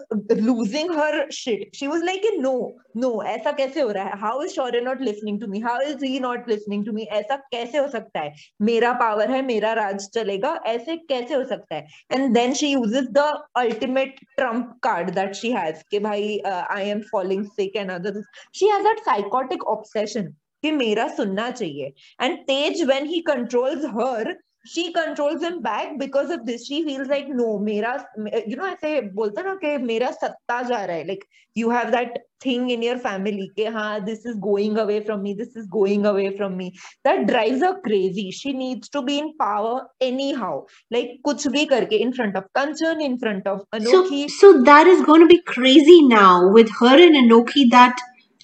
losing 0.41 0.91
her 0.99 1.31
shit 1.33 1.75
she 1.77 1.87
was 1.87 2.05
like 2.05 2.23
no 2.41 2.57
no 2.97 3.11
ऐसा 3.27 3.53
कैसे 3.53 3.81
हो 3.81 3.91
रहा 3.91 4.05
है? 4.05 4.19
How 4.21 4.43
is 4.43 4.53
Shaurya 4.53 4.81
not 4.81 5.01
listening 5.01 5.41
to 5.41 5.47
me 5.47 5.61
how 5.61 5.81
is 5.81 6.05
he 6.05 6.21
not 6.21 6.49
listening 6.49 6.85
to 6.87 6.93
me 6.93 7.03
ऐसा 7.03 7.37
कैसे 7.53 7.79
हो 7.79 7.89
सकता 7.89 8.21
है? 8.21 8.33
मेरा 8.63 8.93
पावर 9.01 9.31
है 9.31 9.43
मेरा 9.47 9.73
राज 9.73 10.09
चलेगा। 10.15 10.55
ऐसे 10.67 10.97
कैसे 10.97 11.35
हो 11.35 11.45
सकता 11.45 11.75
है? 11.75 11.87
And 12.13 12.35
then 12.35 12.53
she 12.55 12.69
uses 12.69 13.09
the 13.11 13.27
ultimate 13.57 14.21
trump 14.37 14.79
card 14.83 15.11
that 15.11 15.35
she 15.35 15.51
has 15.53 15.83
के 15.91 15.99
भाई 15.99 16.41
uh, 16.47 16.53
I 16.53 16.89
am 16.89 17.01
falling 17.11 17.45
sick 17.45 17.77
and 17.77 17.91
other 17.91 18.13
things. 18.13 18.27
She 18.53 18.69
has 18.69 18.83
that 18.85 19.05
psychotic 19.05 19.65
obsession 19.67 20.35
कि 20.63 20.71
मेरा 20.73 21.09
सुनना 21.09 21.51
चाहिए 21.51 21.93
and 22.21 22.39
Tej 22.47 22.83
when 22.83 23.07
he 23.07 23.21
controls 23.21 23.85
her 23.95 24.33
she 24.67 24.93
controls 24.93 25.43
him 25.43 25.63
back 25.63 25.99
because 25.99 26.31
of 26.31 26.45
this. 26.47 26.67
She 26.67 26.85
feels 26.85 27.09
like 27.09 27.29
no 27.29 27.59
mera 27.59 28.07
you 28.47 28.57
know 28.57 28.65
I 28.65 28.77
say, 28.77 29.01
ना 29.01 29.55
कि 29.65 29.77
मेरा 29.83 30.11
सत्ता 30.11 30.63
जा 30.69 30.85
रहा 30.85 30.97
hai." 30.97 31.03
like 31.09 31.27
you 31.55 31.71
have 31.71 31.93
that 31.93 32.19
thing 32.41 32.71
in 32.71 32.83
your 32.83 32.99
family 32.99 33.51
कि 33.59 33.73
ha, 33.73 33.99
this 34.01 34.27
is 34.27 34.37
going 34.37 34.79
away 34.79 35.01
from 35.05 35.23
me 35.23 35.35
this 35.35 35.55
is 35.57 35.67
going 35.67 36.07
away 36.07 36.37
from 36.37 36.57
me. 36.57 36.73
That 37.05 37.27
drives 37.27 37.61
her 37.61 37.81
crazy. 37.81 38.31
She 38.31 38.53
needs 38.53 38.89
to 38.91 39.03
be 39.03 39.19
in 39.19 39.33
power 39.39 39.87
anyhow. 40.01 40.65
Like 40.91 41.17
कुछ 41.27 41.47
भी 41.47 41.67
करके 41.69 42.01
in 42.01 42.13
front 42.13 42.37
of 42.37 42.45
concern 42.55 43.01
in 43.01 43.19
front 43.19 43.47
of 43.47 43.63
Anokhi 43.75 44.29
so, 44.29 44.53
so 44.53 44.63
that 44.63 44.87
is 44.87 45.03
going 45.03 45.21
to 45.21 45.27
be 45.27 45.41
crazy 45.43 46.03
now 46.07 46.51
with 46.51 46.71
her 46.81 46.97
and 46.97 47.15
Anokhi 47.15 47.71
that 47.71 47.97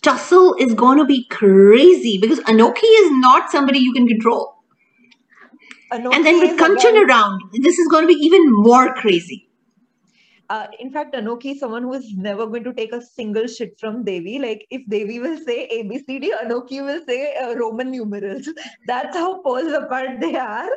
tussle 0.02 0.54
is 0.58 0.74
going 0.74 0.98
to 0.98 1.04
be 1.04 1.26
crazy 1.28 2.18
because 2.18 2.40
Anokhi 2.40 2.90
is 3.04 3.10
not 3.20 3.50
somebody 3.50 3.78
you 3.78 3.92
can 3.92 4.06
control. 4.06 4.51
And 5.92 6.24
then 6.26 6.40
with 6.40 6.52
again- 6.52 6.58
around, 6.96 7.42
this 7.52 7.78
is 7.78 7.88
going 7.88 8.04
to 8.04 8.08
be 8.08 8.20
even 8.20 8.50
more 8.50 8.94
crazy. 8.94 9.48
Uh, 10.50 10.66
in 10.78 10.90
fact, 10.90 11.14
Anokhi 11.14 11.52
is 11.52 11.60
someone 11.60 11.82
who 11.82 11.94
is 11.94 12.12
never 12.16 12.46
going 12.46 12.64
to 12.64 12.72
take 12.72 12.92
a 12.92 13.00
single 13.00 13.46
shit 13.46 13.78
from 13.78 14.04
Devi. 14.04 14.38
Like 14.38 14.66
if 14.70 14.82
Devi 14.88 15.18
will 15.20 15.38
say 15.38 15.68
ABCD, 15.72 16.30
Anokhi 16.44 16.84
will 16.84 17.00
say 17.06 17.34
uh, 17.36 17.54
Roman 17.54 17.90
numerals. 17.90 18.48
That's 18.86 19.16
how 19.16 19.40
poles 19.42 19.72
apart 19.72 20.20
they 20.20 20.36
are. 20.36 20.68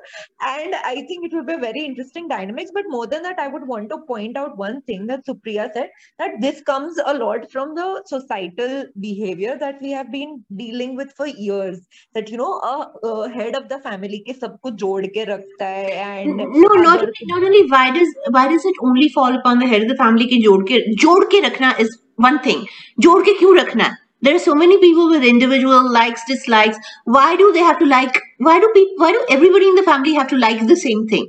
And 0.41 0.75
I 0.75 1.05
think 1.07 1.25
it 1.25 1.33
will 1.33 1.43
be 1.43 1.55
very 1.57 1.83
interesting 1.83 2.27
dynamics. 2.27 2.71
But 2.73 2.85
more 2.87 3.07
than 3.07 3.23
that, 3.23 3.39
I 3.39 3.47
would 3.47 3.67
want 3.67 3.89
to 3.89 3.97
point 4.07 4.37
out 4.37 4.57
one 4.57 4.81
thing 4.83 5.07
that 5.07 5.25
Supriya 5.25 5.71
said 5.73 5.89
that 6.19 6.31
this 6.39 6.61
comes 6.61 6.97
a 7.05 7.13
lot 7.13 7.51
from 7.51 7.75
the 7.75 8.03
societal 8.05 8.85
behavior 8.99 9.57
that 9.59 9.81
we 9.81 9.91
have 9.91 10.11
been 10.11 10.43
dealing 10.55 10.95
with 10.95 11.11
for 11.17 11.27
years. 11.27 11.81
That 12.13 12.29
you 12.29 12.37
know, 12.37 12.53
a, 12.59 13.07
a 13.07 13.29
head 13.29 13.55
of 13.55 13.69
the 13.69 13.79
family 13.79 14.23
ke 14.27 14.35
sabko 14.39 14.71
jod 14.83 15.09
ke 15.15 15.25
rakhta 15.31 15.69
hai 15.69 16.21
and 16.21 16.37
no, 16.37 16.69
not 16.85 17.05
not 17.31 17.43
only 17.49 17.63
why 17.73 17.91
does 17.97 18.13
why 18.37 18.47
does 18.47 18.65
it 18.65 18.75
only 18.89 19.09
fall 19.09 19.37
upon 19.39 19.54
the 19.54 19.66
head 19.66 19.82
of 19.82 19.88
the 19.88 19.98
family 20.04 20.26
के 20.26 20.42
जोड़ 20.42 20.62
के 20.62 20.94
जोड़ 20.94 21.24
के 21.24 21.40
रखना 21.40 21.76
is 21.76 21.88
one 22.26 22.38
thing. 22.38 22.66
जोड़ 23.00 23.22
के 23.24 23.32
क्यों 23.38 23.56
रखना 23.56 23.84
है? 23.84 23.96
There 24.22 24.34
are 24.34 24.44
so 24.44 24.54
many 24.54 24.76
people 24.78 25.10
with 25.10 25.24
individual 25.24 25.92
likes, 25.92 26.20
dislikes. 26.30 26.76
Why 27.04 27.36
do 27.36 27.52
they 27.52 27.62
have 27.62 27.78
to 27.78 27.86
like? 27.86 28.20
Why 28.38 28.60
do 28.60 28.68
people? 28.74 29.06
Why 29.06 29.12
do 29.12 29.24
everybody 29.30 29.68
in 29.68 29.74
the 29.74 29.82
family 29.82 30.14
have 30.14 30.28
to 30.28 30.36
like 30.36 30.66
the 30.66 30.76
same 30.76 31.06
thing? 31.08 31.28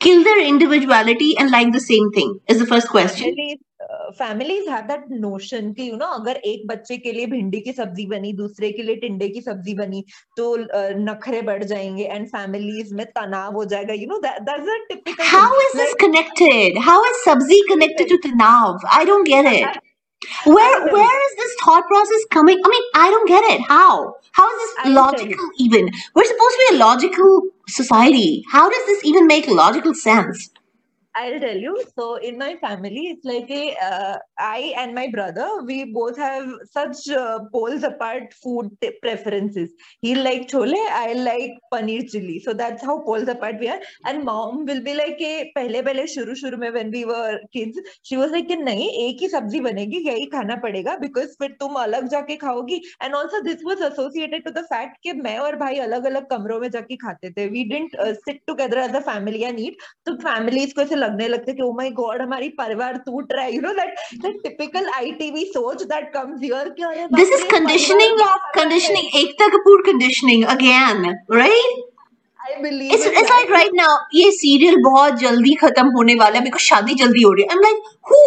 Kill 0.00 0.24
their 0.24 0.46
individuality 0.46 1.36
and 1.38 1.50
like 1.50 1.72
the 1.72 1.80
same 1.80 2.10
thing 2.10 2.40
is 2.48 2.58
the 2.58 2.66
first 2.66 2.88
question. 2.88 3.34
Families 3.91 4.29
uh, 4.29 4.31
families 4.31 4.67
have 4.67 4.87
that 4.87 5.09
notion 5.09 5.73
कि 5.75 5.91
you 5.91 5.97
know 5.97 6.21
अगर 6.21 6.35
एक 6.45 6.67
बच्चे 6.67 6.97
के 6.97 7.11
लिए 7.11 7.25
भिंडी 7.25 7.59
की 7.61 7.71
सब्ज़ी 7.73 8.05
बनी 8.05 8.33
दूसरे 8.33 8.71
के 8.71 8.83
लिए 8.83 8.95
टिंडे 8.95 9.29
की 9.29 9.41
सब्ज़ी 9.41 9.73
बनी 9.73 10.03
तो 10.37 10.57
uh, 10.57 10.95
नखरे 11.09 11.41
बढ़ 11.41 11.63
जाएँगे 11.63 12.09
and 12.13 12.27
families 12.35 12.91
में 12.91 13.05
तनाव 13.05 13.53
हो 13.53 13.65
जाएगा 13.65 13.93
you 13.93 14.07
know 14.07 14.21
that 14.21 14.45
that's 14.45 14.67
a 14.67 14.95
typical 14.95 15.25
How 15.25 15.49
thing. 15.49 15.67
is 15.67 15.73
this 15.73 15.89
Like, 15.89 15.97
connected? 15.97 16.77
How 16.79 17.03
is 17.03 17.17
Sabzi 17.27 17.59
connected 17.69 18.07
to 18.07 18.17
Tanav? 18.17 18.79
I 18.91 19.05
don't. 19.05 19.27
Where 20.45 20.87
where 20.87 21.31
is 21.31 21.37
this 21.37 21.55
thought 21.63 21.87
process 21.87 22.25
coming? 22.31 22.59
I 22.65 22.69
mean, 22.69 22.83
I 22.95 23.09
don't 23.09 23.27
get 23.27 23.43
it. 23.43 23.61
How? 23.67 24.15
How 24.33 24.47
is 24.49 24.75
this 24.75 24.93
logical 24.93 25.49
even? 25.59 25.89
We're 26.15 26.23
supposed 26.23 26.55
to 26.55 26.67
be 26.69 26.75
a 26.75 26.79
logical 26.79 27.41
society. 27.67 28.43
How 28.51 28.69
does 28.69 28.85
this 28.85 29.03
even 29.03 29.27
make 29.27 29.47
logical 29.47 29.93
sense? 29.95 30.50
I'll 31.13 31.39
tell 31.41 31.57
you. 31.57 31.83
So 31.97 32.15
in 32.15 32.37
my 32.37 32.55
family, 32.55 33.07
it's 33.07 33.25
like 33.25 33.49
a 33.51 33.75
uh, 33.83 34.17
I 34.39 34.73
and 34.77 34.95
my 34.95 35.09
brother, 35.09 35.61
we 35.65 35.91
both 35.91 36.17
have 36.17 36.49
such 36.71 37.09
uh, 37.09 37.39
poles 37.51 37.83
apart 37.83 38.33
food 38.33 38.69
t- 38.81 38.93
preferences. 39.01 39.71
He 39.99 40.15
like 40.15 40.47
chole, 40.47 40.73
I 40.73 41.13
like 41.13 41.51
paneer 41.73 42.09
chili. 42.09 42.39
So 42.39 42.53
that's 42.53 42.81
how 42.83 43.01
poles 43.03 43.27
apart 43.27 43.59
we 43.59 43.67
are. 43.67 43.79
And 44.05 44.23
mom 44.23 44.65
will 44.65 44.81
be 44.81 44.93
like, 44.93 45.17
"के 45.17 45.51
पहले 45.55 45.81
पहले 45.81 46.07
शुरू 46.07 46.35
शुरू 46.35 46.57
में 46.57 46.71
when 46.73 46.91
we 46.91 47.03
were 47.03 47.39
kids, 47.51 47.77
she 48.03 48.15
was 48.15 48.31
like 48.31 48.47
नहीं 48.61 48.89
एक 49.07 49.21
ही 49.21 49.27
सब्ज़ी 49.29 49.59
बनेगी 49.61 49.97
यही 50.07 50.25
खाना 50.35 50.55
पड़ेगा 50.63 50.97
because 51.01 51.35
फिर 51.41 51.57
तुम 51.59 51.75
अलग 51.83 52.07
जाके 52.07 52.35
खाओगी. 52.35 52.81
And 53.03 53.13
also 53.13 53.43
this 53.49 53.61
was 53.65 53.81
associated 53.81 54.47
to 54.47 54.55
the 54.59 54.65
fact 54.71 54.97
कि 55.03 55.13
मैं 55.13 55.37
और 55.37 55.55
भाई 55.55 55.79
अलग 55.89 56.05
अलग 56.05 56.29
कमरों 56.29 56.59
में 56.59 56.69
जाके 56.71 56.95
खाते 56.95 57.29
थे. 57.29 57.49
We 57.51 57.67
didn't 57.73 57.99
uh, 58.07 58.15
sit 58.29 58.41
together 58.49 58.81
as 58.87 58.95
a 58.95 59.05
family 59.11 59.45
and 59.51 59.59
eat. 59.59 59.75
तो 60.05 60.15
फैमिलीज़ 60.15 60.73
को 60.73 61.00
लगने 61.03 61.27
लगते 61.27 61.53
कि 61.53 61.63
ओ 61.63 61.71
माय 61.77 61.89
गॉड 61.99 62.21
हमारी 62.21 62.49
परिवार 62.63 62.97
टूट 63.05 63.33
रहा 63.33 63.45
है 63.45 63.55
you 63.55 63.61
know 63.61 63.73
that 63.81 64.01
that 64.23 64.41
typical 64.43 64.89
ITV 64.95 65.45
सोच 65.53 65.83
दैट 65.93 66.11
कम्स 66.13 66.41
हियर 66.43 66.69
कि 66.79 66.83
अरे 66.89 67.07
this 67.15 67.33
is 67.39 67.45
conditioning 67.55 68.21
of 68.27 68.51
conditioning 68.59 69.21
Ekta 69.23 69.47
Kapoor 69.57 69.81
conditioning 69.91 70.45
again 70.57 71.09
right 71.39 71.89
It's, 72.53 73.03
it's 73.05 73.29
like 73.29 73.51
right 73.53 73.75
now, 73.75 73.89
ये 74.13 74.31
सीरियल 74.31 74.75
बहुत 74.83 75.19
जल्दी 75.19 75.53
खत्म 75.55 75.91
होने 75.97 76.15
वाला 76.21 76.37
है 76.37 76.43
बिकॉज़ 76.43 76.61
शादी 76.61 76.93
जल्दी 77.01 77.21
हो 77.21 77.31
रही 77.33 77.43
है 77.43 77.49
I 77.49 77.55
am 77.55 77.61
like 77.61 77.83
who 78.11 78.21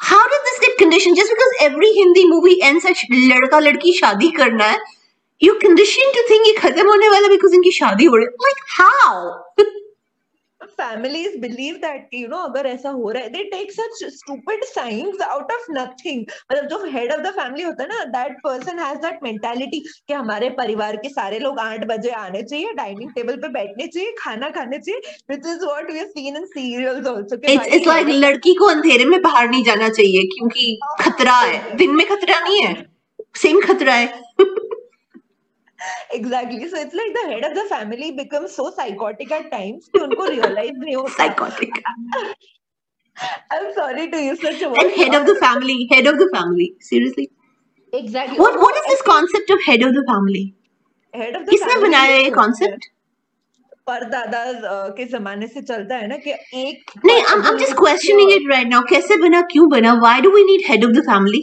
how 0.00 0.18
did 0.32 0.42
this 0.44 0.60
get 0.60 0.78
conditioned 0.78 1.16
just 1.16 1.30
because 1.30 1.54
every 1.60 1.88
hindi 1.94 2.26
movie 2.28 2.62
ends 2.62 2.84
at 2.84 3.00
ladka 3.30 3.60
ladki 3.62 3.94
shadi 4.00 4.28
karna 4.36 4.68
hai 4.72 4.76
you 5.40 5.54
conditioned 5.58 6.14
to 6.18 6.24
think 6.28 6.46
ye 6.46 6.54
khatam 6.60 6.90
hone 6.92 7.06
wala 7.14 7.32
because 7.32 7.56
inki 7.58 7.72
shadi 7.78 8.06
ho 8.12 8.20
rahi 8.22 8.46
like 8.46 8.62
how 8.76 9.64
families 10.80 11.36
believe 11.42 11.80
that 11.82 12.04
कि 12.12 12.22
you 12.22 12.28
know 12.32 12.42
अगर 12.44 12.66
ऐसा 12.66 12.90
हो 12.90 13.10
रहा 13.10 13.22
है 13.22 13.32
they 13.32 13.44
take 13.54 13.72
such 13.76 14.02
stupid 14.16 14.66
signs 14.70 15.24
out 15.28 15.52
of 15.56 15.68
nothing 15.76 16.20
मतलब 16.52 16.68
जो 16.72 16.78
head 16.92 17.14
of 17.16 17.22
the 17.26 17.32
family 17.38 17.64
होता 17.64 17.82
है 17.82 17.88
ना 17.88 18.00
that 18.12 18.36
person 18.46 18.82
has 18.84 19.00
that 19.06 19.24
mentality 19.28 19.80
कि 20.08 20.12
हमारे 20.12 20.50
परिवार 20.60 20.96
के 20.96 21.08
सारे 21.08 21.38
लोग 21.38 21.58
आठ 21.58 21.84
बजे 21.92 22.10
आने 22.20 22.42
चाहिए 22.42 22.72
डाइनिंग 22.82 23.10
टेबल 23.14 23.36
पे 23.36 23.48
बैठने 23.58 23.86
चाहिए 23.86 24.14
खाना 24.18 24.50
खाने 24.58 24.78
चाहिए 24.78 25.16
which 25.32 25.50
is 25.54 25.66
what 25.70 25.92
we 25.92 25.98
have 25.98 26.14
seen 26.18 26.40
in 26.42 26.48
serials 26.54 27.10
also 27.14 27.40
कि 27.42 27.56
It's 27.56 27.74
it's 27.78 27.90
like 27.92 28.14
लड़की 28.26 28.54
को 28.54 28.66
अंधेरे 28.66 29.04
में 29.04 29.20
बाहर 29.22 29.50
नहीं 29.50 29.64
जाना 29.64 29.88
चाहिए 29.88 30.22
क्योंकि 30.36 30.78
खतरा 31.00 31.40
है. 31.40 31.76
दिन 31.76 31.96
में 31.96 32.06
खतरा 32.06 32.40
नहीं 32.40 32.62
है. 32.62 32.74
Same 33.36 33.62
खतरा 33.66 33.94
है. 33.94 34.22
Exactly. 36.12 36.68
So 36.68 36.76
it's 36.80 36.94
like 36.94 37.12
the 37.14 37.24
head 37.30 37.44
of 37.44 37.54
the 37.54 37.64
family 37.68 38.10
becomes 38.12 38.54
so 38.54 38.70
psychotic 38.76 39.30
at 39.30 39.50
times 39.50 39.88
कि 39.94 40.00
उनको 40.06 40.28
realize 40.30 40.72
नहीं 40.84 40.96
होता. 40.96 41.16
Psychotic. 41.16 41.80
I'm 43.50 43.72
sorry 43.74 44.10
to 44.10 44.20
use 44.22 44.40
such 44.40 44.62
a 44.62 44.68
word. 44.68 44.78
And 44.84 44.92
head 44.92 45.14
of 45.14 45.26
the 45.26 45.34
family. 45.36 45.88
Head 45.92 46.06
of 46.06 46.18
the 46.18 46.28
family. 46.34 46.74
Seriously. 46.80 47.30
Exactly. 47.92 48.38
What 48.38 48.58
what 48.60 48.76
is 48.76 48.86
this 48.92 49.02
concept 49.02 49.50
of 49.50 49.62
head 49.70 49.82
of 49.82 49.94
the 49.94 50.04
family? 50.12 50.44
Head 51.14 51.36
of 51.40 51.46
the 51.46 51.52
किसने 51.52 51.76
बनाया 51.86 52.16
ये 52.16 52.30
concept? 52.34 52.88
परदादा 53.88 54.40
अ, 54.40 54.88
के 54.96 55.04
जमाने 55.12 55.46
से 55.48 55.60
चलता 55.68 55.96
है 55.96 56.06
ना 56.08 56.16
कि 56.24 56.30
एक 56.62 56.90
नहीं, 57.04 57.22
I'm 57.34 57.44
I'm 57.50 57.58
just 57.58 57.76
questioning 57.76 58.30
it 58.38 58.48
right 58.50 58.68
now. 58.72 58.82
कैसे 58.90 59.16
बना? 59.22 59.40
क्यों 59.52 59.68
बना? 59.70 59.94
Why 60.02 60.20
do 60.26 60.32
we 60.34 60.44
need 60.50 60.66
head 60.70 60.84
of 60.88 60.92
the 60.98 61.02
family? 61.06 61.40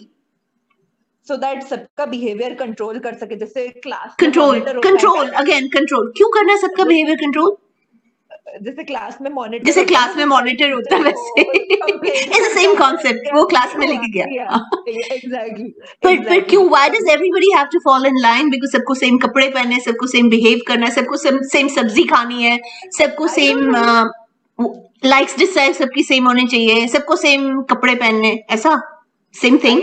So 1.28 1.36
that 1.38 1.64
सबका 1.64 2.06
बिहेवियर 2.06 2.54
कंट्रोल 2.54 3.00
कर 3.00 3.14
सके 3.14 3.36
जैसे 3.36 3.68
class 3.84 4.16
Control, 4.24 4.60
control, 4.88 5.30
again 5.44 5.70
control. 5.76 6.10
क्यों 6.18 6.30
करना 6.30 6.54
है 6.54 6.60
सबका 6.60 6.84
behavior 6.84 7.22
control? 7.22 7.56
जैसे 8.64 8.84
क्लास 8.84 9.18
में 9.22 9.30
मॉनिटर 9.32 9.66
जैसे 9.66 9.84
क्लास 9.86 10.16
में 10.18 10.26
मॉनिटर 10.26 10.72
होता 10.72 10.96
है 10.96 11.02
वैसे। 11.04 11.42
इट्स 11.42 12.40
द 12.40 12.52
सेम 12.54 12.76
कॉन्सेप्ट 12.76 13.34
वो 13.36 13.44
क्लास 13.46 13.76
में 13.78 13.86
लेके 13.88 14.12
गया। 14.12 14.60
एग्जैक्टली 15.16 15.70
पर 16.04 16.20
पर 16.30 16.40
क्यों? 16.50 16.64
Why 16.70 16.84
does 16.96 17.10
everybody 17.16 17.50
have 17.56 17.72
to 17.76 17.82
fall 17.88 18.08
in 18.10 18.20
line? 18.26 18.52
Because 18.54 18.72
सबको 18.72 18.96
सेम 18.96 19.18
कपड़े 19.26 19.48
पहनने 19.50 19.80
सबको 19.86 20.08
सेम 20.08 20.30
बिहेव 20.30 20.60
करना 20.68 20.86
है 20.86 20.92
सबको 20.92 21.18
सेम 21.18 21.68
सब्ज़ी 21.76 22.04
खानी 22.14 22.44
है 22.44 22.60
सबको 22.98 23.28
सेम 23.38 23.58
लाइक्स 25.06 25.38
डिसलाइक्स 25.40 25.78
सबकी 25.78 26.04
सेम 26.04 26.28
होने 26.28 26.46
चाहिए 26.48 26.88
सबको 26.88 27.16
सेम 27.16 27.62
कपड़े 27.72 27.96
पहनने 27.96 28.32
ऐसा? 28.50 28.80
Same 29.36 29.58
thing 29.64 29.82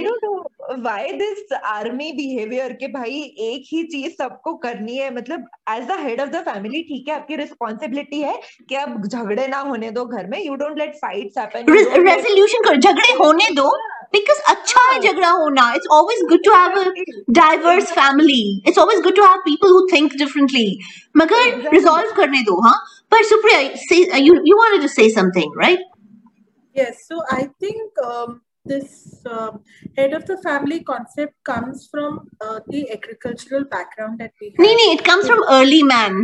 why 0.72 1.12
this 1.12 1.52
army 1.54 2.10
behaviour 2.12 2.72
के 2.80 2.86
भाई 2.88 3.20
एक 3.46 3.64
ही 3.72 3.82
चीज़ 3.84 4.12
सबको 4.12 4.54
करनी 4.64 4.96
है? 4.96 5.14
मतलब 5.14 5.46
as 5.70 5.84
the 5.88 5.98
head 6.00 6.20
of 6.20 6.28
the 6.30 6.42
family 6.44 6.82
ठीक 6.82 7.08
है 7.08 7.14
आपकी 7.14 7.36
रिस्पॉन्सिबिलिटी 7.36 8.20
है 8.20 8.34
कि 8.68 8.74
आप 8.74 9.06
झगड़े 9.06 9.46
ना 9.48 9.58
होने 9.70 9.90
दो 9.90 10.04
घर 10.06 10.26
में। 10.30 10.38
You 10.44 10.54
don't 10.56 10.78
let 10.78 10.94
fights 10.96 11.38
happen 11.38 11.72
resolution 11.72 12.68
कर। 12.68 12.76
झगड़े 12.76 13.12
होने 13.24 13.50
दो 13.56 13.70
बिकॉज़ 14.12 14.40
अच्छा 14.50 14.80
है 14.82 14.92
हाँ। 14.92 15.00
झगड़ा 15.00 15.30
होना। 15.30 15.72
It's 15.74 15.86
always 15.92 16.22
good 16.28 16.44
to 16.44 16.52
have 16.54 16.92
diverse 17.38 17.92
family 17.92 18.42
it's 18.68 18.78
always 18.78 19.00
good 19.02 19.16
to 19.16 19.22
have 19.24 19.38
people 19.44 19.72
who 19.72 19.86
think 19.92 20.12
differently 20.18 20.78
मगर 21.16 21.70
रिजॉल्व 21.74 22.12
करने 22.16 22.42
दो 22.44 22.60
हाँ? 22.66 22.78
पर 23.10 23.24
Supriya 23.24 23.60
you 24.18 24.34
you 24.46 24.56
wanted 24.58 24.80
to 24.82 24.88
say 24.88 25.08
something 25.10 25.60
right 25.62 25.90
yes 26.76 27.06
so 27.08 27.22
I 27.34 27.42
think 27.62 28.00
this 28.64 29.24
um, 29.26 29.60
head 29.96 30.12
of 30.12 30.24
the 30.26 30.36
family 30.38 30.82
concept 30.82 31.34
comes 31.44 31.88
from 31.90 32.28
uh, 32.40 32.60
the 32.68 32.90
agricultural 32.92 33.64
background 33.64 34.18
that 34.20 34.32
we 34.40 34.50
have. 34.50 34.64
नहीं 34.66 34.76
नहीं 34.76 34.96
it 34.96 35.04
comes 35.04 35.26
from 35.26 35.44
early 35.50 35.82
man 35.82 36.22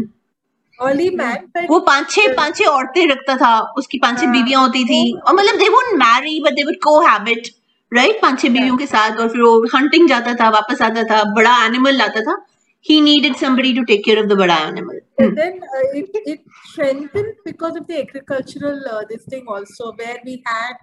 Early 0.78 1.10
man, 1.10 1.46
but 1.54 1.68
वो 1.68 1.78
पाँच 1.86 2.10
छह 2.10 2.34
पाँच 2.34 2.56
छह 2.56 2.66
औरतें 2.70 3.06
रखता 3.10 3.36
था 3.36 3.52
उसकी 3.78 3.98
पाँच 3.98 4.18
छह 4.18 4.26
हाँ, 4.26 4.32
बीवियाँ 4.32 4.60
होती 4.62 4.84
थी 4.84 5.00
और 5.26 5.34
मतलब 5.34 5.58
they 5.62 5.70
wouldn't 5.76 5.98
marry 6.02 6.40
but 6.44 6.54
they 6.58 6.66
would 6.68 6.80
cohabit 6.86 7.50
right 7.92 8.20
पाँच 8.22 8.40
छह 8.42 8.48
बीवियों 8.48 8.76
के 8.76 8.86
साथ 8.86 9.18
और 9.20 9.28
फिर 9.32 9.42
वो 9.42 9.56
hunting 9.74 10.08
जाता 10.08 10.34
था 10.40 10.50
वापस 10.58 10.82
आता 10.82 11.04
था 11.10 11.22
बड़ा 11.34 11.56
एनिमल 11.64 11.96
लाता 11.96 12.20
था 12.30 12.36
he 12.84 13.00
needed 13.00 13.36
somebody 13.36 13.74
to 13.76 13.84
take 13.84 14.04
care 14.04 14.22
of 14.22 14.28
the 14.28 14.36
बड़ा 14.36 14.56
animal 14.68 15.00
But 15.18 15.34
then 15.34 15.60
uh, 15.76 15.98
it, 16.00 16.10
it 16.32 16.40
strengthened 16.66 17.34
because 17.44 17.76
of 17.76 17.88
the 17.88 18.00
agricultural 18.00 18.80
uh, 18.88 19.02
this 19.10 19.24
thing 19.24 19.46
also 19.48 19.92
where 19.94 20.18
we 20.24 20.42
had 20.46 20.74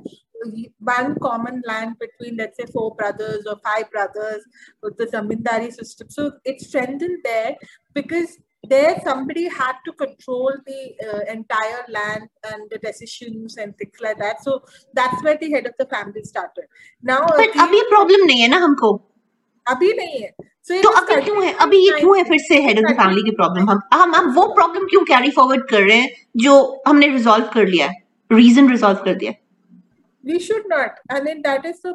one 0.79 1.15
common 1.19 1.61
land 1.65 1.95
between 1.99 2.37
let's 2.37 2.57
say 2.57 2.65
four 2.71 2.95
brothers 2.95 3.45
or 3.45 3.57
five 3.63 3.89
brothers 3.91 4.43
with 4.83 4.97
the 4.97 5.07
zamindari 5.07 5.71
system 5.71 6.09
so 6.09 6.31
it 6.43 6.61
strengthened 6.61 7.19
there 7.23 7.55
because 7.93 8.37
there 8.69 8.93
somebody 9.03 9.47
had 9.47 9.73
to 9.85 9.91
control 9.93 10.51
the 10.65 10.81
uh, 11.07 11.19
entire 11.31 11.83
land 11.89 12.29
and 12.51 12.69
the 12.71 12.79
decisions 12.79 13.57
and 13.57 13.77
things 13.77 13.99
like 14.01 14.17
that 14.17 14.43
so 14.43 14.61
that's 14.93 15.23
where 15.23 15.37
the 15.37 15.51
head 15.51 15.65
of 15.65 15.73
the 15.79 15.85
family 15.85 16.23
started 16.23 16.65
now 17.03 17.21
but 17.41 17.61
ये 17.75 17.83
problem 17.93 18.27
नहीं 18.27 18.41
है 18.41 18.47
ना 18.47 18.57
हमको 18.65 18.93
अभी 19.65 19.93
नहीं 19.97 20.21
है 20.21 20.31
so 20.69 20.81
तो 20.83 20.89
अभी 20.99 21.21
क्यों 21.21 21.45
है 21.45 21.53
अभी 21.65 21.77
ये 21.85 21.99
क्यों 21.99 22.17
है 22.17 22.23
फिर 22.23 22.39
से 22.47 22.61
हेड 22.63 22.79
ऑफ़ 22.79 22.91
द 22.91 22.97
फैमिली 22.97 23.23
की 23.23 23.31
प्रॉब्लम 23.35 23.69
हम 23.69 23.81
हम 23.93 24.15
हम 24.15 24.33
वो 24.35 24.47
प्रॉब्लम 24.55 24.85
क्यों 24.93 25.03
कैरी 25.13 25.31
फॉरवर्ड 25.39 25.69
कर 25.69 25.81
रहे 25.81 25.97
हैं 25.97 26.09
जो 26.45 26.55
हमने 26.87 27.07
रिजॉल्व 27.07 27.49
कर 27.53 27.67
लिया 27.67 27.87
है 27.87 28.03
रीजन 28.31 28.69
रिजॉल्व 28.71 29.03
कर 29.05 29.13
दिया 29.15 29.31
we 29.31 29.44
should 30.33 30.63
not. 30.71 30.89
I 31.09 31.21
mean 31.21 31.41
that 31.43 31.65
is 31.65 31.75
the 31.83 31.93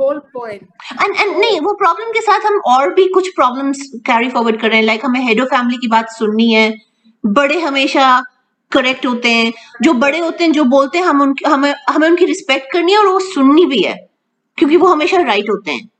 whole 0.00 0.20
point. 0.36 0.62
And 1.02 1.16
and 1.16 1.36
नहीं 1.38 1.60
वो 1.60 1.74
प्रॉब्लम 1.74 2.10
के 2.10 2.20
साथ 2.20 2.40
हम 2.40 2.60
और 2.66 2.94
भी 2.94 3.08
कुछ 3.08 3.28
प्रॉब्लम्स 3.28 3.82
कैरी 3.96 4.28
फॉरवर्ड 4.30 4.60
कर 4.60 4.68
रहे 4.68 4.78
हैं। 4.78 4.84
लाइक 4.84 5.04
हमें 5.04 5.20
हेड 5.20 5.40
ऑफ़ 5.40 5.48
फैमिली 5.48 5.78
की 5.78 5.88
बात 5.88 6.08
सुननी 6.08 6.52
है। 6.52 6.78
बड़े 7.26 7.60
हमेशा 7.60 8.24
करेक्ट 8.72 9.06
होते 9.06 9.30
हैं। 9.30 9.52
जो 9.82 9.92
बड़े 9.92 10.18
होते 10.18 10.44
हैं 10.44 10.52
जो 10.52 10.64
बोलते 10.64 10.98
हैं 10.98 11.04
हम 11.04 11.22
उनकी 11.22 11.50
हमें 11.50 11.74
हमें 11.88 12.08
उनकी 12.08 12.24
रिस्पेक्ट 12.24 12.72
करनी 12.72 12.92
है 12.92 12.98
और 12.98 13.06
वो 13.06 13.20
सुननी 13.20 13.66
भी 13.66 13.82
है। 13.82 14.10
क्योंकि 14.58 14.76
वो 14.76 14.86
हमेशा 14.86 15.22
राइट 15.22 15.50
होते 15.50 15.70
हैं। 15.70 15.90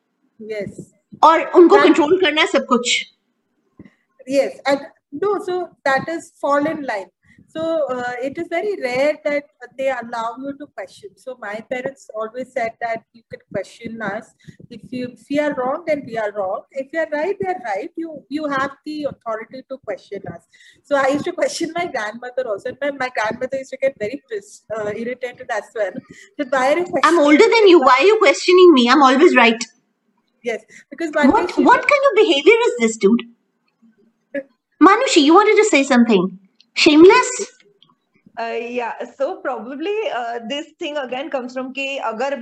Yes. 0.43 0.73
और 1.23 1.41
उनको 1.43 1.77
कंट्रोल 1.77 2.21
करना 2.21 2.41
है 2.41 2.47
सब 2.47 2.67
कुछ। 2.67 3.05
Yes. 4.33 4.51
And 4.69 4.79
no 5.25 5.35
so 5.49 5.55
that 5.89 6.09
is 6.15 6.23
fall 6.45 6.67
in 6.73 6.83
line. 6.91 7.09
So 7.59 7.65
uh, 7.95 8.15
it 8.23 8.39
is 8.39 8.49
very 8.49 8.75
rare 8.83 9.15
that 9.25 9.45
they 9.79 9.89
allow 9.91 10.29
you 10.43 10.53
to 10.61 10.67
question 10.79 11.11
so 11.25 11.37
my 11.45 11.55
parents 11.73 12.09
always 12.15 12.53
said 12.53 12.73
that 12.81 13.03
you 13.13 13.23
could 13.31 13.45
question 13.55 14.03
us 14.11 14.27
if 14.77 14.83
you 14.97 15.09
if 15.15 15.25
we 15.31 15.39
are 15.45 15.53
wrong 15.61 15.85
then 15.89 16.03
we 16.11 16.17
are 16.25 16.31
wrong 16.39 16.61
if 16.83 16.93
you 16.93 17.01
are 17.05 17.11
right 17.13 17.43
we 17.43 17.49
are 17.53 17.61
right 17.69 17.91
you 18.03 18.13
you 18.37 18.45
have 18.55 18.77
the 18.87 18.97
authority 19.13 19.63
to 19.71 19.79
question 19.91 20.31
us 20.35 20.45
so 20.91 20.97
i 21.05 21.07
used 21.15 21.29
to 21.31 21.35
question 21.41 21.73
my 21.79 21.87
grandmother 21.97 22.45
also 22.53 22.69
and 22.71 22.79
my, 22.83 22.91
my 23.05 23.11
grandmother 23.19 23.59
used 23.63 23.75
to 23.77 23.81
get 23.85 23.95
very 24.05 24.23
pissed, 24.31 24.65
uh, 24.77 24.93
irritated 25.03 25.51
as 25.59 25.65
well 25.75 25.93
that 26.39 26.53
why 26.57 26.65
are 26.73 26.79
you 26.79 26.87
I'm 27.05 27.19
older 27.19 27.49
than 27.55 27.69
you. 27.69 27.81
Why 27.81 27.97
are 28.01 28.09
you 28.11 28.19
questioning 28.19 28.73
me? 28.73 28.89
I'm 28.89 29.03
always 29.03 29.37
right. 29.37 29.65
yes 30.49 30.65
because 30.91 31.11
What 31.13 31.57
what 31.69 31.89
kind 31.93 32.05
of 32.09 32.19
behavior 32.21 32.59
is 32.69 32.75
this, 32.83 32.97
dude? 33.05 33.23
Manushi, 34.89 35.23
you 35.29 35.35
wanted 35.35 35.57
to 35.63 35.67
say 35.71 35.83
something. 35.95 36.29
Shameless? 36.79 37.58
So 38.39 39.41
probably 39.43 39.95
uh, 40.15 40.39
this 40.49 40.67
thing 40.79 40.97
again 40.97 41.29
comes 41.29 41.55
from 41.55 41.73
कि 41.75 41.87
अगर 42.09 42.37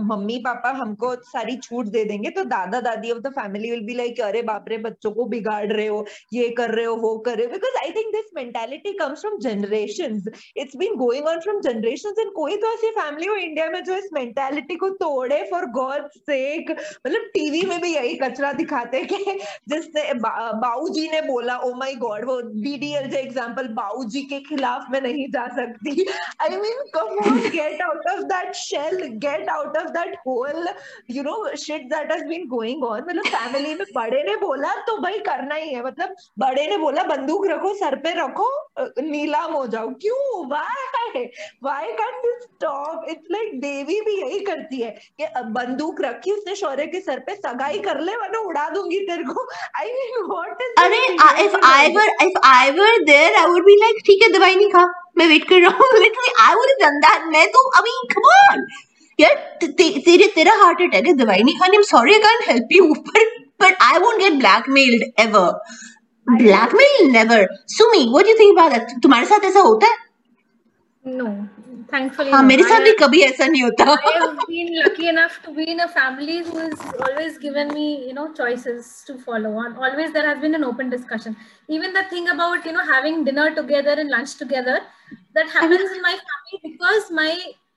mummy 0.00 0.36
papa 0.38 0.70
हमको 0.78 1.14
सारी 1.24 1.56
छूट 1.56 1.86
दे 1.86 2.04
देंगे 2.04 2.30
तो 2.30 2.44
dada 2.44 2.80
dadi 2.80 3.10
of 3.10 3.18
the 3.18 3.32
family 3.38 3.70
will 3.70 3.80
be 3.86 3.94
like 3.94 4.20
अरे 4.20 4.42
बाप 4.42 4.64
रे 4.68 4.78
बच्चों 4.78 5.10
को 5.10 5.24
बिगाड़ 5.24 5.72
रहे 5.72 5.86
हो 5.86 6.04
ये 6.32 6.48
कर 6.58 6.70
रहे 6.70 6.84
हो 6.84 6.94
वो 6.96 7.16
कर 7.26 7.36
रहे 7.36 7.46
हो 7.46 7.52
because 7.52 7.78
I 7.82 7.90
think 7.90 8.12
this 8.14 8.30
mentality 8.36 8.92
comes 8.98 9.20
from 9.20 9.38
generations 9.38 10.28
it's 10.56 10.76
been 10.76 10.96
going 10.96 11.28
on 11.28 11.40
from 11.40 11.60
generations 11.60 12.18
and 12.18 12.32
कोई 12.32 12.56
तो 12.56 12.72
ऐसी 12.72 12.90
फैमिली 13.00 13.26
हो 13.26 13.36
इंडिया 13.36 13.70
में 13.70 13.82
जो 13.84 13.96
इस 13.96 14.10
मेंटालिटी 14.12 14.76
को 14.76 14.90
तोड़े 15.04 15.42
फॉर 15.50 15.66
गॉड 15.78 16.08
सेक 16.16 16.70
मतलब 16.70 17.30
टीवी 17.34 17.62
में 17.68 17.80
भी 17.80 17.94
यही 17.94 18.14
कचरा 18.22 18.52
दिखाते 18.52 19.02
कि 19.04 19.38
जिसने 19.68 20.12
बा, 20.14 20.52
बाऊ 20.52 20.88
जी 20.88 21.08
ने 21.08 21.22
बोला 21.22 21.56
ओ 21.58 21.72
माय 21.74 21.94
गॉड 22.04 22.24
वो 22.24 22.40
जो 22.42 23.18
एग्जांपल 23.18 23.68
बाऊ 23.74 24.04
जी 24.04 24.22
के 24.22 24.40
खिलाफ 24.40 24.86
मैं 24.90 25.00
नहीं 25.00 25.26
जा 25.38 25.46
सकती। 25.56 26.06
I 26.42 26.56
mean 26.56 26.84
come 26.94 27.16
on 27.24 27.40
get 27.48 27.82
out 27.82 28.06
of 28.12 28.22
that 28.32 28.54
shell 28.56 29.02
get 29.26 29.48
out 29.50 29.76
of 29.78 29.88
that 29.98 30.14
whole 30.26 30.68
you 31.10 31.22
know 31.22 31.36
shit 31.64 31.82
that 31.94 32.12
has 32.12 32.24
been 32.28 32.46
going 32.48 32.84
on 32.84 33.02
मतलब 33.08 33.26
फैमिली 33.36 33.74
में 33.74 33.86
बड़े 33.94 34.22
ने 34.24 34.36
बोला 34.36 34.74
तो 34.86 34.96
भाई 35.02 35.18
करना 35.26 35.54
ही 35.54 35.72
है। 35.72 35.84
मतलब 35.84 36.14
बड़े 36.38 36.66
ने 36.68 36.76
बोला 36.78 37.02
बंदूक 37.04 37.46
रखो 37.46 37.74
सर 37.76 37.96
पे 38.04 38.12
रखो 38.18 38.48
नीलाम 39.02 39.52
हो 39.52 39.66
जाओ। 39.66 39.88
क्यों? 40.02 40.46
Why 40.48 41.24
why 41.62 41.92
can 41.98 42.18
this 42.22 42.42
stop 42.44 43.04
it's 43.10 43.30
like 43.32 43.60
Devi 43.60 44.00
भी 44.06 44.14
यही 44.20 44.38
करती 44.44 44.80
है 44.80 44.90
कि 45.20 45.26
बंदूक 45.52 46.00
रखी 46.00 46.32
उसने 46.32 46.54
शौर्य 46.56 46.86
के 46.86 47.00
सर 47.00 47.18
पे 47.26 47.34
सगाई 47.36 47.78
कर 47.86 48.00
ले 48.00 48.16
वरना 48.16 48.38
उड़ा 48.48 48.68
दूँगी 48.70 48.98
तेरे 49.06 49.24
को। 49.24 49.46
आई 49.80 49.92
मीन 49.92 50.26
व्हाट 50.30 50.62
इज़ 50.62 50.84
अरे 50.84 50.98
if 51.44 51.54
I 51.66 51.82
were 51.94 52.10
if 52.22 52.36
I 52.44 52.70
were 52.78 52.98
there, 53.06 53.32
I 53.38 53.46
would 53.50 53.66
be 53.66 53.76
like, 53.82 54.00
ठीक 54.06 54.22
है 54.22 54.28
दवाई 54.32 54.56
नहीं 54.56 54.70
खा। 54.70 54.84
मैं 55.16 55.26
वेट 55.28 55.48
कर 55.48 55.60
रहा 55.62 55.70
हूँ। 55.78 55.98
Literally 56.00 56.32
I 56.40 56.54
would 56.54 56.70
done 56.82 56.98
that 57.00 57.26
मैं 57.32 57.46
तो 57.52 57.68
अभी 57.78 57.96
कम 58.14 58.28
ऑन 58.30 58.66
यार 59.18 59.34
ते, 59.60 59.66
तेरे 60.00 60.26
तेरा 60.34 60.54
हार्ट 60.62 60.82
अटैक 60.82 61.06
है 61.06 61.12
दवाई 61.16 61.42
नहीं। 61.42 61.58
खानी 61.58 61.76
I 61.76 61.76
am 61.76 61.82
sorry 61.90 62.12
I 62.14 62.20
can't 62.20 62.48
help 62.48 62.72
you 62.72 62.84
but 63.08 63.36
but 63.62 63.82
I 63.82 63.98
won't 63.98 64.18
get 64.18 64.32
blackmailed 64.38 65.04
ever 65.20 65.50
blackmail 66.26 67.10
never 67.12 67.46
Sumi 67.76 68.04
what 68.10 68.24
do 68.24 68.30
you 68.30 68.38
think 68.38 68.58
about 68.58 68.72
that 68.72 69.02
तुम्हारे 69.02 69.26
साथ 69.26 69.44
ऐसा 69.44 69.60
होता 69.60 69.86
है? 69.86 69.96
No 71.04 71.24
no. 71.24 71.57
thankfully. 71.89 72.31
हाँ 72.31 72.41
no. 72.41 72.47
मेरे 72.47 72.63
साथ 72.63 72.79
I- 72.79 72.83
भी 72.83 72.91
कभी 72.99 73.21
ऐसा 73.23 73.47
नहीं 73.47 73.63
होता 73.63 73.85
I 73.95 74.11
have 74.19 74.37
been 74.47 74.69
lucky 74.79 75.07
enough 75.11 75.39
to 75.45 75.53
be 75.57 75.65
in 75.73 75.79
a 75.79 75.87
family 75.87 76.37
who 76.43 76.57
has 76.57 76.79
always 77.07 77.37
given 77.37 77.73
me, 77.73 77.85
you 78.07 78.13
know, 78.13 78.27
choices 78.39 79.03
to 79.07 79.17
follow 79.25 79.51
on. 79.63 79.75
Always 79.87 80.13
there 80.13 80.27
has 80.27 80.39
been 80.45 80.55
an 80.55 80.63
open 80.63 80.89
discussion. 80.89 81.35
Even 81.67 81.93
the 81.93 82.03
thing 82.13 82.29
about, 82.29 82.65
you 82.65 82.73
know, 82.77 82.85
having 82.91 83.23
dinner 83.23 83.49
together 83.55 83.95
and 84.05 84.09
lunch 84.09 84.35
together, 84.43 84.79
that 85.35 85.49
happens 85.49 85.91
in 85.97 86.01
my 86.01 86.15
family 86.29 86.61
because 86.63 87.11
my 87.11 87.31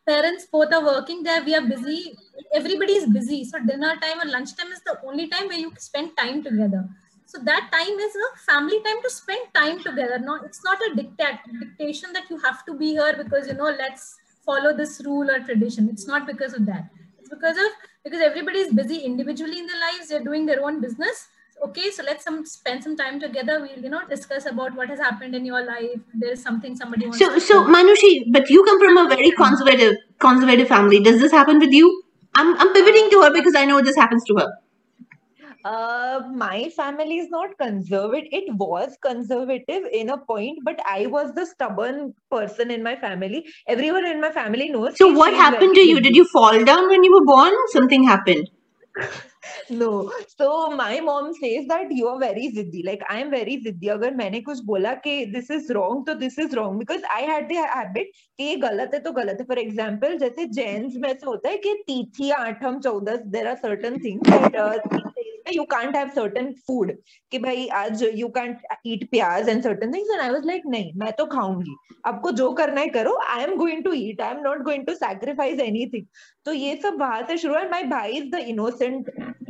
parents 0.07 0.47
both 0.53 0.73
are 0.73 0.85
working 0.85 1.23
there. 1.23 1.43
We 1.45 1.55
are 1.55 1.67
busy. 1.75 2.15
Everybody 2.55 2.95
is 2.95 3.07
busy. 3.19 3.45
So 3.45 3.59
dinner 3.73 3.95
time 4.07 4.21
or 4.27 4.31
lunch 4.31 4.57
time 4.57 4.73
is 4.73 4.81
the 4.91 4.99
only 5.05 5.29
time 5.29 5.49
where 5.49 5.59
you 5.59 5.73
spend 5.79 6.17
time 6.17 6.43
together. 6.43 6.85
So 7.32 7.40
that 7.44 7.70
time 7.72 7.98
is 8.06 8.14
a 8.14 8.38
family 8.40 8.78
time 8.84 9.02
to 9.04 9.10
spend 9.10 9.54
time 9.54 9.82
together. 9.82 10.20
No, 10.20 10.36
it's 10.44 10.66
not 10.66 10.80
a 10.88 10.96
dictat 10.96 11.40
dictation 11.62 12.12
that 12.12 12.30
you 12.30 12.38
have 12.40 12.66
to 12.66 12.74
be 12.74 12.88
here 12.88 13.14
because 13.18 13.48
you 13.48 13.54
know 13.54 13.74
let's 13.84 14.18
follow 14.46 14.76
this 14.76 15.02
rule 15.06 15.32
or 15.32 15.40
tradition. 15.40 15.88
It's 15.90 16.06
not 16.06 16.28
because 16.28 16.54
of 16.54 16.66
that. 16.66 16.90
It's 17.20 17.30
because 17.30 17.56
of 17.56 17.78
because 18.04 18.20
everybody 18.20 18.60
is 18.60 18.74
busy 18.74 18.98
individually 18.98 19.60
in 19.60 19.68
their 19.68 19.80
lives. 19.80 20.10
They're 20.10 20.26
doing 20.26 20.46
their 20.46 20.62
own 20.62 20.82
business. 20.82 21.30
Okay, 21.64 21.90
so 21.92 22.04
let's 22.04 22.26
some 22.26 22.46
spend 22.46 22.84
some 22.84 22.98
time 22.98 23.22
together. 23.22 23.62
We'll 23.62 23.80
you 23.86 23.94
know 23.96 24.02
discuss 24.10 24.46
about 24.46 24.76
what 24.76 24.90
has 24.90 25.00
happened 25.00 25.34
in 25.34 25.46
your 25.46 25.64
life. 25.64 26.02
There's 26.14 26.44
something 26.44 26.76
somebody 26.76 27.06
wants. 27.06 27.20
So, 27.20 27.34
to 27.34 27.40
so. 27.40 27.64
Manushi, 27.64 28.26
but 28.34 28.50
you 28.50 28.66
come 28.66 28.82
from 28.82 28.98
a 28.98 29.08
very 29.08 29.32
conservative, 29.32 29.96
conservative 30.20 30.68
family. 30.68 31.00
Does 31.00 31.22
this 31.22 31.32
happen 31.32 31.60
with 31.60 31.72
you? 31.72 32.04
I'm, 32.36 32.58
I'm 32.60 32.74
pivoting 32.74 33.10
to 33.12 33.22
her 33.22 33.32
because 33.34 33.56
I 33.56 33.64
know 33.64 33.82
this 33.82 33.96
happens 33.96 34.26
to 34.26 34.36
her 34.36 34.52
uh, 35.64 36.22
my 36.34 36.70
family 36.70 37.18
is 37.18 37.30
not 37.30 37.58
conservative. 37.60 38.30
It 38.32 38.54
was 38.56 38.98
conservative 39.02 39.84
in 39.92 40.10
a 40.10 40.18
point, 40.18 40.60
but 40.64 40.80
I 40.88 41.08
was 41.08 41.34
the 41.34 41.46
stubborn 41.46 42.14
person 42.30 42.72
in 42.72 42.84
my 42.84 42.96
family. 42.96 43.46
Everyone 43.68 44.06
in 44.06 44.22
my 44.22 44.32
family 44.32 44.70
knows. 44.70 44.98
So, 44.98 45.12
what 45.12 45.34
happened 45.34 45.76
to 45.76 45.82
you? 45.82 46.00
Did 46.00 46.16
you 46.16 46.26
fall 46.26 46.64
down 46.64 46.88
when 46.88 47.04
you 47.04 47.14
were 47.14 47.26
born? 47.26 47.54
Something 47.68 48.04
happened. 48.04 48.50
no 49.70 50.12
so 50.28 50.70
my 50.72 51.00
mom 51.00 51.34
says 51.34 51.66
that 51.68 51.92
you 51.92 52.08
are 52.08 52.20
very 52.20 52.52
ziddi 52.56 52.84
like 52.86 53.02
i 53.10 53.20
am 53.20 53.32
very 53.32 53.56
ziddi 53.66 53.90
agar 53.94 54.12
maine 54.22 54.44
kuch 54.48 54.62
bola 54.66 55.00
this 55.04 55.50
is 55.50 55.72
wrong 55.78 56.04
so 56.08 56.16
this 56.16 56.38
is 56.38 56.54
wrong 56.56 56.78
because 56.78 57.02
i 57.16 57.22
had 57.22 57.50
the 57.50 57.56
habit 57.56 58.12
ki 58.38 58.62
galat 58.66 58.94
hai 58.98 59.00
to 59.00 59.14
galat 59.20 59.42
hai 59.44 59.48
for 59.54 59.60
example 59.64 60.18
jaise 60.26 60.44
jains 60.60 61.00
mein 61.06 61.18
se 61.24 61.30
hota 61.32 61.54
hai 61.56 61.76
tithi 61.90 62.30
aatham 62.42 62.80
14 62.90 63.24
there 63.38 63.48
are 63.54 63.58
certain 63.64 64.00
things 64.00 64.22
that 64.36 64.56
uh, 64.56 65.11
ना 65.52 65.56
you 65.56 65.64
can't 65.72 65.96
have 65.96 66.10
certain 66.16 66.52
food 66.68 66.92
कि 67.32 67.40
भाई 67.40 67.68
आज 67.68 68.04
you 68.16 68.28
can't 68.28 68.62
eat 68.86 69.10
प्याज 69.12 69.50
and 69.50 69.64
certain 69.64 69.94
things 69.94 70.12
and 70.12 70.22
I 70.22 70.30
was 70.30 70.46
like 70.46 70.62
नहीं, 70.66 70.92
मैं 70.96 71.12
तो 71.12 71.26
खाऊँगी। 71.26 71.76
आपको 72.06 72.32
जो 72.32 72.52
करना 72.54 72.82
है 72.82 72.88
करो। 72.90 73.16
I 73.28 73.44
am 73.44 73.56
going 73.58 73.84
to 73.84 73.94
eat 73.94 74.22
I 74.22 74.32
am 74.32 74.42
not 74.44 74.64
going 74.64 74.86
to 74.86 74.94
sacrifice 74.94 75.60
anything 75.60 76.06
तो 76.46 76.54
ये 76.54 76.76
सब 76.84 76.94
बात 76.98 77.30
है 77.30 77.38
शुरू। 77.38 77.54
माय 77.54 77.84
भाई 77.84 78.12
इज़ 78.12 78.30
द 78.32 78.40
इनोसेंट 78.48 79.10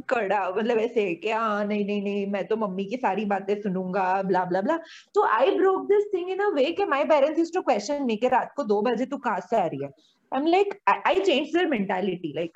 कड़ा। 0.09 0.49
मतलब 0.57 0.77
ऐसे 0.77 1.13
कि 1.15 1.29
हाँ 1.31 1.65
नहीं 1.65 1.85
नहीं 1.85 2.01
नहीं, 2.03 2.25
मैं 2.27 2.45
तो 2.47 2.55
मम्मी 2.57 2.85
की 2.85 2.97
सारी 2.97 3.25
बातें 3.25 3.61
सुनूँगा 3.61 4.21
ब्ला 4.23 4.45
ब्ला 4.45 4.61
ब्ला 4.61 4.77
तो 5.15 5.23
I 5.25 5.51
broke 5.57 5.85
this 5.87 6.13
thing 6.13 6.29
in 6.31 6.39
a 6.39 6.49
way 6.55 6.71
कि 6.71 6.85
my 6.85 7.05
parents 7.05 7.39
is 7.39 7.53
to 7.53 7.61
question 7.61 8.03
नहीं 8.05 8.29
रात 8.29 8.53
को 8.55 8.63
दो 8.63 8.81
बजे 8.81 9.05
तू 9.05 9.17
कहा 9.17 9.39
से 9.39 9.57
आ 9.57 9.65
रही 9.65 9.83
है? 9.83 9.89
I'm 10.31 10.45
like, 10.45 10.79
I, 10.87 11.01
I 11.05 11.19
changed 11.19 11.53
their 11.53 11.67
mentality. 11.67 12.33
Like, 12.35 12.51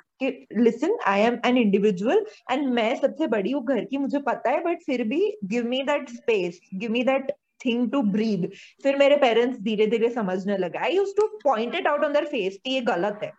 listen, 0.52 0.96
I 1.06 1.20
am 1.20 1.40
an 1.44 1.58
individual 1.58 2.22
and 2.50 2.70
मैं 2.74 2.96
सबसे 3.02 3.28
बड़ी 3.28 3.52
हूँ 3.52 3.64
घर 3.66 3.84
की 3.86 3.98
मुझे 3.98 4.20
पता 4.28 4.52
है 4.52 4.64
बट 4.64 4.84
फिर 4.86 5.04
भी 5.08 5.22
give 5.48 5.66
me 5.66 5.84
that 5.84 6.10
space, 6.10 6.60
give 6.82 6.92
me 6.92 7.04
that 7.04 7.32
thing 7.64 7.90
to 7.92 8.04
breathe. 8.16 8.46
फिर 8.84 8.98
मेरे 8.98 9.18
पेरेंट्स 9.18 9.60
धीरे 9.64 9.88
धीरे 9.88 10.10
समझने 10.10 10.58
लगे 10.58 10.80
I 10.86 10.96
use 10.96 11.16
to 11.18 11.28
point 11.44 11.76
it 11.76 11.88
out 11.88 12.04
on 12.06 12.14
their 12.14 12.26
face 12.26 12.60
कि 12.66 12.74
ये 12.74 12.82
गलत 12.92 13.20
है 13.24 13.32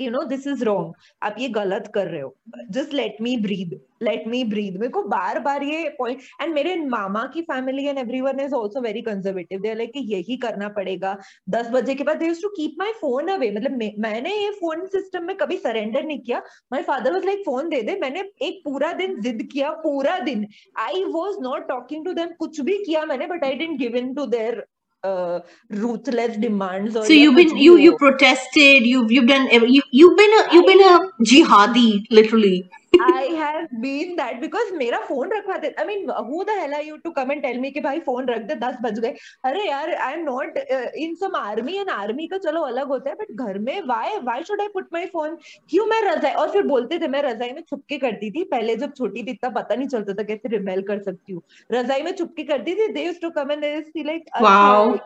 you 0.00 0.10
know 0.10 0.22
this 0.24 0.46
is 0.46 0.64
wrong 0.64 0.92
आप 1.22 1.36
ये 1.38 1.48
गलत 1.50 1.90
कर 1.94 2.08
रहे 2.08 2.20
हो। 2.20 2.34
Just 2.70 2.94
let 2.94 3.16
me 3.20 3.36
breathe 3.38 3.80
let 4.02 4.26
me 4.26 4.42
breathe 4.44 4.74
मेरे 4.74 4.88
को 4.88 5.02
बार 5.04 5.38
बार 5.40 5.62
ये 5.62 5.88
पॉइंट 5.98 6.20
एंड 6.42 6.54
मेरे 6.54 6.74
मामा 6.86 7.24
की 7.34 7.42
family 7.42 7.84
and 7.86 7.98
everyone 7.98 8.40
is 8.40 8.54
also 8.54 8.80
very 8.80 9.00
conservative 9.02 9.60
they 9.60 9.74
like 9.74 9.92
यही 9.96 10.36
करना 10.36 10.68
पड़ेगा। 10.76 11.16
दस 11.50 11.68
बजे 11.72 11.94
के 11.94 12.04
बाद 12.04 12.16
they 12.18 12.32
to 12.42 12.48
keep 12.48 12.76
my 12.78 12.92
phone 13.00 13.28
away 13.28 13.50
मतलब 13.50 13.78
मैंने 14.00 14.34
ये 14.34 14.50
फ़ोन 14.60 14.86
सिस्टम 14.88 15.24
में 15.24 15.36
कभी 15.36 15.56
सरेंडर 15.58 16.04
नहीं 16.04 16.18
किया। 16.20 16.42
My 16.72 16.82
father 16.82 17.12
was 17.12 17.24
like 17.24 17.42
phone 17.46 17.68
दे 17.68 17.82
दे। 17.82 17.98
मैंने 18.00 18.24
एक 18.42 18.60
पूरा 18.64 18.92
दिन 18.94 19.20
जिद 19.20 19.48
किया। 19.52 19.70
पूरा 19.84 20.18
दिन। 20.20 20.46
I 20.78 21.04
was 21.06 21.40
not 21.42 21.68
talking 21.68 22.04
to 22.04 22.12
them 22.12 22.28
कुछ 22.38 22.60
भी 22.60 22.76
किया 22.84 23.04
मैंने 23.06 23.26
but 23.26 23.44
I 23.44 23.54
didn't 23.54 23.78
give 23.78 23.96
in 23.96 24.14
to 24.14 24.26
their 24.28 24.64
uh, 25.02 25.40
ruthless 25.68 26.36
demands. 26.36 26.94
so 26.94 27.12
you've 27.12 27.36
been 27.36 27.56
you 27.56 27.76
you 27.76 27.96
protested. 27.96 28.86
You've 28.86 29.10
you've 29.10 29.26
done 29.26 29.48
you 29.50 29.82
you've 29.90 30.16
been 30.16 30.32
a 30.40 30.54
you've 30.54 30.66
been 30.66 30.80
a 30.80 30.98
jihadi 31.22 32.04
literally. 32.10 32.68
I 32.92 33.22
have 33.38 33.68
been 33.82 34.16
that 34.16 34.40
because 34.40 34.70
मेरा 34.76 34.98
phone 35.08 35.30
रखवा 35.32 35.56
दे 35.56 35.72
I 35.78 35.84
mean 35.86 36.08
who 36.28 36.44
the 36.44 36.52
hell 36.52 36.74
are 36.74 36.82
you 36.82 36.98
to 37.04 37.12
come 37.12 37.30
and 37.30 37.42
tell 37.42 37.58
me 37.64 37.70
कि 37.72 37.80
भाई 37.80 38.00
phone 38.00 38.26
रख 38.28 38.42
दे 38.48 38.54
दस 38.54 38.76
बज 38.82 38.98
गए। 39.00 39.14
अरे 39.44 39.66
यार 39.68 39.94
I 40.06 40.12
am 40.14 40.24
not 40.24 40.58
uh, 40.58 40.88
in 41.04 41.16
some 41.16 41.36
army 41.40 41.78
and 41.82 41.92
army 41.96 42.28
का 42.30 42.38
चलो 42.38 42.62
अलग 42.62 42.88
होता 42.88 43.10
है 43.10 43.16
बट 43.16 43.32
घर 43.44 43.58
में 43.58 43.80
why 43.82 44.18
why 44.28 44.38
should 44.42 44.64
I 44.64 44.68
put 44.76 44.90
my 44.92 45.04
phone? 45.14 45.36
क्यों 45.70 45.86
मैं 45.86 46.00
रजाई 46.02 46.32
और 46.32 46.50
फिर 46.50 46.62
बोलते 46.66 46.98
थे 46.98 47.08
मैं 47.08 47.22
रजाई 47.22 47.52
में 47.52 47.62
छुपके 47.70 47.98
करती 47.98 48.30
थी 48.30 48.44
पहले 48.50 48.76
जब 48.76 48.94
छोटी 48.96 49.22
थी 49.22 49.30
इतना 49.30 49.50
पता 49.60 49.74
नहीं 49.74 49.88
चलता 49.88 50.12
था 50.12 50.22
कैसे 50.32 50.48
रिबेल 50.56 50.82
कर 50.82 51.02
सकती 51.02 51.32
हूँ। 51.32 51.42
रजाई 51.72 52.02
में 52.02 52.12
छुपके 52.16 52.44
करती 52.52 52.74
थी 52.74 52.88
they 52.92 53.06
used 53.06 53.22
to 53.22 53.30
come 53.40 53.52
and 53.52 53.60
they 53.60 54.02
like 54.02 54.30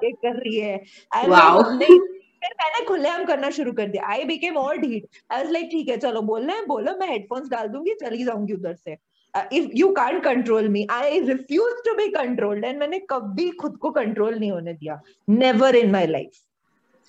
ये 0.05 0.11
कर 0.13 0.43
रही 0.43 0.59
है। 0.59 0.77
Wow. 1.29 1.73
नहीं 1.79 1.99
फिर 2.45 2.55
मैंने 2.61 2.85
खुलेआम 2.87 3.25
करना 3.25 3.51
शुरू 3.57 3.73
कर 3.73 3.87
दिया 3.89 4.07
आई 4.13 4.25
बिकेम 4.25 4.57
और 4.59 4.77
ढीट 4.79 5.05
आई 5.33 5.43
वाज 5.43 5.51
लाइक 5.53 5.69
ठीक 5.73 5.89
है 5.89 5.97
चलो 5.99 6.23
बोलना 6.31 6.55
है 6.55 6.65
बोलो 6.67 6.97
मैं 7.01 7.09
हेडफोन्स 7.09 7.49
डाल 7.51 7.69
दूँगी 7.75 7.95
चली 8.05 8.25
जाऊँगी 8.25 8.55
उधर 8.55 8.75
से 8.75 8.97
if 9.59 9.71
you 9.77 9.89
can't 9.93 10.23
control 10.25 10.69
me 10.75 10.87
I 10.93 11.21
refuse 11.29 11.85
to 11.85 11.95
be 11.97 12.09
controlled 12.17 12.65
and 12.65 12.79
मैंने 12.81 12.99
कभी 13.11 13.51
खुद 13.61 13.77
को 13.83 13.91
कंट्रोल 14.01 14.35
नहीं 14.39 14.51
होने 14.51 14.73
दिया 14.73 15.01
never 15.43 15.77
in 15.77 15.91
my 15.93 16.07
life 16.07 16.43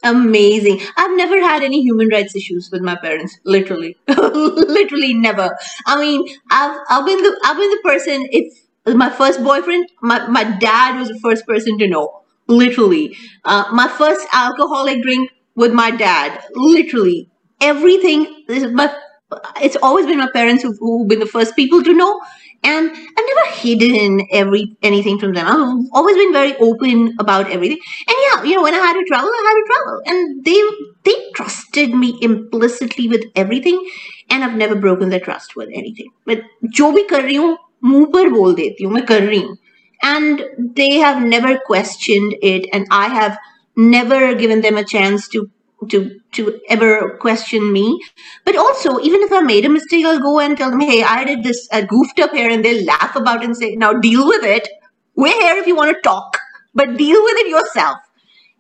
Amazing. 0.04 0.76
I've 1.02 1.14
never 1.18 1.38
had 1.42 1.64
any 1.64 1.78
human 1.84 2.10
rights 2.10 2.36
issues 2.40 2.66
with 2.72 2.82
my 2.82 2.96
parents. 2.96 3.38
Literally, 3.46 3.92
literally 4.08 5.14
never. 5.14 5.46
I 5.94 5.96
mean, 6.02 6.26
I've 6.58 6.76
I've 6.96 7.06
been 7.06 7.24
the 7.24 7.32
I've 7.46 7.62
been 7.62 7.72
the 7.72 7.80
person. 7.86 8.28
If 8.40 8.98
my 9.04 9.10
first 9.22 9.44
boyfriend, 9.44 9.96
my 10.02 10.20
my 10.38 10.44
dad 10.66 11.00
was 11.00 11.14
the 11.14 11.20
first 11.24 11.48
person 11.48 11.80
to 11.80 11.88
know 11.88 12.04
literally. 12.47 13.17
Uh, 13.45 13.65
my 13.73 13.89
first 13.89 14.27
alcoholic 14.33 15.03
drink 15.03 15.31
with 15.55 15.73
my 15.73 15.91
dad, 15.91 16.43
literally. 16.55 17.29
Everything, 17.61 18.45
this 18.49 18.63
is 18.63 18.73
my, 18.73 18.93
it's 19.63 19.77
always 19.83 20.07
been 20.07 20.19
my 20.19 20.31
parents 20.33 20.63
who've, 20.63 20.79
who've 20.81 21.09
been 21.09 21.21
the 21.21 21.27
first 21.27 21.55
people 21.57 21.83
to 21.83 21.95
know. 21.95 22.21
And 22.63 22.91
I've 22.91 23.27
never 23.27 23.55
hidden 23.55 24.27
every 24.33 24.77
anything 24.83 25.19
from 25.19 25.33
them. 25.33 25.47
I've 25.47 25.87
always 25.93 26.17
been 26.17 26.33
very 26.33 26.55
open 26.57 27.17
about 27.19 27.51
everything. 27.51 27.79
And 28.07 28.17
yeah, 28.27 28.43
you 28.43 28.55
know, 28.55 28.63
when 28.63 28.75
I 28.75 28.79
had 28.79 28.93
to 28.93 29.05
travel, 29.09 29.31
I 29.31 29.45
had 29.49 29.55
to 29.55 29.65
travel. 29.73 30.03
And 30.07 30.45
they 30.45 30.63
they 31.05 31.31
trusted 31.35 31.95
me 31.95 32.19
implicitly 32.21 33.09
with 33.09 33.25
everything. 33.35 33.83
And 34.29 34.45
I've 34.45 34.57
never 34.57 34.75
broken 34.75 35.09
their 35.09 35.21
trust 35.21 35.57
with 35.57 35.71
anything. 35.73 36.11
But 36.27 36.43
जो 36.65 36.93
भी 36.93 37.09
कर 37.09 37.23
रही 37.23 37.37
हूँ 37.37 37.57
मुंह 37.85 38.05
पर 38.15 38.29
बोल 38.29 38.55
देती 38.55 38.85
हूँ 38.85 38.93
मैं 38.93 39.05
कर 39.07 39.23
रही 39.23 39.41
हूँ 39.41 39.57
and 40.14 40.44
they 40.76 40.94
have 40.96 41.22
never 41.34 41.58
questioned 41.66 42.36
it 42.54 42.68
and 42.72 42.88
i 42.92 43.08
have 43.08 43.38
never 43.76 44.36
given 44.36 44.62
them 44.62 44.78
a 44.78 44.84
chance 44.96 45.28
to 45.28 45.50
to 45.90 46.20
to 46.32 46.60
ever 46.70 47.18
question 47.20 47.72
me. 47.72 48.02
But 48.46 48.56
also 48.56 49.00
even 49.00 49.22
if 49.22 49.32
i 49.32 49.42
made 49.42 49.66
a 49.66 49.70
mistake 49.70 50.06
i'll 50.06 50.20
go 50.20 50.40
and 50.40 50.58
tell 50.58 50.72
them 50.72 50.80
hey 50.80 51.04
i 51.04 51.24
did 51.24 51.44
this 51.44 51.68
i 51.72 51.82
goofed 51.82 52.20
up 52.20 52.32
here 52.32 52.50
and 52.50 52.64
they'll 52.66 52.86
laugh 52.86 53.16
about 53.16 53.44
it 53.44 53.46
and 53.46 53.58
say 53.58 53.76
now 53.76 53.94
deal 53.94 54.26
with 54.28 54.44
it. 54.44 54.68
We're 55.16 55.40
here 55.42 55.58
if 55.58 55.68
you 55.68 55.76
want 55.76 55.96
to 55.96 56.02
talk 56.02 56.40
but 56.74 56.98
deal 56.98 57.24
with 57.24 57.38
it 57.38 57.50
yourself. 57.50 57.98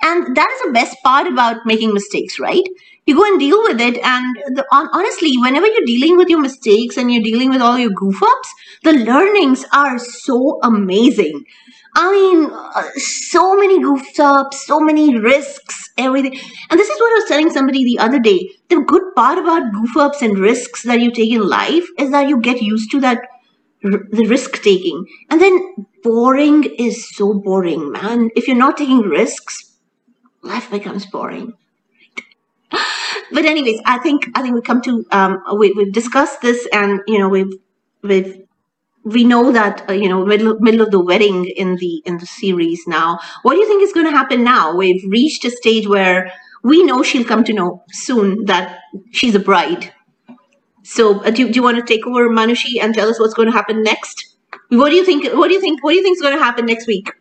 And 0.01 0.35
that 0.35 0.49
is 0.55 0.61
the 0.65 0.71
best 0.73 0.97
part 1.03 1.27
about 1.27 1.65
making 1.65 1.93
mistakes 1.93 2.39
right 2.39 2.63
you 3.06 3.16
go 3.16 3.24
and 3.24 3.39
deal 3.39 3.62
with 3.64 3.80
it. 3.80 3.97
And 4.03 4.36
the, 4.56 4.66
on, 4.72 4.89
honestly 4.93 5.38
whenever 5.38 5.68
you're 5.68 5.86
dealing 5.86 6.18
with 6.18 6.30
your 6.30 6.41
mistakes 6.41 6.97
and 6.97 7.12
you're 7.12 7.24
dealing 7.24 7.49
with 7.49 7.62
all 7.62 7.78
your 7.78 7.91
goof 7.91 8.22
ups 8.22 8.53
the 8.84 8.93
learnings 8.93 9.66
are 9.72 9.97
so 9.99 10.60
amazing. 10.64 11.45
I 11.95 12.12
mean 12.12 12.51
uh, 12.51 12.89
so 12.95 13.56
many 13.56 13.80
goof 13.82 14.20
ups 14.20 14.66
so 14.66 14.80
many 14.80 15.18
risks 15.18 15.89
everything. 15.97 16.38
And 16.70 16.80
this 16.80 16.89
is 16.89 16.99
what 16.99 17.12
i 17.12 17.16
was 17.16 17.28
telling 17.28 17.51
somebody 17.51 17.84
the 17.84 17.99
other 17.99 18.20
day. 18.20 18.49
The 18.70 18.82
good 18.82 19.03
part 19.16 19.38
about 19.38 19.72
goof 19.74 19.95
ups 19.97 20.22
and 20.22 20.38
risks 20.39 20.84
that 20.84 20.99
you 20.99 21.12
take 21.12 21.32
in 21.32 21.47
life 21.47 21.86
is 21.99 22.12
that 22.12 22.28
you 22.28 22.41
get 22.41 22.62
used 22.62 22.91
to 22.91 22.99
that 23.01 23.22
the 23.82 24.26
risk 24.28 24.64
taking. 24.64 25.06
And 25.30 25.39
then 25.39 25.88
boring 26.03 26.64
is 26.80 27.16
so 27.16 27.36
boring 27.36 27.91
man. 27.91 28.32
If 28.36 28.47
you're 28.47 28.58
not 28.58 28.78
taking 28.78 29.01
risks 29.01 29.74
life 30.41 30.70
becomes 30.70 31.08
boring 31.08 31.53
but 33.32 33.45
anyways, 33.45 33.82
I 33.86 33.97
think 33.99 34.28
I 34.36 34.41
think 34.41 34.55
we 34.55 34.61
come 34.61 34.82
to 34.82 35.05
um, 35.11 35.43
we, 35.57 35.72
we've 35.72 35.93
discussed 35.93 36.41
this, 36.41 36.68
and 36.72 37.01
you 37.07 37.20
know 37.20 37.30
we've 37.30 37.53
we've 38.01 38.41
we 39.03 39.24
know 39.24 39.51
that 39.51 39.89
uh, 39.89 39.93
you 39.93 40.09
know 40.09 40.26
middle 40.26 40.59
middle 40.59 40.82
of 40.82 40.91
the 40.91 40.99
wedding 40.99 41.45
in 41.45 41.76
the 41.78 42.01
in 42.05 42.18
the 42.18 42.26
series 42.26 42.84
now. 42.88 43.20
What 43.43 43.53
do 43.53 43.59
you 43.59 43.68
think 43.68 43.84
is 43.84 43.93
going 43.93 44.05
to 44.07 44.11
happen 44.11 44.43
now? 44.43 44.76
We've 44.76 45.03
reached 45.09 45.45
a 45.45 45.51
stage 45.51 45.88
where 45.88 46.32
we 46.63 46.84
know 46.84 47.03
she'll 47.03 47.26
come 47.26 47.43
to 47.43 47.53
know 47.53 47.84
soon 47.91 48.45
that 48.45 48.80
she's 49.11 49.36
a 49.36 49.39
bride. 49.39 49.93
So 50.84 51.20
uh, 51.22 51.32
do, 51.32 51.47
do 51.47 51.53
you 51.53 51.63
want 51.63 51.78
to 51.78 51.84
take 51.84 52.05
over 52.05 52.30
Manushi 52.30 52.82
and 52.82 52.93
tell 52.93 53.09
us 53.09 53.20
what's 53.20 53.34
going 53.34 53.47
to 53.47 53.51
happen 53.51 53.84
next? 53.84 54.36
What 54.70 54.89
do 54.89 54.95
you 54.95 55.05
think? 55.05 55.32
What 55.34 55.47
do 55.47 55.53
you 55.53 55.61
think? 55.61 55.84
What 55.84 55.91
do 55.91 55.97
you 55.97 56.03
think 56.03 56.18
is 56.18 56.22
going 56.22 56.38
to 56.38 56.43
happen 56.43 56.66
next 56.66 56.88
week? 56.88 57.11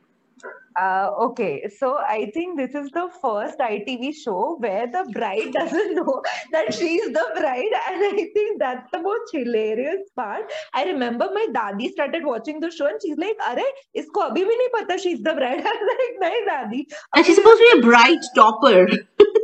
Uh, 0.77 1.11
okay, 1.21 1.69
so 1.79 1.99
I 1.99 2.31
think 2.35 2.59
this 2.59 2.75
is 2.75 2.91
the 2.91 3.09
first 3.23 3.59
ITV 3.59 4.13
show 4.13 4.57
where 4.59 4.89
the 4.89 5.09
bride 5.13 5.53
doesn't 5.59 5.95
know 5.95 6.21
that 6.51 6.75
she's 6.75 7.05
the 7.13 7.27
bride, 7.37 7.75
and 7.89 8.03
I 8.03 8.29
think 8.35 8.59
that's 8.59 8.91
the 8.91 9.01
most 9.01 9.31
hilarious 9.33 10.11
part. 10.17 10.53
I 10.73 10.85
remember 10.85 11.29
my 11.33 11.47
dadi 11.53 11.91
started 11.91 12.25
watching 12.25 12.59
the 12.59 12.73
show, 12.73 12.87
and 12.87 13.01
she's 13.01 13.17
like, 13.17 13.37
"Are, 13.47 13.57
isko 14.03 14.27
abhi 14.31 14.45
bhi 14.51 14.59
nahi 14.63 14.73
pata 14.75 14.99
she's 14.99 15.23
the 15.23 15.35
bride." 15.35 15.63
I 15.73 15.77
was 15.81 15.95
like, 15.95 16.19
"Nahi, 16.25 16.43
dadi." 16.51 16.85
And 17.15 17.25
she's 17.25 17.37
supposed 17.37 17.61
to 17.61 17.71
be 17.73 17.79
a 17.79 17.83
bride 17.83 18.31
topper. 18.35 18.87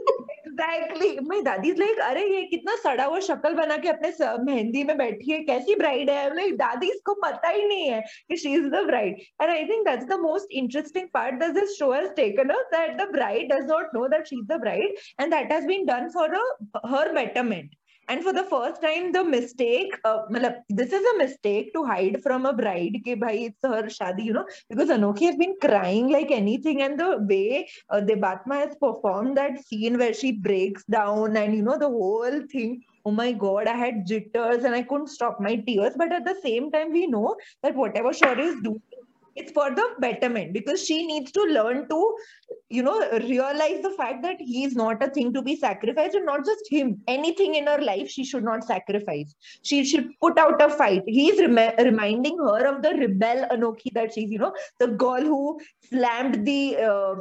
Exactly 0.62 1.08
मेरी 1.28 1.42
दादी 1.42 1.70
like, 1.72 1.98
अरे, 2.00 2.24
ये 2.26 2.42
कितना 2.42 2.74
सड़ा 2.76 3.04
हुआ 3.04 3.18
शक्ल 3.20 3.52
बना 3.54 3.76
के 3.76 3.88
अपने 3.88 4.10
मेहंदी 4.44 4.82
में 4.84 4.96
बैठी 4.98 5.30
है। 5.32 5.38
कैसी 5.44 5.74
ब्राइड 5.74 6.10
है? 6.10 6.34
लाइक 6.36 6.56
दादी, 6.56 6.90
इसको 6.90 7.14
पता 7.22 7.48
ही 7.48 7.64
नहीं 7.68 7.88
है 7.90 8.00
कि 8.28 8.36
she 8.36 8.52
is 8.54 8.66
the 8.66 8.84
bride 8.86 9.20
and 9.42 9.50
I 9.50 9.64
think 9.64 9.86
that's 9.88 10.04
the 10.04 10.18
most 10.20 10.52
interesting 10.62 11.08
part 11.14 11.40
that 11.40 11.50
this 11.50 11.78
show 11.78 11.92
has 11.92 12.10
taken 12.16 12.50
up 12.50 12.70
that 12.74 12.96
the 12.96 13.10
bride 13.12 13.52
does 13.52 13.66
not 13.70 13.94
know 13.94 14.06
that 14.08 14.26
she 14.26 14.36
is 14.36 14.46
the 14.46 14.60
bride 14.60 14.96
and 15.20 15.34
that 15.34 15.52
has 15.52 15.66
been 15.66 15.86
done 15.86 16.08
for 16.08 16.36
her 16.86 17.12
betterment 17.12 17.74
and 18.10 18.24
for 18.24 18.32
the 18.32 18.44
first 18.52 18.82
time 18.82 19.12
the 19.12 19.22
mistake 19.24 19.94
uh, 20.04 20.18
this 20.68 20.92
is 20.92 21.04
a 21.12 21.18
mistake 21.18 21.72
to 21.74 21.84
hide 21.84 22.16
from 22.24 22.46
a 22.46 22.52
bride 22.60 22.96
ke 23.06 23.14
bhai 23.24 23.34
it's 23.48 23.68
her 23.74 23.82
shadi 23.96 24.26
you 24.28 24.34
know 24.38 24.44
because 24.68 24.92
anokhi 24.96 25.26
has 25.30 25.36
been 25.42 25.54
crying 25.64 26.08
like 26.16 26.30
anything. 26.30 26.82
And 26.82 26.98
the 26.98 27.10
way 27.30 27.68
uh, 27.90 28.00
Debattama 28.00 28.56
has 28.64 28.76
performed 28.86 29.36
that 29.36 29.64
scene 29.66 29.98
where 29.98 30.14
she 30.14 30.32
breaks 30.32 30.84
down 30.84 31.36
and 31.36 31.54
you 31.54 31.62
know 31.62 31.78
the 31.78 31.88
whole 31.88 32.40
thing 32.54 32.82
oh 33.06 33.12
my 33.20 33.32
god 33.44 33.68
i 33.74 33.76
had 33.82 34.06
jitters 34.06 34.64
and 34.64 34.74
i 34.74 34.82
couldn't 34.82 35.14
stop 35.18 35.40
my 35.40 35.56
tears. 35.56 35.94
But 35.96 36.12
at 36.12 36.24
the 36.24 36.36
same 36.42 36.70
time 36.70 36.92
we 36.92 37.06
know 37.06 37.36
that 37.62 37.76
whatever 37.76 38.10
Shaurya 38.10 38.48
is 38.54 38.62
doing 38.62 38.89
it's 39.36 39.52
for 39.52 39.70
the 39.70 39.86
betterment 40.00 40.52
because 40.52 40.84
she 40.84 41.06
needs 41.06 41.32
to 41.32 41.42
learn 41.42 41.88
to 41.88 42.16
you 42.68 42.82
know 42.82 42.98
realize 43.18 43.82
the 43.82 43.94
fact 43.96 44.22
that 44.22 44.36
he 44.40 44.64
is 44.64 44.74
not 44.74 45.02
a 45.02 45.10
thing 45.10 45.32
to 45.32 45.42
be 45.42 45.56
sacrificed 45.56 46.14
and 46.14 46.26
not 46.26 46.44
just 46.44 46.64
him. 46.70 47.00
Anything 47.08 47.54
in 47.54 47.66
her 47.66 47.80
life 47.80 48.08
she 48.08 48.24
should 48.24 48.44
not 48.44 48.64
sacrifice. 48.64 49.34
She 49.62 49.84
should 49.84 50.08
put 50.20 50.38
out 50.38 50.60
a 50.62 50.68
fight. 50.68 51.02
He's 51.06 51.38
rem- 51.40 51.74
reminding 51.78 52.38
her 52.38 52.66
of 52.66 52.82
the 52.82 52.90
rebel 52.90 53.46
anokhi 53.50 53.92
that 53.94 54.14
she's 54.14 54.30
you 54.30 54.38
know 54.38 54.54
the 54.78 54.88
girl 54.88 55.22
who 55.22 55.60
slammed 55.88 56.46
the 56.46 56.76
uh, 56.76 57.14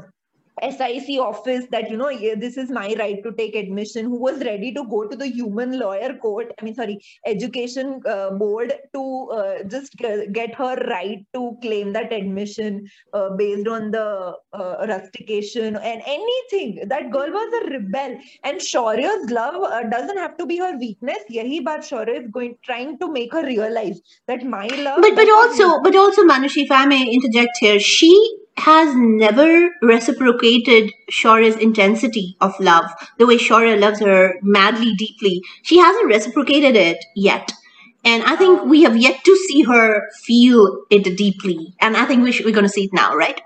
SIC 0.61 1.19
office 1.19 1.65
that, 1.71 1.89
you 1.89 1.97
know, 1.97 2.09
this 2.37 2.57
is 2.57 2.69
my 2.69 2.95
right 2.99 3.23
to 3.23 3.31
take 3.33 3.55
admission, 3.55 4.05
who 4.05 4.19
was 4.19 4.39
ready 4.43 4.73
to 4.73 4.83
go 4.85 5.07
to 5.07 5.15
the 5.15 5.27
human 5.27 5.79
lawyer 5.79 6.15
court, 6.15 6.51
I 6.59 6.65
mean, 6.65 6.75
sorry, 6.75 6.99
education 7.25 8.01
uh, 8.07 8.31
board 8.31 8.73
to 8.93 9.29
uh, 9.31 9.63
just 9.63 9.95
get 9.97 10.55
her 10.55 10.75
right 10.87 11.25
to 11.33 11.57
claim 11.61 11.93
that 11.93 12.11
admission 12.11 12.87
uh, 13.13 13.29
based 13.31 13.67
on 13.67 13.91
the 13.91 14.33
uh, 14.53 14.85
rustication 14.87 15.75
and 15.75 16.01
anything. 16.05 16.87
That 16.87 17.11
girl 17.11 17.29
was 17.31 17.63
a 17.63 17.71
rebel. 17.71 18.19
And 18.43 18.59
Shaurya's 18.59 19.29
love 19.31 19.61
uh, 19.63 19.83
doesn't 19.89 20.17
have 20.17 20.37
to 20.37 20.45
be 20.45 20.57
her 20.57 20.77
weakness. 20.77 21.19
Yahi 21.29 21.63
baat 21.63 21.79
Shaurya 21.79 22.23
is 22.23 22.31
going, 22.31 22.55
trying 22.63 22.97
to 22.99 23.11
make 23.11 23.33
her 23.33 23.43
realize 23.43 24.01
that 24.27 24.43
my 24.43 24.67
love. 24.67 25.01
But, 25.01 25.15
but 25.15 25.29
also, 25.29 25.81
but 25.81 25.95
also, 25.95 26.23
Manushi, 26.23 26.63
if 26.63 26.71
I 26.71 26.85
may 26.85 27.07
interject 27.09 27.57
here, 27.59 27.79
she 27.79 28.09
has 28.59 28.93
never 28.95 29.71
reciprocated 29.81 30.91
Shaurya's 31.11 31.55
intensity 31.57 32.37
of 32.41 32.59
love, 32.59 32.85
the 33.17 33.25
way 33.25 33.37
Shaurya 33.37 33.79
loves 33.79 33.99
her 33.99 34.35
madly, 34.41 34.93
deeply. 34.95 35.41
She 35.63 35.77
hasn't 35.77 36.07
reciprocated 36.07 36.75
it 36.75 37.03
yet. 37.15 37.51
And 38.05 38.23
I 38.23 38.35
think 38.35 38.65
we 38.65 38.83
have 38.83 38.95
yet 38.95 39.23
to 39.25 39.35
see 39.47 39.63
her 39.63 40.09
feel 40.23 40.83
it 40.89 41.17
deeply. 41.17 41.73
And 41.79 41.97
I 41.97 42.05
think 42.05 42.23
we 42.23 42.31
should, 42.31 42.45
we're 42.45 42.53
going 42.53 42.63
to 42.63 42.69
see 42.69 42.85
it 42.85 42.93
now, 42.93 43.15
right? 43.15 43.41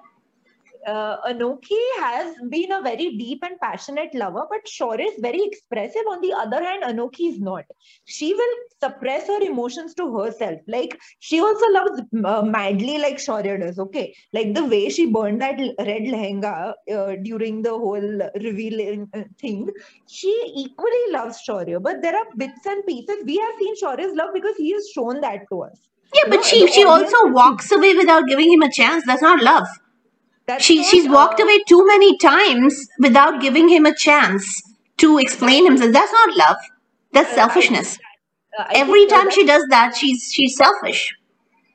Uh, 0.88 1.18
Anokhi 1.28 1.80
has 2.00 2.36
been 2.50 2.72
a 2.72 2.82
very 2.82 3.16
deep 3.18 3.44
and 3.44 3.60
passionate 3.60 4.14
lover, 4.14 4.46
but 4.50 4.66
Shaurya 4.66 5.08
is 5.08 5.20
very 5.20 5.42
expressive. 5.44 6.04
On 6.10 6.22
the 6.22 6.34
other 6.34 6.64
hand, 6.64 6.84
Anokhi 6.84 7.32
is 7.32 7.40
not. 7.40 7.66
She 8.06 8.34
will 8.34 8.56
suppress 8.82 9.28
her 9.28 9.42
emotions 9.42 9.94
to 9.96 10.18
herself. 10.18 10.60
Like 10.68 11.00
she 11.20 11.40
also 11.40 11.66
loves 11.72 12.02
uh, 12.26 12.42
madly, 12.44 12.98
like 12.98 13.18
Shaurya 13.18 13.60
does. 13.60 13.80
Okay, 13.80 14.16
like 14.34 14.54
the 14.54 14.66
way 14.66 14.90
she 14.90 15.08
burned 15.12 15.42
that 15.42 15.60
red 15.60 16.04
lehenga 16.04 16.74
uh, 16.92 17.16
during 17.24 17.62
the 17.62 17.72
whole 17.72 18.30
revealing 18.42 19.10
uh, 19.14 19.24
thing. 19.40 19.70
She 20.08 20.32
equally 20.56 21.12
loves 21.12 21.42
Shaurya, 21.48 21.82
but 21.82 22.02
there 22.02 22.16
are 22.16 22.26
bits 22.38 22.66
and 22.66 22.86
pieces. 22.86 23.24
We 23.26 23.38
have 23.38 23.54
seen 23.60 23.76
Shaurya's 23.82 24.16
love 24.16 24.34
because 24.34 24.56
he 24.58 24.72
has 24.74 24.90
shown 24.94 25.22
that 25.22 25.42
to 25.52 25.64
us. 25.64 25.80
Yeah, 26.14 26.30
but 26.30 26.46
she 26.46 26.68
she 26.68 26.84
also 26.86 27.28
walks 27.28 27.72
away 27.72 27.94
without 27.96 28.28
giving 28.28 28.52
him 28.52 28.62
a 28.62 28.72
chance. 28.72 29.04
That's 29.06 29.22
not 29.22 29.42
love. 29.42 29.68
That's 30.46 30.64
she 30.64 30.84
she's 30.84 31.08
walked 31.10 31.40
away 31.40 31.60
too 31.68 31.86
many 31.88 32.18
times 32.18 32.88
without 33.00 33.42
giving 33.42 33.70
him 33.70 33.86
a 33.86 33.96
chance 33.96 34.62
to 34.98 35.18
explain 35.18 35.66
himself. 35.66 35.94
That's 35.94 36.12
not 36.12 36.38
love. 36.38 36.58
That's 37.14 37.32
uh, 37.32 37.36
selfishness. 37.36 37.98
I, 38.58 38.64
uh, 38.64 38.68
Every 38.76 39.06
time 39.08 39.32
she 39.32 39.46
does 39.46 39.66
that, 39.70 39.96
she's 39.96 40.30
she's 40.34 40.58
selfish. 40.58 41.16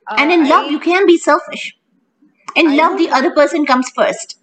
Uh, 0.06 0.16
and 0.18 0.32
in 0.32 0.48
love, 0.48 0.66
I, 0.66 0.68
you 0.68 0.80
can 0.80 1.06
be 1.06 1.16
selfish. 1.18 1.74
In 2.56 2.76
love, 2.76 2.98
the 2.98 3.10
other 3.10 3.30
person 3.32 3.64
comes 3.66 3.90
first. 3.90 4.36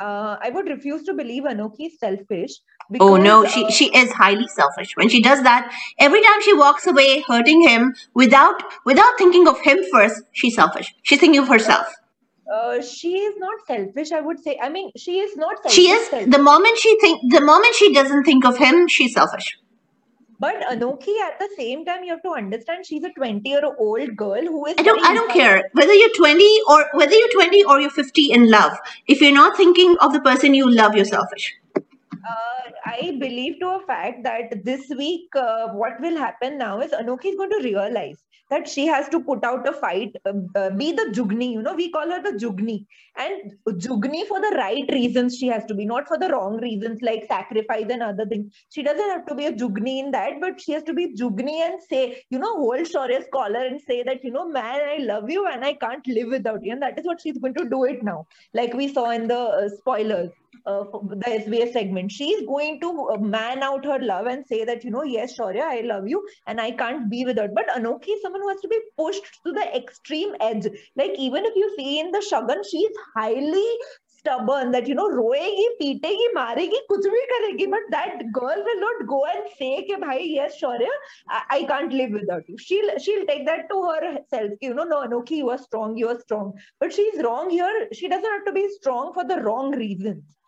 Uh, 0.00 0.36
I 0.40 0.50
would 0.50 0.68
refuse 0.68 1.02
to 1.04 1.14
believe 1.14 1.44
Anokhi 1.44 1.86
is 1.86 1.98
selfish. 1.98 2.52
Because, 2.90 3.08
oh 3.08 3.16
no, 3.16 3.46
she 3.46 3.64
uh, 3.64 3.70
she 3.70 3.94
is 3.96 4.10
highly 4.10 4.48
selfish. 4.48 4.96
When 4.96 5.08
she 5.08 5.22
does 5.22 5.42
that, 5.44 5.72
every 5.98 6.20
time 6.22 6.42
she 6.42 6.54
walks 6.54 6.86
away 6.86 7.22
hurting 7.28 7.62
him 7.62 7.94
without 8.14 8.62
without 8.84 9.18
thinking 9.18 9.46
of 9.46 9.60
him 9.60 9.78
first, 9.92 10.22
she's 10.32 10.56
selfish. 10.56 10.92
She's 11.02 11.20
thinking 11.20 11.40
of 11.40 11.48
herself 11.48 11.86
uh, 12.52 12.82
she 12.82 13.14
is 13.18 13.34
not 13.38 13.66
selfish 13.66 14.12
i 14.12 14.20
would 14.20 14.42
say 14.42 14.58
i 14.62 14.68
mean 14.68 14.90
she 14.96 15.18
is 15.20 15.36
not 15.36 15.56
selfish, 15.62 15.74
she 15.74 15.88
is 15.90 16.08
selfish. 16.08 16.32
the 16.32 16.42
moment 16.50 16.78
she 16.78 16.98
think 17.00 17.32
the 17.32 17.40
moment 17.40 17.74
she 17.74 17.92
doesn't 17.92 18.24
think 18.24 18.44
of 18.44 18.58
him 18.58 18.86
she's 18.88 19.14
selfish 19.14 19.56
but 20.40 20.54
Anokhi, 20.72 21.14
at 21.20 21.38
the 21.38 21.50
same 21.54 21.84
time, 21.84 22.02
you 22.02 22.12
have 22.12 22.22
to 22.22 22.30
understand 22.30 22.86
she's 22.86 23.04
a 23.04 23.10
20 23.10 23.46
year 23.46 23.60
old 23.78 24.16
girl 24.16 24.40
who 24.40 24.64
is. 24.64 24.74
I 24.78 24.82
don't. 24.82 25.04
I 25.04 25.12
don't 25.12 25.30
care 25.30 25.64
whether 25.74 25.92
you're 25.92 26.14
20 26.16 26.60
or 26.66 26.86
whether 26.94 27.14
you're 27.14 27.32
20 27.32 27.64
or 27.64 27.78
you're 27.78 27.90
50 27.90 28.32
in 28.32 28.50
love. 28.50 28.72
If 29.06 29.20
you're 29.20 29.34
not 29.34 29.58
thinking 29.58 29.96
of 30.00 30.14
the 30.14 30.20
person 30.22 30.54
you 30.54 30.70
love, 30.74 30.96
you're 30.96 31.04
selfish. 31.04 31.54
Uh, 31.76 32.70
I 32.86 33.16
believe 33.20 33.60
to 33.60 33.68
a 33.68 33.80
fact 33.86 34.24
that 34.24 34.64
this 34.64 34.90
week, 34.96 35.28
uh, 35.36 35.68
what 35.68 36.00
will 36.00 36.16
happen 36.16 36.56
now 36.56 36.80
is 36.80 36.92
Anokhi 36.92 37.26
is 37.26 37.36
going 37.36 37.50
to 37.50 37.60
realize 37.62 38.24
that 38.50 38.68
she 38.68 38.86
has 38.86 39.08
to 39.08 39.20
put 39.20 39.44
out 39.44 39.66
a 39.68 39.72
fight, 39.72 40.14
uh, 40.26 40.32
uh, 40.56 40.70
be 40.70 40.92
the 40.92 41.10
Jugni, 41.12 41.52
you 41.52 41.62
know, 41.62 41.74
we 41.74 41.90
call 41.90 42.10
her 42.10 42.20
the 42.22 42.36
Jugni. 42.38 42.86
And 43.16 43.52
Jugni 43.68 44.26
for 44.26 44.40
the 44.40 44.54
right 44.56 44.84
reasons 44.92 45.36
she 45.36 45.46
has 45.46 45.64
to 45.66 45.74
be, 45.74 45.84
not 45.84 46.08
for 46.08 46.18
the 46.18 46.28
wrong 46.28 46.60
reasons 46.60 47.00
like 47.02 47.26
sacrifice 47.28 47.86
and 47.90 48.02
other 48.02 48.26
things. 48.26 48.52
She 48.70 48.82
doesn't 48.82 49.10
have 49.10 49.26
to 49.26 49.34
be 49.34 49.46
a 49.46 49.52
Jugni 49.52 50.00
in 50.00 50.10
that, 50.10 50.40
but 50.40 50.60
she 50.60 50.72
has 50.72 50.82
to 50.84 50.94
be 50.94 51.14
Jugni 51.14 51.60
and 51.66 51.80
say, 51.88 52.22
you 52.30 52.38
know, 52.38 52.56
hold 52.56 52.80
Shaurya's 52.80 53.26
collar 53.32 53.64
and 53.66 53.80
say 53.80 54.02
that, 54.02 54.24
you 54.24 54.32
know, 54.32 54.48
man, 54.48 54.80
I 54.80 54.98
love 54.98 55.30
you 55.30 55.46
and 55.46 55.64
I 55.64 55.74
can't 55.74 56.06
live 56.06 56.28
without 56.28 56.64
you. 56.64 56.72
And 56.72 56.82
that 56.82 56.98
is 56.98 57.06
what 57.06 57.20
she's 57.20 57.38
going 57.38 57.54
to 57.54 57.68
do 57.68 57.84
it 57.84 58.02
now, 58.02 58.26
like 58.52 58.74
we 58.74 58.92
saw 58.92 59.10
in 59.10 59.28
the 59.28 59.38
uh, 59.38 59.68
spoilers 59.78 60.30
uh, 60.66 60.84
the 60.84 61.24
SBS 61.26 61.72
segment. 61.72 62.10
She's 62.12 62.46
going 62.46 62.80
to 62.80 63.10
uh, 63.10 63.18
man 63.18 63.62
out 63.62 63.84
her 63.84 63.98
love 63.98 64.26
and 64.26 64.46
say 64.46 64.64
that, 64.64 64.84
you 64.84 64.90
know, 64.90 65.02
yes, 65.02 65.36
Shaurya, 65.38 65.62
I 65.62 65.80
love 65.82 66.08
you 66.08 66.26
and 66.46 66.60
I 66.60 66.70
can't 66.72 67.10
be 67.10 67.24
without. 67.24 67.50
But 67.54 67.68
Anokhi 67.68 68.08
is 68.08 68.22
someone 68.22 68.42
who 68.42 68.48
has 68.48 68.60
to 68.60 68.68
be 68.68 68.80
pushed 68.96 69.22
to 69.46 69.52
the 69.52 69.76
extreme 69.76 70.34
edge. 70.40 70.66
Like, 70.96 71.12
even 71.18 71.44
if 71.44 71.54
you 71.56 71.74
see 71.76 72.00
in 72.00 72.10
the 72.10 72.24
Shagun, 72.30 72.62
she's 72.70 72.90
highly 73.16 73.66
stubborn 74.20 74.70
that 74.70 74.86
you 74.86 74.94
know 74.94 75.08
roegi 75.08 75.66
peetegi 75.80 76.26
maregi 76.38 76.80
kuch 76.90 77.06
bhi 77.12 77.20
karegi 77.30 77.66
but 77.74 77.86
that 77.94 78.18
girl 78.38 78.64
will 78.66 78.80
not 78.80 79.06
go 79.12 79.20
and 79.34 79.46
say 79.60 79.70
ke 79.90 79.98
bhai 80.02 80.18
yes 80.22 80.58
shaurya 80.62 80.90
I, 81.28 81.40
I 81.56 81.62
can't 81.70 81.94
live 82.00 82.10
without 82.18 82.50
you 82.52 82.58
she'll 82.58 82.90
she'll 82.98 83.24
take 83.30 83.46
that 83.46 83.70
to 83.70 83.78
herself 83.86 84.66
you 84.66 84.74
know 84.74 84.84
no 84.84 85.00
anokhi 85.06 85.38
you 85.38 85.48
are 85.54 85.58
strong 85.62 85.96
you 85.96 86.10
are 86.14 86.18
strong 86.26 86.52
but 86.80 86.92
she's 86.92 87.22
wrong 87.28 87.48
here 87.48 87.88
she 87.92 88.12
doesn't 88.14 88.30
have 88.30 88.44
to 88.50 88.52
be 88.52 88.68
strong 88.76 89.14
for 89.14 89.24
the 89.32 89.40
wrong 89.48 89.74
reasons 89.84 90.39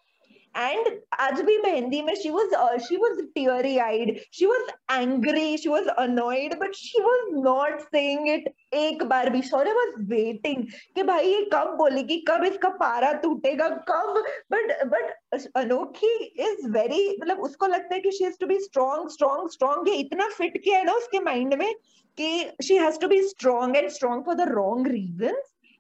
and 0.56 0.88
आज 1.20 1.42
भी 1.46 1.58
मेहंदी 1.62 2.02
में 2.02 2.14
she 2.22 2.30
was 2.32 2.54
uh, 2.60 2.78
she 2.86 2.98
was 2.98 3.20
teary 3.36 3.74
eyed 3.80 4.10
she 4.38 4.48
was 4.52 4.72
angry 4.90 5.58
she 5.58 5.70
was 5.70 5.90
annoyed 6.04 6.56
but 6.62 6.76
she 6.76 7.02
was 7.02 7.28
not 7.48 7.84
saying 7.92 8.28
it 8.36 8.48
एक 8.80 9.04
बार 9.12 9.30
भी 9.30 9.42
शौर्य 9.50 9.74
was 9.80 9.94
waiting 10.14 10.66
कि 10.96 11.04
भाई 11.04 11.28
ये 11.28 11.44
कब 11.54 11.76
बोलेगी 11.78 12.18
कब 12.30 12.44
इसका 12.46 12.70
पारा 12.80 13.12
टूटेगा 13.26 13.70
कब 13.92 14.24
but 14.56 14.74
but 14.96 15.46
अनोखी 15.64 16.14
is 16.50 16.66
very 16.80 17.04
मतलब 17.22 17.40
उसको 17.50 17.68
लगता 17.68 17.96
है 17.96 18.02
कि 18.02 18.18
she 18.18 18.26
has 18.26 18.38
to 18.38 18.48
be 18.48 18.60
strong 18.68 19.08
strong 19.18 19.48
strong 19.58 19.88
ये 19.88 19.96
इतना 20.06 20.30
फिट 20.38 20.58
किया 20.64 20.78
है 20.78 20.86
ना 20.86 20.94
उसके 21.04 21.20
माइंड 21.30 21.54
में 21.62 21.74
कि 22.18 22.52
she 22.64 22.84
has 22.86 22.98
to 22.98 23.08
be 23.08 23.22
strong 23.30 23.78
and 23.78 23.92
strong 23.92 24.24
for 24.24 24.36
the 24.36 24.52
wrong 24.54 24.84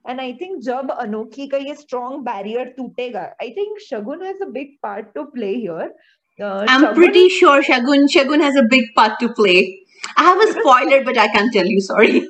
and 0.05 0.21
I 0.21 0.33
think 0.33 0.65
Jab 0.65 0.89
Anokhi 0.89 1.51
का 1.51 1.59
ये 1.59 1.77
strong 1.79 2.25
barrier 2.25 2.67
tutega. 2.79 3.31
I 3.41 3.51
think 3.51 3.79
Shagun 3.89 4.25
has 4.25 4.41
a 4.41 4.47
big 4.47 4.81
part 4.83 5.15
to 5.15 5.27
play 5.35 5.61
here. 5.61 5.93
Uh, 6.41 6.65
I'm 6.69 6.83
Shagun... 6.83 6.95
pretty 6.95 7.29
sure 7.29 7.63
Shagun 7.63 8.09
Shagun 8.15 8.41
has 8.41 8.57
a 8.57 8.65
big 8.65 8.95
part 8.97 9.19
to 9.21 9.33
play. 9.33 9.81
I 10.17 10.25
have 10.25 10.41
a 10.41 10.53
spoiler, 10.53 11.05
but 11.05 11.17
I 11.17 11.29
can't 11.29 11.53
tell 11.53 11.67
you. 11.67 11.81
Sorry. 11.81 12.27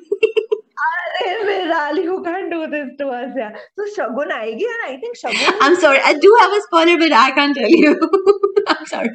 Viral, 1.47 2.03
you 2.03 2.23
can't 2.23 2.51
do 2.51 2.66
this 2.66 2.89
to 2.99 3.09
us. 3.09 3.33
Yeah. 3.37 3.57
So 3.79 3.85
Shagun 3.97 4.33
आएगी, 4.33 4.66
and 4.75 4.87
I 4.87 4.97
think 5.01 5.16
Shagun. 5.16 5.59
I'm 5.61 5.77
sorry. 5.77 6.01
I 6.05 6.14
do 6.14 6.37
have 6.41 6.53
a 6.53 6.61
spoiler, 6.62 6.99
but 6.99 7.12
I 7.12 7.31
can't 7.31 7.57
tell 7.57 7.70
you. 7.70 7.99
I'm 8.68 8.87
sorry. 8.87 9.11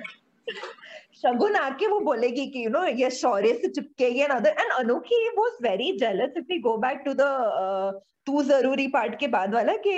शगुन 1.21 1.55
आके 1.55 1.87
वो 1.87 1.99
बोलेगी 2.09 2.45
कि 2.47 2.65
you 2.65 2.69
no 2.69 2.83
ये 3.03 3.09
शौर्य 3.19 3.53
से 3.61 3.67
चिपकेगी 3.67 4.19
and 4.21 4.31
other 4.31 4.49
and 4.49 4.71
Anokhi 4.79 5.27
was 5.37 5.63
very 5.69 5.91
jealous 5.99 6.37
if 6.37 6.45
we 6.51 6.59
go 6.67 6.77
back 6.77 7.01
to 7.05 7.13
the 7.21 8.01
Tu 8.27 8.41
Zaroori 8.43 8.87
part 8.93 9.13
के 9.19 9.27
बाद 9.33 9.53
वाला 9.53 9.73
कि 9.85 9.91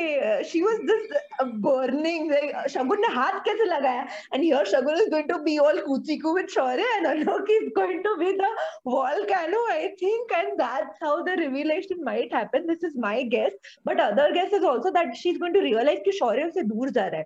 she 0.47 0.61
was 0.61 0.75
this 0.89 1.05
burning 1.65 2.31
Shagun 2.69 3.01
ने 3.01 3.07
हाथ 3.13 3.39
कैसे 3.45 3.65
लगाया? 3.65 4.01
And 4.33 4.43
here 4.43 4.65
Shagun 4.71 5.01
is 5.01 5.09
going 5.09 5.29
to 5.29 5.37
be 5.43 5.57
all 5.57 5.79
coochie coo 5.85 6.33
with 6.35 6.47
Shaurya 6.55 6.83
and 6.95 7.07
Anokhi 7.07 7.55
is 7.63 7.69
going 7.79 8.03
to 8.03 8.15
be 8.15 8.31
the 8.33 8.53
volcano, 8.87 9.59
i 9.71 9.87
think, 9.99 10.31
and 10.35 10.59
that's 10.59 11.01
how 11.01 11.15
the 11.23 11.33
revelation 11.39 12.03
might 12.03 12.31
happen. 12.33 12.65
This 12.67 12.83
is 12.83 12.95
my 12.95 13.23
guess. 13.33 13.57
But 13.89 13.99
other 13.99 14.31
guess 14.37 14.53
is 14.53 14.63
also 14.63 14.91
that 14.91 15.17
she's 15.21 15.37
going 15.37 15.53
to 15.53 15.61
realize 15.65 15.99
कि 16.05 16.11
शौर्य 16.19 16.49
से 16.53 16.63
दूर 16.69 16.89
जा 16.89 17.05
रहा 17.07 17.19
है। 17.19 17.25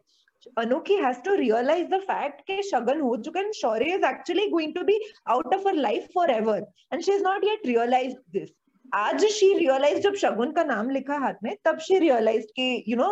Anokhi 0.58 1.00
has 1.02 1.22
to 1.22 1.32
realize 1.32 1.88
the 1.90 2.00
fact 2.00 2.44
that 2.48 2.64
Shagun 2.72 3.02
ho 3.02 3.18
chuka 3.18 3.40
and 3.40 3.54
Shaurya 3.54 3.98
is 3.98 4.04
actually 4.04 4.50
going 4.52 4.74
to 4.74 4.84
be 4.84 5.00
out 5.28 5.54
of 5.54 5.64
her 5.64 5.74
life 5.74 6.12
forever. 6.14 6.62
And 6.92 7.04
she 7.04 7.12
has 7.12 7.22
not 7.22 7.44
yet 7.44 7.60
realized 7.66 8.18
this. 8.32 8.52
आज 8.96 9.24
she 9.34 9.54
realize 9.58 10.00
जब 10.02 10.16
शगुन 10.16 10.52
का 10.52 10.64
नाम 10.64 10.90
लिखा 10.90 11.16
हाथ 11.20 11.34
में 11.44 11.56
तब 11.66 11.78
she 11.82 11.98
realize 12.00 12.44
कि 12.58 12.84
you 12.88 12.98
know 12.98 13.08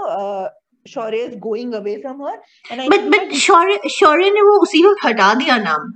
Shaurya 0.85 1.23
is 1.25 1.35
going 1.45 1.73
away 1.73 1.95
from 2.01 2.21
her 2.25 2.41
and 2.71 2.81
but 2.91 3.07
but 3.13 3.33
Shaurya 3.43 3.89
Shaurya 3.91 4.29
ने 4.33 4.41
वो 4.41 4.57
उसी 4.61 4.83
वक्त 4.85 5.05
हटा 5.05 5.33
दिया 5.39 5.57
नाम 5.63 5.91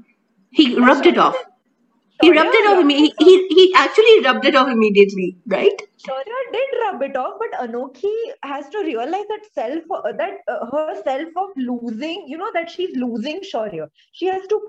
ही 0.53 0.65
rubbed 0.79 1.07
it 1.07 1.17
off 1.17 1.43
He 2.21 2.31
rubbed 2.31 2.53
it 2.53 2.67
off 2.67 2.79
immediately. 2.81 3.15
He, 3.25 3.47
he 3.49 3.73
actually 3.75 4.21
rubbed 4.23 4.45
it 4.45 4.55
off 4.55 4.69
immediately, 4.69 5.37
right? 5.47 5.81
Shaurya 6.05 6.39
did 6.53 6.67
rub 6.81 7.01
it 7.03 7.15
off, 7.15 7.35
but 7.39 7.51
Anokhi 7.59 8.13
has 8.43 8.69
to 8.69 8.79
realize 8.79 9.25
that 9.29 9.45
self, 9.53 9.83
uh, 9.91 10.11
that 10.13 10.39
uh, 10.47 10.65
her 10.71 11.01
self 11.03 11.29
of 11.35 11.49
losing, 11.57 12.25
you 12.27 12.37
know, 12.37 12.51
that 12.53 12.69
she's 12.69 12.95
losing 12.95 13.41
Shaurya. 13.41 13.89
She 14.13 14.25
has 14.27 14.45
to 14.47 14.59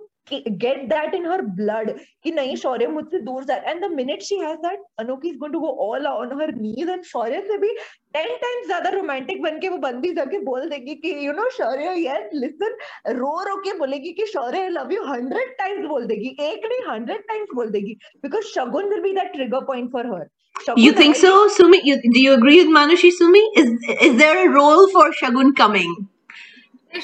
get 0.59 0.89
that 0.89 1.15
in 1.15 1.25
her 1.25 1.43
blood 1.59 1.91
कि 2.25 2.31
नहीं 2.31 2.57
शौर्य 2.57 2.87
मुझसे 2.87 3.19
दूर 3.25 3.45
जा 3.45 3.55
and 3.57 3.85
the 3.85 3.91
minute 3.93 4.23
she 4.23 4.37
has 4.39 4.57
that 4.67 4.83
Anokhi 5.01 5.29
is 5.29 5.37
going 5.39 5.53
to 5.53 5.61
go 5.61 5.69
all 5.87 6.07
on 6.07 6.41
her 6.41 6.55
knees 6.55 6.89
and 6.89 7.03
Shaurya 7.05 7.41
से 7.49 7.59
भी 7.59 7.73
ten 8.15 8.29
times 8.43 8.67
ज़्यादा 8.67 8.91
romantic 8.91 9.43
बन 9.43 9.59
के 9.61 9.69
वो 9.69 9.79
बंदी 9.79 10.13
जाके 10.15 10.39
बोल 10.45 10.69
देगी 10.71 10.95
कि 11.05 11.15
you 11.27 11.33
know 11.33 11.49
Shaurya 11.57 11.95
yes 12.07 12.31
listen 12.35 12.77
रो 13.19 13.35
रो 13.49 13.57
के 13.65 13.77
बोलेगी 13.79 14.13
कि 14.13 14.27
Shaurya 14.33 14.63
I 14.63 14.69
love 14.79 14.93
you 14.93 15.05
hundred 15.13 15.55
times 15.59 15.87
बोल 15.89 16.07
देगी 16.07 16.37
एक 16.49 16.67
नहीं 16.73 16.89
हंड्रेड 16.89 17.23
टाइम्स 17.29 17.55
बोल 17.55 17.71
देगी 17.79 17.97
because 18.23 18.53
Shagun 18.55 18.89
will 18.91 19.01
be 19.03 19.13
that 19.21 19.33
trigger 19.33 19.65
point 19.73 19.93
for 19.93 20.15
her 20.15 20.29
Shagun 20.57 20.83
you 20.83 20.93
think 20.93 21.17
so, 21.17 21.31
Sumi? 21.49 21.79
You, 21.85 21.95
do 22.03 22.21
you 22.21 22.35
agree 22.35 22.55
with 22.59 22.71
Manushi, 22.75 23.11
Sumi? 23.17 23.41
Is 23.57 23.73
is 24.05 24.15
there 24.21 24.37
a 24.43 24.51
role 24.53 24.89
for 24.91 25.03
Shagun 25.19 25.55
coming? 25.55 25.91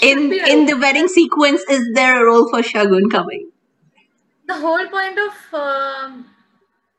In 0.00 0.32
in 0.32 0.66
the 0.66 0.76
wedding 0.76 1.08
sequence 1.08 1.62
is 1.68 1.88
there 1.94 2.22
a 2.22 2.26
role 2.26 2.48
for 2.48 2.60
shagun 2.60 3.10
coming? 3.10 3.50
The 4.46 4.54
whole 4.54 4.86
point 4.88 5.18
of 5.18 5.34
uh, 5.52 6.22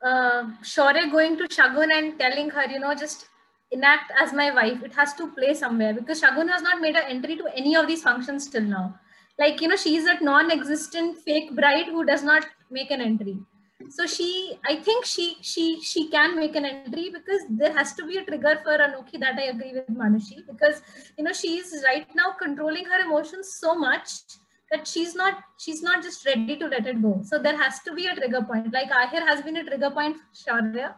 uh, 0.02 0.44
Shaurya 0.64 1.12
going 1.12 1.38
to 1.38 1.48
shagun 1.48 1.90
and 1.98 2.20
telling 2.20 2.50
her 2.50 2.66
you 2.66 2.80
know 2.80 2.94
just 2.96 3.28
enact 3.72 4.12
as 4.22 4.34
my 4.34 4.52
wife 4.54 4.84
it 4.84 4.94
has 4.94 5.14
to 5.16 5.28
play 5.32 5.54
somewhere 5.54 5.94
because 5.94 6.22
shagun 6.22 6.50
has 6.50 6.62
not 6.62 6.82
made 6.82 6.96
an 6.96 7.04
entry 7.08 7.38
to 7.38 7.48
any 7.56 7.76
of 7.76 7.88
these 7.88 8.04
functions 8.04 8.50
till 8.50 8.64
now. 8.64 9.00
Like 9.40 9.62
you 9.62 9.68
know 9.68 9.76
she 9.76 9.96
is 9.96 10.06
that 10.06 10.22
non-existent 10.22 11.18
fake 11.20 11.56
bride 11.56 11.88
who 11.88 12.06
does 12.06 12.24
not 12.24 12.46
make 12.70 12.92
an 12.92 13.02
entry 13.02 13.40
so 13.90 14.06
she 14.06 14.58
i 14.66 14.76
think 14.76 15.06
she 15.06 15.38
she 15.42 15.82
she 15.82 16.10
can 16.10 16.36
make 16.36 16.56
an 16.56 16.66
entry 16.66 17.10
because 17.10 17.42
there 17.50 17.74
has 17.74 17.94
to 17.94 18.06
be 18.06 18.18
a 18.18 18.26
trigger 18.26 18.60
for 18.64 18.78
anokhi 18.86 19.20
that 19.20 19.42
i 19.44 19.50
agree 19.56 19.74
with 19.74 19.90
manushi 20.04 20.40
because 20.52 20.82
you 21.18 21.24
know 21.24 21.34
she's 21.34 21.76
right 21.90 22.08
now 22.16 22.32
controlling 22.44 22.86
her 22.86 23.02
emotions 23.06 23.54
so 23.60 23.76
much 23.76 24.10
that 24.74 24.88
she's 24.88 25.14
not 25.16 25.42
she's 25.58 25.82
not 25.88 26.04
just 26.04 26.26
ready 26.26 26.58
to 26.58 26.68
let 26.68 26.88
it 26.88 27.02
go. 27.02 27.22
So 27.24 27.40
there 27.40 27.58
has 27.58 27.82
to 27.88 27.94
be 27.94 28.08
a 28.08 28.16
trigger 28.16 28.42
point. 28.42 28.74
Like 28.74 28.92
ahir 29.00 29.26
has 29.26 29.42
been 29.42 29.58
a 29.58 29.64
trigger 29.64 29.92
point 29.92 30.18
for 30.18 30.40
Shaurya 30.44 30.96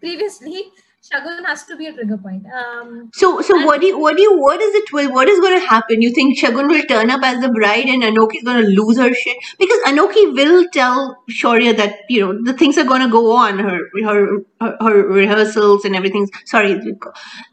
previously 0.00 0.62
Shagun 1.02 1.46
has 1.46 1.64
to 1.64 1.76
be 1.76 1.86
a 1.86 1.94
trigger 1.94 2.18
point. 2.18 2.44
Um, 2.52 3.10
so, 3.14 3.40
so 3.40 3.64
what 3.64 3.80
do 3.80 3.86
you, 3.86 3.98
what 3.98 4.16
do 4.16 4.22
you, 4.22 4.38
what 4.38 4.60
is 4.60 4.74
it? 4.74 4.92
What 4.92 5.28
is 5.28 5.40
going 5.40 5.58
to 5.58 5.66
happen? 5.66 6.02
You 6.02 6.10
think 6.12 6.38
Shagun 6.38 6.68
will 6.68 6.82
turn 6.82 7.10
up 7.10 7.22
as 7.22 7.40
the 7.40 7.48
bride 7.48 7.86
and 7.86 8.02
Anokhi 8.02 8.36
is 8.36 8.42
going 8.42 8.62
to 8.62 8.68
lose 8.68 8.98
her 8.98 9.12
shit 9.14 9.38
because 9.58 9.80
Anokhi 9.84 10.34
will 10.34 10.68
tell 10.68 11.16
Shaurya 11.30 11.74
that 11.78 12.00
you 12.10 12.20
know 12.20 12.42
the 12.44 12.52
things 12.52 12.76
are 12.76 12.84
going 12.84 13.00
to 13.00 13.08
go 13.08 13.32
on. 13.32 13.58
Her, 13.58 13.78
her, 14.04 14.38
her, 14.60 14.76
her 14.80 15.06
rehearsals 15.06 15.86
and 15.86 15.96
everything. 15.96 16.28
Sorry, 16.44 16.74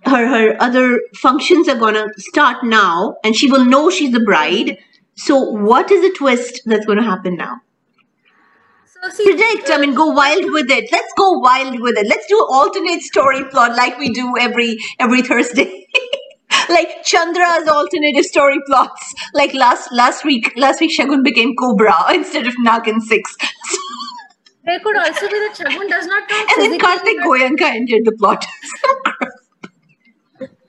her, 0.06 0.28
her 0.28 0.62
other 0.62 1.02
functions 1.16 1.70
are 1.70 1.78
going 1.78 1.94
to 1.94 2.10
start 2.18 2.66
now, 2.66 3.16
and 3.24 3.34
she 3.34 3.50
will 3.50 3.64
know 3.64 3.90
she's 3.90 4.12
the 4.12 4.20
bride. 4.20 4.78
So, 5.16 5.40
what 5.40 5.90
is 5.90 6.02
the 6.02 6.14
twist 6.18 6.62
that's 6.66 6.86
going 6.86 6.98
to 6.98 7.04
happen 7.04 7.38
now? 7.38 7.62
So 9.04 9.10
see, 9.10 9.24
predict. 9.26 9.70
I 9.72 9.78
mean, 9.78 9.94
go 9.94 10.08
wild 10.08 10.52
with 10.52 10.70
it. 10.72 10.90
Let's 10.92 11.14
go 11.18 11.32
wild 11.40 11.80
with 11.80 11.98
it. 11.98 12.08
Let's 12.08 12.28
do 12.28 12.38
alternate 12.50 13.02
story 13.02 13.44
plot 13.46 13.76
like 13.76 13.98
we 14.00 14.10
do 14.10 14.34
every 14.40 14.78
every 15.00 15.22
Thursday. 15.22 15.88
like 16.70 17.04
Chandra's 17.04 17.68
alternative 17.68 18.26
story 18.26 18.60
plots. 18.66 19.14
Like 19.34 19.54
last 19.54 19.90
last 19.92 20.26
week, 20.26 20.52
last 20.56 20.80
week 20.80 20.98
Shagun 20.98 21.24
became 21.24 21.56
Cobra 21.56 21.96
instead 22.14 22.48
of 22.48 22.56
Naagin 22.56 23.00
Six. 23.02 23.36
there 24.66 24.80
could 24.80 24.98
also 24.98 25.28
be 25.30 25.40
that 25.46 25.56
Shagun 25.56 25.90
does 25.90 26.08
not. 26.08 26.24
And 26.32 26.72
then 26.72 26.80
Karthik 26.80 27.24
Goenka 27.24 27.70
entered 27.76 28.06
the 28.06 28.14
plot. 28.18 28.46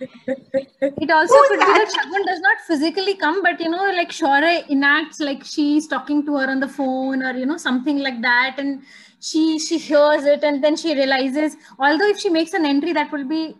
it 0.00 1.10
also 1.10 1.34
Who's 1.34 1.48
could 1.48 1.60
that? 1.60 1.66
be 1.66 1.72
that 1.78 1.92
Shagun 1.94 2.24
does 2.26 2.40
not 2.40 2.56
physically 2.66 3.14
come, 3.14 3.42
but 3.42 3.60
you 3.60 3.68
know, 3.68 3.84
like 3.92 4.10
Shaurya 4.10 4.68
enacts 4.68 5.20
like 5.20 5.44
she's 5.44 5.86
talking 5.86 6.24
to 6.26 6.36
her 6.36 6.50
on 6.50 6.60
the 6.60 6.68
phone 6.68 7.22
or 7.22 7.32
you 7.32 7.46
know 7.46 7.56
something 7.56 7.98
like 7.98 8.20
that, 8.22 8.56
and 8.58 8.82
she 9.20 9.58
she 9.58 9.78
hears 9.78 10.24
it 10.24 10.44
and 10.44 10.62
then 10.62 10.76
she 10.76 10.94
realizes. 10.94 11.56
Although 11.78 12.08
if 12.08 12.18
she 12.20 12.28
makes 12.28 12.52
an 12.52 12.64
entry, 12.64 12.92
that 12.92 13.10
will 13.10 13.26
be 13.26 13.56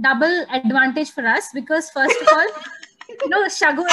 double 0.00 0.46
advantage 0.52 1.10
for 1.10 1.26
us 1.26 1.48
because 1.52 1.90
first 1.90 2.20
of 2.20 2.28
all, 2.32 2.46
you 3.08 3.28
know, 3.28 3.44
Shagun. 3.46 3.86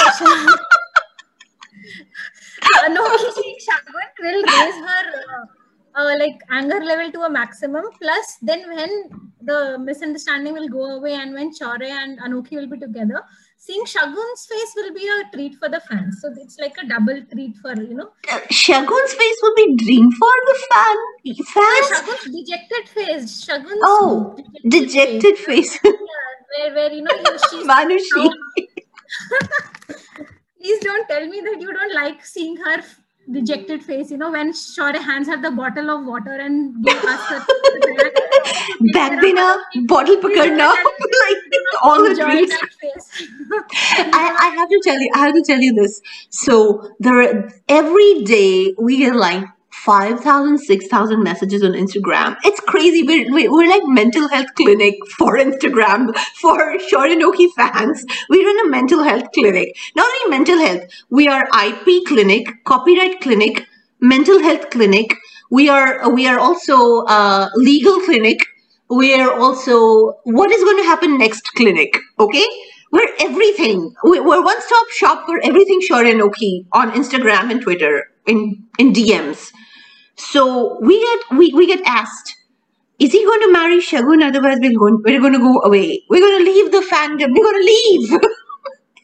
no, 2.90 3.16
Shagun 3.16 3.94
will 4.20 4.42
raise 4.42 4.74
her. 4.74 5.42
Uh, 5.42 5.46
uh, 5.98 6.14
like 6.18 6.40
anger 6.50 6.80
level 6.84 7.10
to 7.12 7.22
a 7.22 7.30
maximum. 7.30 7.84
Plus 8.00 8.38
then 8.42 8.68
when 8.74 9.10
the 9.42 9.78
misunderstanding 9.78 10.52
will 10.52 10.68
go 10.68 10.96
away 10.96 11.14
and 11.14 11.34
when 11.34 11.52
Shaurya 11.52 11.90
and 11.90 12.20
Anokhi 12.20 12.56
will 12.56 12.68
be 12.68 12.78
together 12.78 13.22
seeing 13.58 13.84
Shagun's 13.84 14.46
face 14.46 14.72
will 14.76 14.94
be 14.94 15.06
a 15.06 15.30
treat 15.34 15.56
for 15.56 15.68
the 15.68 15.80
fans. 15.80 16.20
So 16.22 16.32
it's 16.36 16.58
like 16.58 16.76
a 16.82 16.86
double 16.86 17.20
treat 17.32 17.56
for 17.58 17.74
you 17.74 17.94
know. 17.94 18.10
Uh, 18.30 18.40
Shagun's 18.50 19.14
face 19.14 19.38
will 19.42 19.54
be 19.56 19.76
dream 19.76 20.10
for 20.12 20.34
the 20.46 20.58
fan 20.70 20.96
fans? 21.54 21.86
Shagun's 21.92 22.24
dejected 22.36 22.88
face. 22.88 23.46
Shagun's 23.46 23.82
oh 23.82 24.36
dejected, 24.68 25.20
dejected 25.20 25.38
face, 25.38 25.76
face. 25.78 25.80
yeah, 25.84 25.92
where, 26.56 26.74
where 26.74 26.92
you 26.92 27.02
know 27.02 27.16
she's 27.50 27.66
Manushi. 27.66 28.30
Please 30.60 30.80
don't 30.80 31.08
tell 31.08 31.26
me 31.26 31.40
that 31.40 31.60
you 31.60 31.72
don't 31.72 31.94
like 31.94 32.24
seeing 32.24 32.56
her 32.56 32.82
dejected 33.30 33.82
face, 33.84 34.10
you 34.10 34.16
know, 34.16 34.30
when 34.30 34.52
Shaurya 34.52 35.02
hands 35.02 35.28
her 35.28 35.40
the 35.40 35.50
bottle 35.50 35.90
of 35.90 36.06
water 36.06 36.32
and 36.32 36.82
gives 36.84 37.04
us 37.04 37.28
back 38.92 39.20
dinner, 39.20 39.40
uh, 39.42 39.58
bottle 39.86 40.16
pakadna, 40.16 40.68
like 41.24 41.38
all 41.82 42.02
the 42.08 42.14
drinks. 42.14 42.54
I, 43.52 44.36
I 44.38 44.48
have 44.56 44.68
to 44.68 44.80
tell 44.82 45.00
you, 45.00 45.10
I 45.14 45.26
have 45.26 45.34
to 45.34 45.42
tell 45.42 45.60
you 45.60 45.72
this. 45.74 46.00
So 46.30 46.90
there, 47.00 47.50
every 47.68 48.22
day 48.24 48.74
we 48.78 48.98
get 48.98 49.16
like 49.16 49.44
5,000, 49.84 50.58
6,000 50.58 51.22
messages 51.22 51.62
on 51.62 51.72
Instagram. 51.72 52.36
It's 52.44 52.60
crazy. 52.60 53.02
We're, 53.02 53.50
we're 53.50 53.68
like 53.68 53.82
mental 53.86 54.28
health 54.28 54.48
clinic 54.54 54.94
for 55.16 55.38
Instagram, 55.38 56.14
for 56.40 56.58
Shorinoki 56.78 57.48
fans. 57.56 58.04
We 58.28 58.44
run 58.44 58.66
a 58.66 58.70
mental 58.70 59.02
health 59.02 59.30
clinic. 59.32 59.76
Not 59.94 60.06
only 60.06 60.36
mental 60.36 60.58
health, 60.58 60.84
we 61.10 61.28
are 61.28 61.48
IP 61.64 62.06
clinic, 62.06 62.64
copyright 62.64 63.20
clinic, 63.20 63.66
mental 64.00 64.40
health 64.40 64.70
clinic. 64.70 65.14
We 65.50 65.68
are, 65.68 66.12
we 66.12 66.26
are 66.26 66.38
also 66.38 67.04
a 67.06 67.50
legal 67.54 68.00
clinic. 68.00 68.44
We 68.90 69.14
are 69.14 69.32
also 69.32 70.14
what 70.24 70.50
is 70.50 70.62
going 70.64 70.78
to 70.78 70.84
happen 70.84 71.18
next 71.18 71.42
clinic. 71.54 71.96
Okay. 72.18 72.46
We're 72.90 73.08
everything. 73.20 73.94
We're 74.02 74.42
one 74.42 74.62
stop 74.62 74.88
shop 74.92 75.26
for 75.26 75.38
everything 75.44 75.80
Shorinoki 75.90 76.64
on 76.72 76.92
Instagram 76.92 77.50
and 77.50 77.60
Twitter 77.60 78.10
in, 78.26 78.64
in 78.78 78.94
DMs. 78.94 79.52
So 80.18 80.78
we 80.80 81.00
get 81.00 81.38
we, 81.38 81.52
we 81.54 81.66
get 81.66 81.80
asked, 81.86 82.36
is 82.98 83.12
he 83.12 83.24
going 83.24 83.40
to 83.42 83.52
marry 83.52 83.78
Shagun? 83.78 84.26
Otherwise, 84.26 84.58
we're 84.60 84.76
going 84.76 85.02
we're 85.04 85.20
going 85.20 85.32
to 85.32 85.38
go 85.38 85.62
away. 85.62 86.02
We're 86.10 86.20
going 86.20 86.44
to 86.44 86.50
leave 86.50 86.72
the 86.72 86.80
fandom. 86.90 87.32
We're 87.32 87.44
going 87.44 87.60
to 87.60 87.64
leave. 87.64 88.20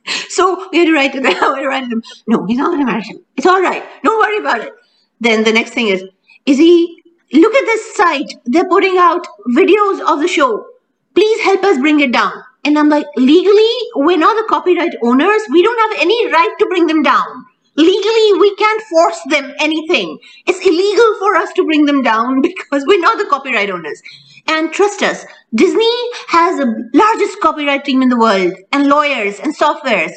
so 0.28 0.68
we 0.72 0.78
had 0.78 0.86
to 0.86 0.92
write 0.92 1.12
to 1.12 1.20
them. 1.20 1.34
to 1.34 1.88
them. 1.88 2.02
No, 2.26 2.44
he's 2.46 2.58
not 2.58 2.66
going 2.66 2.80
to 2.80 2.86
marry 2.86 3.02
him. 3.02 3.18
It's 3.36 3.46
all 3.46 3.62
right. 3.62 3.84
Don't 4.02 4.18
worry 4.18 4.38
about 4.38 4.60
it. 4.60 4.72
Then 5.20 5.44
the 5.44 5.52
next 5.52 5.70
thing 5.70 5.88
is, 5.88 6.04
is 6.46 6.58
he? 6.58 7.00
Look 7.32 7.54
at 7.54 7.64
this 7.64 7.96
site. 7.96 8.34
They're 8.44 8.68
putting 8.68 8.96
out 8.98 9.26
videos 9.56 10.00
of 10.06 10.20
the 10.20 10.28
show. 10.28 10.66
Please 11.14 11.40
help 11.42 11.64
us 11.64 11.78
bring 11.78 12.00
it 12.00 12.12
down. 12.12 12.32
And 12.64 12.78
I'm 12.78 12.88
like, 12.88 13.06
legally, 13.16 13.70
we're 13.94 14.18
not 14.18 14.36
the 14.36 14.46
copyright 14.48 14.94
owners. 15.02 15.42
We 15.50 15.62
don't 15.62 15.90
have 15.90 16.00
any 16.00 16.30
right 16.32 16.54
to 16.58 16.66
bring 16.66 16.86
them 16.86 17.02
down. 17.02 17.46
Legally, 17.76 18.32
we 18.38 18.54
can't 18.56 18.82
force 18.82 19.20
them 19.30 19.52
anything. 19.58 20.18
It's 20.46 20.64
illegal 20.64 21.18
for 21.18 21.34
us 21.36 21.52
to 21.54 21.64
bring 21.64 21.86
them 21.86 22.02
down 22.02 22.40
because 22.42 22.84
we're 22.86 23.00
not 23.00 23.18
the 23.18 23.26
copyright 23.26 23.70
owners. 23.70 24.00
And 24.46 24.72
trust 24.72 25.02
us, 25.02 25.24
Disney 25.54 25.90
has 26.28 26.58
the 26.58 26.90
largest 26.92 27.40
copyright 27.40 27.84
team 27.84 28.02
in 28.02 28.10
the 28.10 28.18
world 28.18 28.52
and 28.72 28.88
lawyers 28.88 29.40
and 29.40 29.56
softwares. 29.56 30.12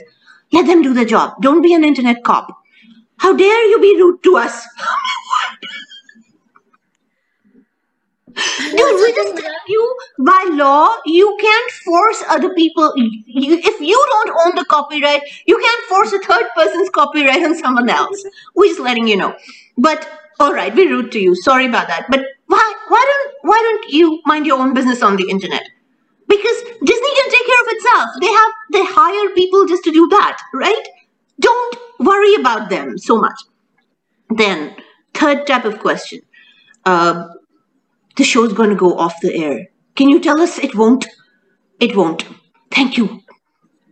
Let 0.51 0.67
them 0.67 0.81
do 0.81 0.93
the 0.93 1.05
job. 1.05 1.33
Don't 1.41 1.61
be 1.61 1.73
an 1.73 1.83
internet 1.83 2.23
cop. 2.23 2.47
How 3.17 3.35
dare 3.35 3.65
you 3.69 3.79
be 3.79 4.01
rude 4.01 4.21
to 4.23 4.37
us? 4.37 4.65
Dude, 8.57 9.01
we 9.01 9.13
just 9.13 9.37
tell 9.37 9.53
you 9.67 9.97
by 10.19 10.49
law, 10.51 10.95
you 11.05 11.37
can't 11.39 11.71
force 11.71 12.23
other 12.29 12.53
people. 12.53 12.93
You, 12.95 13.57
if 13.57 13.81
you 13.81 14.05
don't 14.09 14.29
own 14.45 14.55
the 14.55 14.65
copyright, 14.65 15.21
you 15.45 15.57
can't 15.57 15.85
force 15.87 16.13
a 16.13 16.19
third 16.19 16.45
person's 16.55 16.89
copyright 16.89 17.43
on 17.43 17.55
someone 17.55 17.89
else. 17.89 18.23
We're 18.55 18.67
just 18.69 18.79
letting 18.79 19.07
you 19.07 19.17
know. 19.17 19.35
But 19.77 20.07
all 20.39 20.53
right, 20.53 20.73
we're 20.75 20.89
rude 20.89 21.11
to 21.13 21.19
you. 21.19 21.35
Sorry 21.35 21.65
about 21.65 21.87
that. 21.87 22.05
But 22.09 22.21
why, 22.47 22.73
why 22.87 23.03
don't, 23.05 23.49
why 23.49 23.59
don't 23.61 23.93
you 23.93 24.21
mind 24.25 24.45
your 24.45 24.59
own 24.59 24.73
business 24.73 25.01
on 25.01 25.15
the 25.15 25.29
internet? 25.29 25.63
Because 26.27 26.61
Disney 26.83 27.15
can 27.15 27.29
take 27.31 27.45
care 27.45 27.61
of 27.61 27.67
itself. 27.67 28.09
They 28.21 28.27
have, 28.27 28.51
they 28.73 28.85
hire 28.85 29.33
people 29.33 29.65
just 29.65 29.83
to 29.85 29.91
do 29.91 30.07
that, 30.09 30.41
right? 30.53 30.83
Don't 31.39 31.77
worry 31.99 32.35
about 32.35 32.69
them 32.69 32.97
so 32.97 33.17
much. 33.17 33.39
Then, 34.29 34.75
third 35.13 35.47
type 35.47 35.65
of 35.65 35.79
question 35.79 36.21
uh, 36.85 37.27
the 38.17 38.23
show's 38.23 38.53
going 38.53 38.69
to 38.69 38.75
go 38.75 38.97
off 38.97 39.15
the 39.21 39.33
air. 39.35 39.67
Can 39.95 40.09
you 40.09 40.19
tell 40.19 40.41
us 40.41 40.57
it 40.59 40.75
won't? 40.75 41.07
It 41.79 41.95
won't. 41.95 42.25
Thank 42.71 42.97
you. 42.97 43.21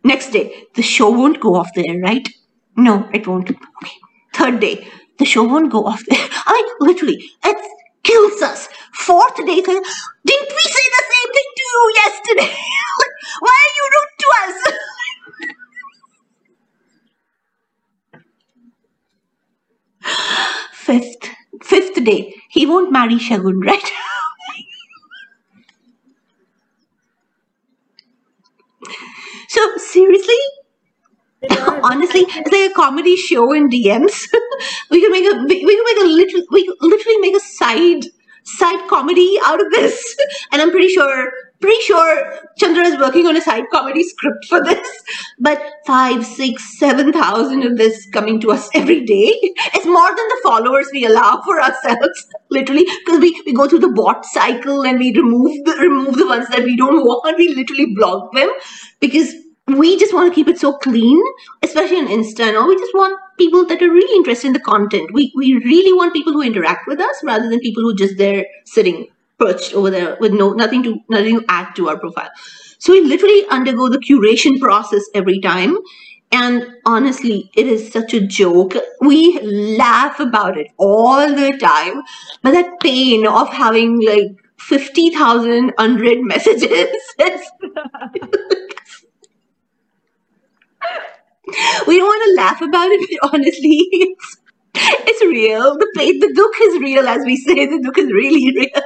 Next 0.04 0.30
day, 0.32 0.66
the 0.76 0.82
show 0.84 1.10
won't 1.10 1.40
go 1.40 1.56
off 1.56 1.74
the 1.74 1.88
air, 1.90 2.00
right? 2.00 2.28
No, 2.76 3.10
it 3.14 3.28
won't. 3.28 3.50
Okay. 3.50 3.96
Third 4.34 4.60
day, 4.60 4.88
the 5.18 5.26
show 5.26 5.44
won't 5.44 5.72
go 5.72 5.86
off 5.86 6.04
the 6.06 6.16
air. 6.16 6.28
I 6.46 6.76
literally, 6.80 7.24
it 7.44 7.58
kills 8.04 8.42
us. 8.42 8.68
Fourth 8.94 9.36
day, 9.38 9.62
didn't 9.62 9.86
we 10.26 10.64
say 10.78 10.86
the 10.98 11.04
same 11.14 11.32
thing 11.36 11.50
to 11.58 11.64
you 11.72 11.94
yesterday? 12.04 12.56
Why 13.40 13.56
are 13.64 13.74
you 13.78 13.90
rude 13.94 14.14
to 14.20 14.28
us? 14.44 14.58
Fifth, 20.74 21.30
fifth 21.66 22.04
day, 22.04 22.34
he 22.50 22.66
won't 22.66 22.92
marry 22.92 23.16
Shagun, 23.16 23.64
right? 23.66 23.92
so 29.50 29.78
seriously, 29.78 30.36
honestly, 31.84 32.22
it's 32.28 32.52
like 32.52 32.72
a 32.72 32.74
comedy 32.74 33.16
show 33.16 33.52
in 33.54 33.70
DMs. 33.70 34.28
we 34.90 35.02
can 35.02 35.12
make 35.12 35.26
a 35.26 35.36
we 35.48 35.76
can 35.76 35.86
make 35.86 36.04
a 36.04 36.08
literal 36.08 36.44
we 36.52 36.76
literally 36.82 37.18
make 37.20 37.36
a 37.36 37.40
side 37.40 38.04
side 38.44 38.88
comedy 38.88 39.38
out 39.46 39.62
of 39.64 39.72
this, 39.72 40.16
and 40.52 40.62
I'm 40.62 40.72
pretty 40.72 40.90
sure 40.90 41.32
pretty 41.66 41.82
sure 41.84 42.40
Chandra 42.58 42.84
is 42.86 43.00
working 43.00 43.28
on 43.28 43.38
a 43.38 43.42
side 43.42 43.64
comedy 43.72 44.04
script 44.04 44.46
for 44.48 44.64
this. 44.64 44.88
But 45.40 45.62
five, 45.88 46.26
six, 46.26 46.78
seven 46.80 47.12
thousand 47.12 47.64
of 47.64 47.78
this 47.78 48.08
coming 48.14 48.40
to 48.42 48.52
us 48.52 48.70
every 48.76 49.04
day. 49.06 49.34
It's 49.78 49.86
more 49.86 50.10
than 50.10 50.28
the 50.34 50.42
followers 50.44 50.88
we 50.94 51.06
allow 51.06 51.42
for 51.46 51.62
ourselves, 51.62 52.28
literally, 52.50 52.86
because 53.06 53.20
we, 53.20 53.42
we 53.46 53.54
go 53.54 53.68
through 53.68 53.80
the 53.80 53.90
bot 54.02 54.26
cycle 54.26 54.86
and 54.86 55.00
we 55.00 55.14
remove 55.16 55.66
the 55.66 55.76
remove 55.80 56.16
the 56.16 56.28
ones 56.28 56.48
that 56.50 56.64
we 56.64 56.78
don't 56.78 57.04
want. 57.06 57.38
We 57.38 57.50
literally 57.50 57.88
block 57.96 58.34
them 58.34 58.50
because 59.00 59.34
we 59.68 59.98
just 59.98 60.14
want 60.14 60.32
to 60.32 60.36
keep 60.36 60.48
it 60.48 60.60
so 60.60 60.74
clean, 60.78 61.20
especially 61.64 61.98
on 61.98 62.08
Insta 62.08 62.48
and 62.48 62.58
all. 62.58 62.68
We 62.68 62.78
just 62.78 62.94
want 62.94 63.20
people 63.40 63.66
that 63.66 63.82
are 63.82 63.90
really 63.90 64.16
interested 64.18 64.48
in 64.48 64.54
the 64.54 64.60
content. 64.60 65.12
We 65.14 65.32
we 65.36 65.56
really 65.56 65.94
want 65.94 66.14
people 66.14 66.34
who 66.34 66.44
interact 66.44 66.88
with 66.88 67.00
us 67.00 67.24
rather 67.24 67.50
than 67.50 67.60
people 67.60 67.82
who 67.84 67.96
just 67.96 68.18
there 68.18 68.46
sitting 68.66 69.08
perched 69.40 69.74
over 69.74 69.90
there 69.90 70.18
with 70.20 70.34
no 70.34 70.54
nothing 70.54 70.84
to 70.84 70.98
nothing 71.10 71.40
to 71.40 71.46
add 71.50 71.76
to 71.76 71.90
our 71.90 72.00
profile. 72.00 72.30
So 72.80 72.94
we 72.94 73.02
literally 73.02 73.46
undergo 73.50 73.90
the 73.90 73.98
curation 74.00 74.60
process 74.60 75.04
every 75.14 75.40
time. 75.40 75.78
And 76.32 76.68
honestly, 76.86 77.50
it 77.56 77.68
is 77.68 77.92
such 77.92 78.14
a 78.14 78.26
joke. 78.26 78.74
We 79.00 79.40
laugh 79.78 80.20
about 80.20 80.58
it 80.58 80.68
all 80.78 81.28
the 81.28 81.58
time. 81.58 82.02
But 82.42 82.52
that 82.52 82.80
pain 82.82 83.26
of 83.28 83.50
having 83.50 84.02
like 84.02 84.36
50,000 84.58 85.72
unread 85.78 86.18
messages 86.22 86.90
we 91.88 91.98
don't 91.98 92.08
want 92.08 92.24
to 92.26 92.42
laugh 92.42 92.62
about 92.62 92.90
it, 92.92 93.20
but 93.22 93.34
honestly, 93.34 93.78
it's, 93.92 94.38
it's 94.76 95.22
real. 95.24 95.78
The 95.78 95.92
pain, 95.96 96.20
the 96.20 96.34
dukh 96.34 96.62
is 96.62 96.82
real, 96.82 97.08
as 97.08 97.24
we 97.26 97.38
say. 97.38 97.66
The 97.66 97.80
dukh 97.84 97.98
is 97.98 98.12
really 98.12 98.56
real. 98.58 98.84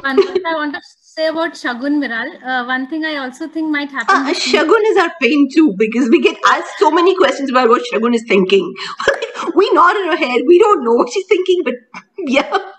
One 0.00 0.16
thing 0.16 0.42
I 0.46 0.54
want 0.54 0.74
to 0.74 0.80
say 1.14 1.28
about 1.28 1.52
Shagun 1.52 1.98
Viral, 2.04 2.30
uh, 2.44 2.64
one 2.66 2.86
thing 2.88 3.04
I 3.04 3.16
also 3.16 3.48
think 3.48 3.70
might 3.70 3.90
happen. 3.90 4.14
Uh, 4.14 4.34
Shagun 4.34 4.82
is 4.86 4.96
our 4.98 5.12
pain 5.20 5.48
too 5.52 5.74
because 5.78 6.10
we 6.10 6.20
get 6.20 6.36
asked 6.46 6.78
so 6.78 6.90
many 6.90 7.16
questions 7.16 7.50
about 7.50 7.68
what 7.68 7.82
Shagun 7.92 8.14
is 8.14 8.24
thinking. 8.28 8.74
we 9.54 9.70
nod 9.72 9.96
in 9.96 10.08
our 10.08 10.16
head, 10.16 10.42
we 10.46 10.58
don't 10.58 10.84
know 10.84 10.94
what 10.94 11.12
she's 11.12 11.26
thinking, 11.26 11.62
but 11.64 11.74
yeah. 12.18 12.72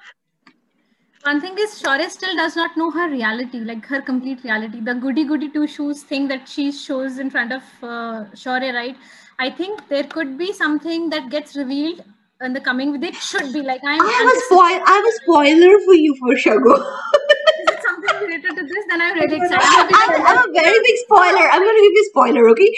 One 1.23 1.41
thing 1.41 1.55
is, 1.57 1.81
Shaurya 1.81 2.09
still 2.11 2.35
does 2.35 2.55
not 2.55 2.77
know 2.77 2.91
her 2.91 3.09
reality, 3.09 3.59
like 3.59 3.83
her 3.87 3.99
complete 3.99 4.43
reality. 4.43 4.79
The 4.79 4.93
goody 4.93 5.23
goody 5.23 5.49
two 5.49 5.65
shoes 5.65 6.03
thing 6.03 6.27
that 6.27 6.47
she 6.47 6.71
shows 6.71 7.17
in 7.17 7.31
front 7.31 7.51
of 7.51 7.63
uh, 7.81 8.25
Shaurya, 8.35 8.73
right? 8.75 8.95
I 9.39 9.49
think 9.49 9.87
there 9.89 10.03
could 10.03 10.37
be 10.37 10.53
something 10.53 11.09
that 11.09 11.29
gets 11.29 11.55
revealed 11.55 12.03
in 12.41 12.53
the 12.53 12.61
coming. 12.61 12.91
With 12.91 13.03
it 13.03 13.15
should 13.15 13.53
be 13.53 13.61
like 13.61 13.81
I'm. 13.83 14.01
I 14.01 14.11
have 14.11 14.27
a 14.27 14.39
spoil. 14.47 14.79
I 14.85 14.93
have 14.97 15.05
a 15.05 15.15
spoiler 15.23 15.79
for 15.85 15.93
you 15.93 16.15
for 16.19 16.33
Shagun. 16.35 16.79
Is 16.79 17.67
it 17.69 17.81
something 17.83 18.15
related 18.21 18.55
to 18.55 18.63
this? 18.63 18.85
Then 18.89 19.01
I'm 19.01 19.15
really 19.15 19.37
excited. 19.37 19.95
I'm, 19.95 20.25
I'm 20.27 20.49
a 20.49 20.53
very 20.53 20.79
big 20.83 20.97
spoiler. 21.05 21.49
I'm 21.49 21.61
going 21.61 21.75
to 21.75 21.81
give 21.81 21.93
you 21.93 22.03
a 22.05 22.09
spoiler, 22.11 22.49
okay? 22.49 22.75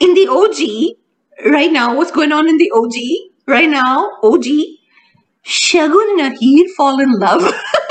In 0.00 0.14
the 0.14 0.26
OG, 0.28 1.52
right 1.52 1.72
now, 1.72 1.94
what's 1.96 2.10
going 2.10 2.32
on 2.32 2.48
in 2.48 2.58
the 2.58 2.70
OG? 2.74 2.94
Right 3.46 3.68
now, 3.68 4.10
OG, 4.22 4.46
Shagun 5.44 6.20
and 6.20 6.36
Ahir 6.36 6.68
fall 6.76 6.98
in 7.00 7.12
love. 7.12 7.42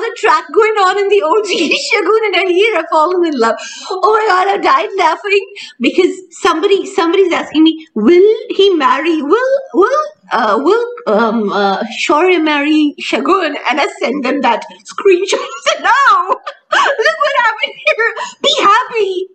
the 0.00 0.16
track 0.18 0.44
going 0.54 0.74
on 0.86 0.98
in 0.98 1.08
the 1.08 1.22
OG, 1.22 1.50
Shagun 1.86 2.26
and 2.26 2.36
Ahir 2.48 2.76
have 2.76 2.86
fallen 2.90 3.26
in 3.26 3.38
love. 3.38 3.56
Oh 3.90 4.14
my 4.14 4.26
god, 4.28 4.48
I 4.48 4.58
died 4.58 4.90
laughing 4.98 5.46
because 5.80 6.16
somebody 6.42 6.86
somebody's 6.86 7.32
asking 7.32 7.64
me, 7.64 7.86
will 7.94 8.36
he 8.50 8.70
marry? 8.74 9.22
Will 9.22 9.60
will 9.74 10.02
uh, 10.32 10.58
will 10.62 10.86
um 11.06 11.52
uh, 11.52 11.82
Shaurya 12.02 12.42
marry 12.42 12.94
Shagun? 13.02 13.56
And 13.70 13.80
I 13.80 13.86
send 14.00 14.24
them 14.24 14.40
that 14.42 14.64
screenshot. 14.92 15.46
No. 15.82 16.28
Look 16.72 17.18
what 17.24 17.36
happened 17.46 17.74
here. 17.86 18.14
Be 18.42 18.54
happy. 18.60 19.26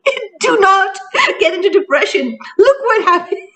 Do 0.42 0.60
not 0.60 0.98
get 1.40 1.54
into 1.54 1.70
depression. 1.70 2.38
Look 2.58 2.78
what 2.82 3.04
happened. 3.06 3.50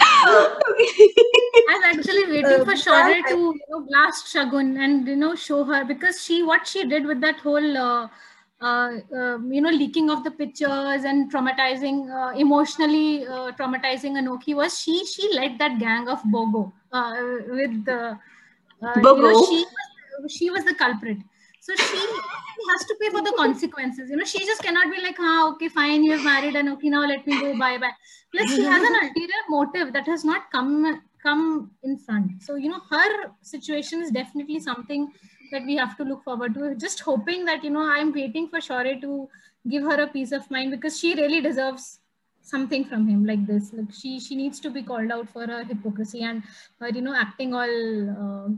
I'm 0.00 1.82
actually 1.84 2.26
waiting 2.30 2.60
Uh, 2.60 2.64
for 2.64 2.74
Shaurya 2.74 3.26
to 3.28 3.36
you 3.36 3.60
know, 3.70 3.80
blast 3.88 4.26
Shagun 4.34 4.78
and 4.84 5.06
you 5.06 5.16
know 5.16 5.34
show 5.34 5.64
her 5.64 5.84
because 5.84 6.22
she 6.22 6.42
what 6.42 6.66
she 6.66 6.84
did 6.86 7.06
with 7.06 7.20
that 7.20 7.40
whole 7.40 7.76
uh, 7.76 8.08
uh, 8.60 8.90
um, 9.16 9.52
you 9.52 9.60
know 9.60 9.70
leaking 9.70 10.10
of 10.10 10.24
the 10.24 10.30
pictures 10.30 11.04
and 11.04 11.32
traumatizing 11.32 12.10
uh, 12.20 12.36
emotionally 12.36 13.26
uh, 13.26 13.52
traumatizing 13.52 14.18
Anokhi 14.22 14.54
was 14.54 14.78
she 14.78 15.04
she 15.06 15.32
led 15.34 15.58
that 15.58 15.78
gang 15.78 16.08
of 16.08 16.22
Bogo 16.24 16.72
uh, 16.92 17.14
with 17.48 17.84
the 17.84 18.18
uh, 18.82 18.92
you 18.96 19.02
know, 19.02 19.14
Bogo? 19.14 19.48
she 19.48 19.64
was, 20.22 20.32
she 20.32 20.50
was 20.50 20.64
the 20.64 20.74
culprit. 20.74 21.18
So 21.68 21.74
she 21.76 21.98
has 21.98 22.84
to 22.86 22.96
pay 22.98 23.10
for 23.10 23.20
the 23.20 23.34
consequences. 23.36 24.08
You 24.08 24.16
know, 24.16 24.24
she 24.24 24.46
just 24.46 24.62
cannot 24.62 24.90
be 24.90 25.02
like, 25.02 25.16
ah, 25.20 25.50
okay, 25.50 25.68
fine, 25.68 26.02
you 26.02 26.12
have 26.12 26.24
married 26.24 26.56
and 26.56 26.70
okay, 26.70 26.88
now 26.88 27.06
let 27.06 27.26
me 27.26 27.38
go, 27.38 27.58
bye 27.58 27.76
bye. 27.76 27.90
Plus, 28.32 28.54
she 28.54 28.62
has 28.62 28.82
an 28.82 28.94
ulterior 29.02 29.42
motive 29.50 29.92
that 29.92 30.06
has 30.06 30.24
not 30.24 30.50
come 30.50 31.02
come 31.22 31.70
in 31.82 31.98
front. 31.98 32.42
So, 32.42 32.54
you 32.54 32.70
know, 32.70 32.80
her 32.90 33.32
situation 33.42 34.00
is 34.00 34.10
definitely 34.10 34.60
something 34.60 35.12
that 35.52 35.66
we 35.66 35.76
have 35.76 35.94
to 35.98 36.04
look 36.04 36.24
forward 36.24 36.54
to. 36.54 36.74
Just 36.74 37.00
hoping 37.00 37.44
that, 37.44 37.62
you 37.62 37.70
know, 37.70 37.82
I'm 37.82 38.12
waiting 38.12 38.48
for 38.48 38.60
Shaurya 38.60 39.00
to 39.02 39.28
give 39.68 39.82
her 39.82 40.00
a 40.02 40.06
peace 40.06 40.32
of 40.32 40.50
mind 40.50 40.70
because 40.70 40.98
she 40.98 41.14
really 41.16 41.42
deserves 41.42 42.00
something 42.40 42.84
from 42.86 43.06
him 43.06 43.26
like 43.26 43.46
this. 43.46 43.72
Like 43.74 43.92
she 43.92 44.18
she 44.20 44.36
needs 44.36 44.58
to 44.60 44.70
be 44.70 44.82
called 44.82 45.10
out 45.10 45.28
for 45.28 45.46
her 45.46 45.64
hypocrisy 45.64 46.22
and 46.22 46.42
her, 46.80 46.88
you 46.88 47.02
know, 47.02 47.14
acting 47.14 47.52
all 47.52 47.74
uh, 48.24 48.48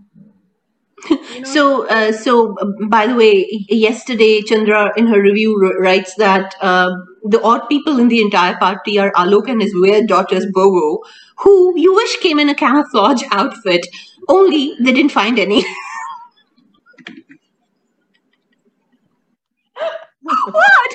you 1.09 1.16
know, 1.40 1.44
So, 1.44 1.86
uh, 1.88 2.12
so 2.12 2.55
by 2.88 3.07
the 3.07 3.14
way, 3.14 3.46
yesterday 3.68 4.42
Chandra 4.42 4.92
in 4.96 5.07
her 5.07 5.20
review 5.20 5.57
writes 5.80 6.14
that 6.16 6.55
uh, 6.61 6.90
the 7.24 7.40
odd 7.42 7.68
people 7.68 7.98
in 7.98 8.09
the 8.09 8.20
entire 8.20 8.57
party 8.57 8.98
are 8.98 9.12
Alok 9.12 9.48
and 9.48 9.62
his 9.62 9.74
weird 9.74 10.07
daughters 10.09 10.46
Bogo, 10.46 10.98
who 11.38 11.78
you 11.78 11.94
wish 11.94 12.16
came 12.18 12.38
in 12.38 12.48
a 12.48 12.55
camouflage 12.55 13.22
outfit, 13.30 13.86
only 14.28 14.74
they 14.80 14.92
didn't 14.92 15.12
find 15.12 15.38
any. 15.38 15.64
what? 20.22 20.94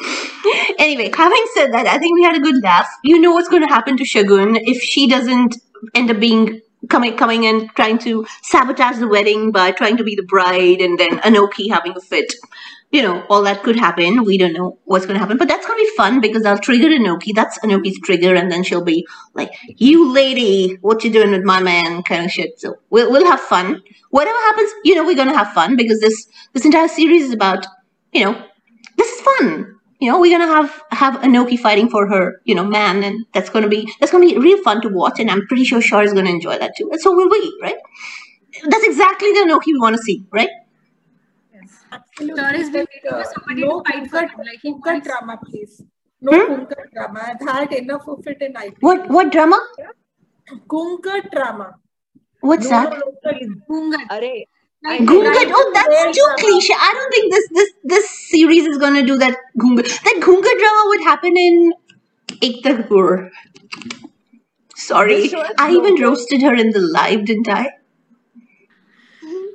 anyway, 0.78 1.10
having 1.14 1.46
said 1.54 1.72
that, 1.72 1.86
I 1.86 1.98
think 1.98 2.14
we 2.14 2.22
had 2.22 2.36
a 2.36 2.40
good 2.40 2.62
laugh. 2.62 2.88
You 3.04 3.20
know 3.20 3.32
what's 3.32 3.48
going 3.48 3.66
to 3.66 3.68
happen 3.68 3.96
to 3.96 4.04
Shagun 4.04 4.58
if 4.60 4.82
she 4.82 5.08
doesn't 5.08 5.56
end 5.94 6.10
up 6.10 6.20
being 6.20 6.60
coming 6.88 7.16
coming 7.16 7.46
and 7.46 7.70
trying 7.74 7.98
to 7.98 8.26
sabotage 8.42 8.98
the 8.98 9.08
wedding 9.08 9.50
by 9.52 9.72
trying 9.72 9.96
to 9.96 10.04
be 10.04 10.14
the 10.14 10.22
bride 10.22 10.80
and 10.80 10.98
then 10.98 11.18
Anokhi 11.18 11.70
having 11.70 11.96
a 11.96 12.00
fit. 12.00 12.32
You 12.90 13.02
know, 13.02 13.22
all 13.28 13.42
that 13.42 13.62
could 13.62 13.76
happen. 13.76 14.24
We 14.24 14.38
don't 14.38 14.54
know 14.54 14.78
what's 14.84 15.04
going 15.04 15.14
to 15.14 15.20
happen, 15.20 15.36
but 15.36 15.46
that's 15.46 15.66
going 15.66 15.78
to 15.78 15.84
be 15.84 15.96
fun 15.96 16.22
because 16.22 16.46
I'll 16.46 16.58
trigger 16.58 16.88
Anokhi. 16.88 17.34
That's 17.34 17.58
Anokhi's 17.58 18.00
trigger, 18.00 18.34
and 18.34 18.50
then 18.50 18.64
she'll 18.64 18.84
be 18.84 19.06
like, 19.34 19.50
"You 19.76 20.10
lady, 20.10 20.78
what 20.80 21.04
you 21.04 21.12
doing 21.12 21.32
with 21.32 21.44
my 21.44 21.60
man?" 21.60 22.02
kind 22.04 22.24
of 22.24 22.30
shit. 22.30 22.58
So 22.58 22.76
we'll 22.88 23.10
we'll 23.12 23.26
have 23.26 23.40
fun. 23.40 23.82
Whatever 24.10 24.38
happens, 24.38 24.70
you 24.84 24.94
know, 24.94 25.04
we're 25.04 25.16
going 25.16 25.28
to 25.28 25.36
have 25.36 25.52
fun 25.52 25.76
because 25.76 26.00
this 26.00 26.28
this 26.54 26.64
entire 26.64 26.88
series 26.88 27.24
is 27.24 27.32
about, 27.32 27.66
you 28.12 28.24
know, 28.24 28.42
this 28.96 29.10
is 29.10 29.20
fun. 29.20 29.77
You 30.00 30.10
know, 30.10 30.20
we're 30.20 30.36
gonna 30.38 30.46
have 30.52 30.82
have 30.92 31.14
Anokhi 31.22 31.58
fighting 31.58 31.88
for 31.90 32.06
her, 32.08 32.40
you 32.44 32.54
know, 32.54 32.64
man, 32.64 33.02
and 33.02 33.26
that's 33.34 33.50
gonna 33.50 33.68
be 33.68 33.90
that's 34.00 34.12
gonna 34.12 34.26
be 34.26 34.38
real 34.38 34.62
fun 34.62 34.80
to 34.82 34.88
watch, 34.88 35.18
and 35.18 35.30
I'm 35.30 35.46
pretty 35.48 35.64
sure 35.64 35.80
Shar 35.80 36.02
is 36.04 36.12
gonna 36.12 36.30
enjoy 36.30 36.56
that 36.58 36.72
too, 36.76 36.88
and 36.92 37.00
so 37.00 37.14
will 37.14 37.28
we, 37.28 37.58
right? 37.62 37.76
That's 38.68 38.84
exactly 38.84 39.32
the 39.32 39.40
Anokhi 39.40 39.66
we 39.66 39.78
want 39.80 39.96
to 39.96 40.02
see, 40.02 40.24
right? 40.30 40.48
yes. 41.52 41.84
Absolutely. 41.92 42.42
Sure 42.42 42.54
is 42.54 42.70
but, 42.70 43.12
uh, 43.12 43.24
somebody 43.24 43.62
no 43.62 43.80
to 43.80 43.90
fight 43.90 44.10
for 44.10 44.20
him. 44.20 44.38
Like 44.38 44.60
he 44.62 44.72
Kunkat 44.72 45.04
drama, 45.04 45.38
please. 45.44 45.82
No 46.20 46.32
Hmm? 46.32 46.64
Drama. 46.94 47.20
I've 47.32 47.48
had 47.48 47.72
enough 47.72 48.08
of 48.08 48.26
it 48.26 48.40
in 48.42 48.56
IT. 48.56 48.76
What 48.80 49.08
what 49.08 49.30
drama? 49.32 49.60
Kunkat 50.74 51.30
drama. 51.32 51.74
What's 52.40 52.64
No, 52.64 52.70
that? 52.70 52.90
no, 52.90 52.98
no, 52.98 53.12
please. 53.24 53.50
Gungan. 54.84 54.98
Arey, 54.98 54.98
Like, 54.98 55.08
Gungat. 55.08 55.34
right. 55.34 55.52
Oh, 55.54 55.70
that's 55.74 56.16
too 56.16 56.26
cliche. 56.38 56.74
I 56.78 56.92
don't 56.94 57.10
think 57.10 57.32
this 57.32 57.48
this 57.52 57.70
this 57.84 58.28
series 58.30 58.66
is 58.66 58.78
gonna 58.78 59.02
do 59.04 59.16
that 59.18 59.36
Gunga. 59.58 59.82
That 59.82 60.20
Gunga 60.24 60.52
drama 60.62 60.82
would 60.86 61.02
happen 61.02 61.36
in 61.36 61.72
Ekta 62.42 62.76
Kapoor. 62.78 63.30
Sorry, 64.76 65.22
This 65.22 65.30
show 65.32 65.42
is 65.42 65.50
I 65.58 65.70
even 65.70 65.96
broken. 65.96 66.04
roasted 66.04 66.42
her 66.42 66.54
in 66.54 66.70
the 66.70 66.80
live, 66.80 67.24
didn't 67.24 67.48
I? 67.48 67.64
Mm-hmm. 69.24 69.46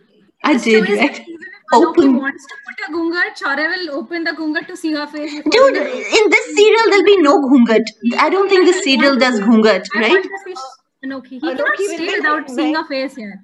I 0.44 0.58
The 0.58 0.60
did, 0.60 0.88
show 0.88 0.96
right? 0.96 1.20
even 1.20 1.48
if 1.58 1.64
Anokhi 1.74 1.88
Open. 1.88 2.16
wants 2.18 2.46
to 2.46 2.56
put 2.66 2.88
a 2.88 2.92
gungar, 2.98 3.24
Shaurya 3.42 3.68
will 3.78 3.96
open 4.00 4.24
the 4.26 4.32
gungar 4.32 4.68
to 4.68 4.76
see 4.76 4.94
her 4.94 5.08
face. 5.08 5.32
Dude, 5.32 5.78
in 5.78 6.30
this 6.36 6.56
serial 6.58 6.90
there'll 6.90 7.06
be 7.06 7.18
no 7.22 7.40
Gungat. 7.50 7.88
I 8.20 8.30
don't 8.30 8.50
think 8.50 8.66
the 8.68 8.74
serial 8.88 9.16
does 9.18 9.40
Gungat, 9.40 9.86
right? 9.96 10.12
want 10.12 10.24
to 10.26 10.40
see 10.46 11.40
He 11.40 11.40
cannot 11.40 11.78
will 11.80 11.88
stay 11.96 12.12
without 12.18 12.44
like 12.44 12.50
seeing 12.50 12.74
Meg. 12.74 12.76
her 12.76 12.86
face 12.88 13.16
here. 13.16 13.42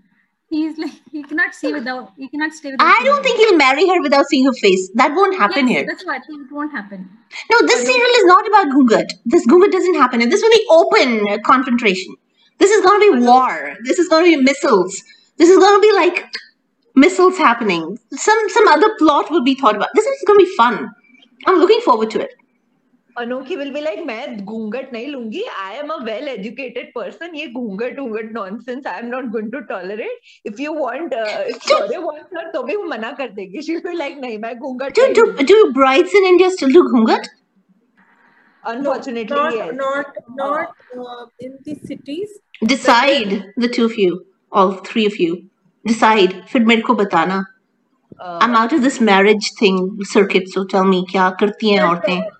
He's 0.50 0.78
like 0.80 0.92
he 1.12 1.22
cannot 1.24 1.54
see 1.54 1.72
without 1.72 2.12
he 2.18 2.28
cannot 2.28 2.54
stay 2.54 2.72
without. 2.72 2.88
I 2.88 3.04
don't 3.04 3.22
think 3.24 3.38
he'll 3.38 3.56
marry 3.56 3.88
her 3.88 4.02
without 4.02 4.26
seeing 4.30 4.46
her 4.46 4.54
face. 4.54 4.90
That 4.96 5.14
won't 5.14 5.38
happen 5.38 5.68
Yes, 5.68 5.78
here. 5.78 5.86
that's 5.88 6.06
what 6.06 6.22
it 6.28 6.52
won't 6.52 6.72
happen. 6.72 7.08
No, 7.52 7.68
this 7.68 7.86
serial 7.86 8.14
is 8.22 8.26
not 8.26 8.48
about 8.48 8.68
Gungat. 8.68 9.12
This 9.26 9.46
Gungat 9.46 9.72
doesn't 9.72 9.96
happen. 9.96 10.22
And 10.24 10.32
this 10.32 10.42
will 10.42 10.50
be 10.50 10.66
open 10.72 11.44
confrontation. 11.44 12.16
This 12.58 12.72
is 12.72 12.84
going 12.84 13.00
to 13.02 13.20
be 13.20 13.26
war. 13.28 13.76
This 13.86 14.00
is 14.00 14.10
going 14.10 14.26
to 14.26 14.38
be 14.38 14.44
missiles. 14.44 15.04
This 15.38 15.50
is 15.50 15.58
going 15.60 15.78
to 15.78 15.82
be 15.88 15.94
like 15.94 16.26
missiles 16.96 17.38
happening. 17.38 18.00
Some 18.14 18.50
some 18.50 18.68
other 18.68 18.90
plot 18.98 19.30
will 19.30 19.44
be 19.44 19.54
thought 19.54 19.76
about. 19.76 19.90
This 19.94 20.06
is 20.06 20.24
going 20.26 20.40
to 20.40 20.46
be 20.46 20.56
fun. 20.56 20.90
I'm 21.46 21.60
looking 21.60 21.82
forward 21.82 22.10
to 22.12 22.22
it. 22.22 22.34
Anokhi 23.20 23.56
will 23.56 23.72
be 23.74 23.82
like 23.82 24.00
मैं 24.06 24.46
घूंघट 24.46 24.92
नहीं 24.94 25.08
लूँगी 25.08 25.44
I 25.62 25.76
am 25.78 25.90
a 25.94 25.96
well 26.04 26.28
educated 26.28 26.92
person 26.96 27.36
ये 27.36 27.48
घूंघट 27.48 28.00
घूंघट 28.00 28.32
nonsense 28.34 28.88
I 28.88 29.00
am 29.00 29.06
not 29.08 29.26
going 29.32 29.52
to 29.52 29.60
tolerate 29.72 30.48
if 30.48 30.62
you 30.62 30.74
want 30.76 31.14
sorry 31.64 31.98
want 31.98 32.34
not 32.34 32.54
तो 32.54 32.64
भी 32.64 32.76
वो 32.76 32.84
मना 32.86 33.12
कर 33.20 33.30
देगी। 33.32 33.62
शी 33.62 33.76
विल 33.78 33.98
लाइक 33.98 34.18
नहीं 34.22 34.38
मैं 34.38 34.56
घूंघट 34.58 35.00
do 35.18 35.26
do 35.44 35.64
brides 35.72 36.16
in 36.16 36.28
India 36.28 36.50
still 36.50 36.74
do 36.74 36.82
ghoonghat? 36.90 37.28
Unfortunately 38.64 39.38
not 39.74 40.18
not 40.40 40.74
not 40.96 41.44
in 41.44 41.52
the 41.52 41.78
cities 41.88 42.68
decide 42.68 43.34
the 43.60 43.72
two 43.78 43.86
of 43.86 44.00
you 44.00 44.20
all 44.52 44.76
three 44.86 45.06
of 45.08 45.22
you 45.22 45.36
decide 45.86 46.42
फिर 46.52 46.66
मेरे 46.66 46.82
को 46.82 46.94
बताना 46.96 47.44
I 48.22 48.50
am 48.50 48.56
out 48.56 48.74
of 48.74 48.82
this 48.82 49.02
marriage 49.02 49.52
thing 49.62 50.04
circuit 50.08 50.48
so 50.48 50.64
tell 50.74 50.84
me 50.88 51.06
क्या 51.12 51.30
करती 51.40 51.70
हैं 51.70 51.84
औरतें 51.84 52.39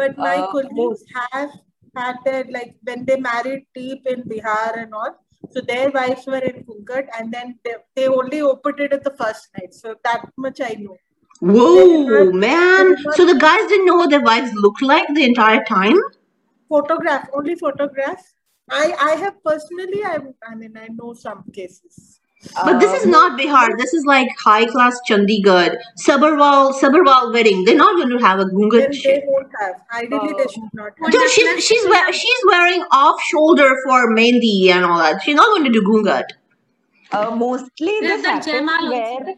but 0.00 0.18
my 0.26 0.36
Uh, 0.36 0.50
colleagues 0.52 1.02
have 1.14 1.50
had 1.96 2.16
their 2.24 2.44
like 2.56 2.76
when 2.90 3.04
they 3.10 3.16
married 3.26 3.64
deep 3.80 4.06
in 4.14 4.22
Bihar 4.32 4.68
and 4.82 4.94
all. 4.94 5.14
So 5.50 5.60
their 5.60 5.90
wives 5.90 6.26
were 6.26 6.44
in 6.50 6.64
Kunkat 6.68 7.10
and 7.18 7.32
then 7.32 7.58
they, 7.64 7.74
they 7.96 8.06
only 8.08 8.40
opened 8.52 8.80
it 8.86 8.92
at 8.92 9.04
the 9.04 9.14
first 9.20 9.48
night. 9.58 9.74
So 9.74 9.94
that 10.04 10.26
much 10.36 10.60
I 10.60 10.74
know. 10.80 10.96
Whoa, 11.40 12.32
man! 12.32 12.96
So 13.12 13.24
the 13.24 13.38
guys 13.38 13.68
didn't 13.68 13.86
know 13.86 13.96
what 13.96 14.10
their 14.10 14.20
wives 14.20 14.52
looked 14.54 14.82
like 14.82 15.06
the 15.14 15.24
entire 15.24 15.62
time. 15.64 15.96
Photograph, 16.68 17.28
only 17.32 17.54
photograph. 17.54 18.22
I 18.70 18.86
I 19.00 19.12
have 19.24 19.42
personally 19.44 20.04
I 20.04 20.16
I 20.46 20.54
mean 20.54 20.76
I 20.76 20.88
know 20.88 21.14
some 21.14 21.44
cases. 21.52 22.17
But 22.54 22.78
this 22.80 22.92
is 23.00 23.06
uh, 23.06 23.10
not 23.10 23.38
Bihar. 23.38 23.76
This 23.78 23.94
is 23.94 24.04
like 24.04 24.28
high 24.38 24.66
class 24.66 24.98
Chandigarh, 25.08 25.76
Sabarwal, 26.06 26.72
Sabarwal 26.80 27.32
wedding. 27.32 27.64
They're 27.64 27.76
not 27.76 27.96
going 27.96 28.10
to 28.10 28.24
have 28.24 28.40
a 28.40 28.44
Then 28.44 28.90
they 28.90 29.22
won't 29.26 29.48
have. 29.60 29.76
Ideally, 29.92 30.34
they 30.36 30.52
should 30.52 30.62
not 30.72 30.92
have. 31.00 31.10
Dude, 31.12 31.30
she's 31.30 31.64
she's 31.64 31.84
wear, 31.86 32.12
she's 32.12 32.42
wearing 32.48 32.82
off 32.92 33.20
shoulder 33.22 33.76
for 33.84 34.10
Mendi 34.10 34.70
and 34.70 34.84
all 34.84 34.98
that. 34.98 35.22
She's 35.22 35.36
not 35.36 35.46
going 35.48 35.64
to 35.64 35.70
do 35.70 35.82
gungat. 35.82 36.24
Uh, 37.10 37.34
mostly 37.34 38.00
There's 38.00 38.22
this 38.22 38.22
that 38.22 38.44
happens 38.44 38.82
where 38.82 39.02
also. 39.20 39.34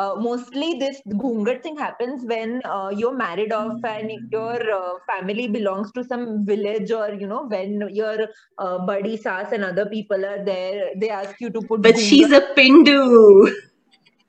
Uh, 0.00 0.14
mostly 0.26 0.68
this 0.82 1.00
ghungat 1.22 1.62
thing 1.62 1.76
happens 1.76 2.24
when 2.32 2.60
uh, 2.64 2.90
you're 2.96 3.16
married 3.16 3.52
off 3.52 3.88
and 3.92 4.12
your 4.36 4.58
uh, 4.78 4.92
family 5.10 5.46
belongs 5.56 5.92
to 5.92 6.04
some 6.12 6.44
village 6.52 6.90
or 7.00 7.08
you 7.22 7.26
know 7.32 7.42
when 7.54 7.88
your 8.00 8.28
uh, 8.58 8.78
buddy 8.92 9.16
sass 9.16 9.52
and 9.52 9.64
other 9.64 9.86
people 9.96 10.24
are 10.34 10.44
there 10.44 10.90
they 10.96 11.10
ask 11.10 11.40
you 11.40 11.50
to 11.50 11.62
put 11.72 11.82
But 11.82 11.98
she's 11.98 12.32
a 12.32 12.40
Pindu. 12.56 13.50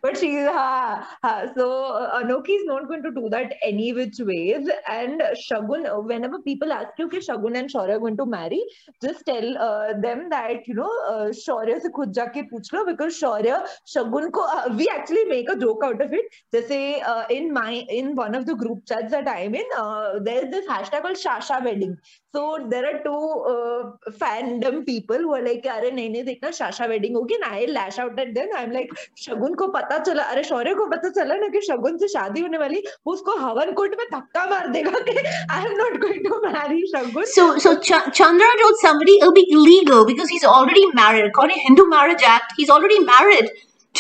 but 0.02 0.18
she's 0.18 0.46
ha, 0.46 1.08
ha. 1.24 1.46
so 1.56 1.66
uh, 1.86 2.22
Anoki 2.22 2.56
is 2.60 2.66
not 2.66 2.88
going 2.88 3.04
to 3.04 3.12
do 3.12 3.30
that 3.30 3.54
any 3.64 3.94
which 3.94 4.18
ways 4.20 4.68
and 4.90 5.22
Shagun 5.48 5.90
uh, 5.90 6.00
whenever 6.00 6.40
people 6.40 6.74
ask 6.74 6.98
you 6.98 7.08
कि 7.10 7.20
Shagun 7.28 7.58
and 7.58 7.70
Shaurya 7.70 7.96
are 7.96 8.00
going 8.00 8.18
to 8.18 8.26
marry 8.26 8.64
just 9.04 9.26
tell 9.26 9.58
uh, 9.58 9.94
them 10.00 10.30
that 10.30 10.68
you 10.68 10.74
know 10.74 10.92
uh, 11.10 11.28
Shaurya 11.42 11.80
से 11.82 11.90
खुद 11.98 12.14
जाके 12.14 12.50
पूछ 12.50 12.74
लो 12.74 12.86
because 12.88 13.20
Shaurya 13.20 13.66
Shagun 13.88 14.32
को 14.32 14.42
uh, 14.42 14.76
we 14.76 14.88
actually 14.88 15.26
make 15.26 15.50
a 15.50 15.56
joke 15.56 15.84
out 15.84 16.02
of 16.02 16.14
it 16.14 16.26
जैसे 16.54 17.04
uh, 17.04 17.26
in 17.30 17.54
my 17.54 17.86
in 17.90 18.16
one 18.16 18.36
of 18.36 18.46
the 18.46 18.56
group 18.56 18.86
chats 18.86 19.12
that 19.12 19.28
I'm 19.28 19.56
in 19.56 19.66
uh, 19.78 20.20
there's 20.20 20.50
this 20.50 20.68
hashtag 20.68 21.04
called 21.04 21.18
Shasha 21.18 21.64
wedding 21.64 21.98
so 22.34 22.66
there 22.70 22.86
are 22.86 23.00
two 23.04 23.24
uh, 23.54 24.12
fandom 24.12 24.86
people 24.86 25.18
who 25.18 25.36
are 25.36 25.44
like 25.44 25.66
अरे 25.68 25.92
नहीं 25.92 26.10
नहीं 26.10 26.24
देखना 26.24 26.52
Shasha 26.60 26.88
wedding 26.90 27.16
होगी 27.16 27.36
and 27.36 27.46
I 27.46 27.66
lash 27.66 28.00
out 28.00 28.20
at 28.20 28.34
them 28.34 28.50
I'm 28.56 28.72
like 28.72 28.90
Shagun 29.26 29.56
को 29.62 29.68
पता 29.74 29.91
पता 29.92 30.04
चला 30.04 30.24
अरे 30.32 30.44
शौर्य 30.44 30.74
को 30.74 30.86
पता 30.90 31.10
चला 31.16 31.36
ना 31.36 31.48
कि 31.54 31.62
शगुन 31.68 31.98
से 31.98 32.08
शादी 32.08 32.42
होने 32.42 32.58
वाली 32.58 32.84
वो 33.08 33.14
उसको 33.14 33.36
हवन 33.40 33.72
कुंड 33.80 33.96
में 34.00 34.06
धक्का 34.14 34.46
मार 34.50 34.68
देगा 34.76 35.00
कि 35.08 35.16
I 35.18 35.66
am 35.66 35.74
not 35.78 35.98
going 36.02 36.24
to 36.28 36.38
marry 36.46 36.86
Shagun 36.96 37.26
so 37.36 37.48
so 37.66 37.74
Chandra 38.20 38.50
told 38.62 38.80
somebody 38.84 39.18
it'll 39.22 39.36
be 39.38 39.46
illegal 39.58 40.06
because 40.12 40.32
he's 40.36 40.46
already 40.54 40.86
married 41.00 41.28
according 41.32 41.60
to 41.60 41.66
Hindu 41.68 41.88
marriage 41.96 42.24
act 42.36 42.54
he's 42.60 42.74
already 42.76 43.00
married 43.10 43.52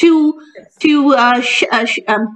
to 0.02 0.12
yes. 0.58 0.78
to 0.86 0.94
uh, 1.24 1.42
uh, 1.80 1.86
um, 2.16 2.28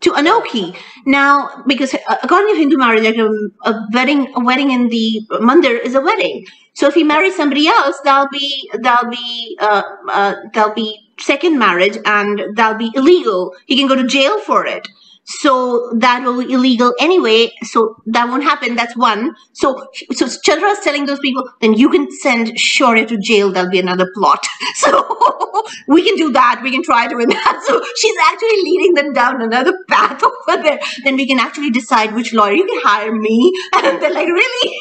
to 0.00 0.12
Anokhi. 0.12 0.76
Now, 1.06 1.62
because 1.66 1.94
uh, 1.94 2.16
according 2.22 2.54
to 2.54 2.58
Hindu 2.58 2.78
marriage, 2.78 3.04
like 3.04 3.16
a, 3.16 3.26
um, 3.26 3.52
a, 3.64 3.74
wedding, 3.92 4.26
a 4.34 4.44
wedding 4.44 4.70
in 4.70 4.88
the 4.88 5.04
mandir 5.48 5.78
is 5.90 5.94
a 5.94 6.00
wedding. 6.00 6.46
So 6.74 6.88
if 6.88 6.94
he 6.94 7.04
marries 7.04 7.36
somebody 7.36 7.66
else, 7.68 8.00
that'll 8.04 8.28
be 8.32 8.70
that'll 8.82 9.10
be 9.10 9.58
uh, 9.60 9.82
uh, 10.08 10.34
that'll 10.54 10.74
be 10.74 11.09
second 11.20 11.58
marriage, 11.58 11.96
and 12.04 12.56
that'll 12.56 12.78
be 12.78 12.90
illegal. 12.94 13.54
He 13.66 13.76
can 13.76 13.88
go 13.88 13.94
to 13.94 14.06
jail 14.06 14.40
for 14.40 14.66
it. 14.66 14.86
So 15.24 15.92
that 15.98 16.24
will 16.24 16.44
be 16.44 16.52
illegal 16.52 16.92
anyway. 16.98 17.52
So 17.62 17.94
that 18.06 18.28
won't 18.28 18.42
happen. 18.42 18.74
That's 18.74 18.96
one. 18.96 19.34
So 19.52 19.86
so 20.12 20.26
Chandra 20.42 20.70
is 20.70 20.80
telling 20.80 21.06
those 21.06 21.20
people, 21.20 21.48
then 21.60 21.74
you 21.74 21.88
can 21.88 22.10
send 22.10 22.48
Shaurya 22.56 23.06
to 23.08 23.16
jail. 23.18 23.52
That'll 23.52 23.70
be 23.70 23.78
another 23.78 24.10
plot. 24.14 24.44
So 24.76 24.90
we 25.88 26.02
can 26.02 26.16
do 26.16 26.32
that. 26.32 26.60
We 26.62 26.70
can 26.70 26.82
try 26.82 27.06
doing 27.06 27.28
that. 27.28 27.62
So 27.66 27.80
she's 27.96 28.16
actually 28.24 28.62
leading 28.64 28.94
them 28.94 29.12
down 29.12 29.42
another 29.42 29.72
path 29.88 30.22
over 30.22 30.62
there. 30.62 30.80
Then 31.04 31.16
we 31.16 31.26
can 31.26 31.38
actually 31.38 31.70
decide 31.70 32.14
which 32.14 32.32
lawyer 32.32 32.54
you 32.54 32.66
can 32.66 32.80
hire 32.82 33.14
me. 33.14 33.52
And 33.74 34.02
they're 34.02 34.12
like, 34.12 34.26
really? 34.26 34.80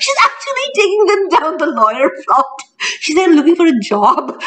she's 0.00 0.16
actually 0.22 0.66
taking 0.74 1.04
them 1.06 1.28
down 1.28 1.58
the 1.58 1.66
lawyer 1.66 2.10
plot. 2.24 2.46
She's 3.00 3.18
I'm 3.18 3.32
looking 3.32 3.56
for 3.56 3.66
a 3.66 3.78
job. 3.80 4.40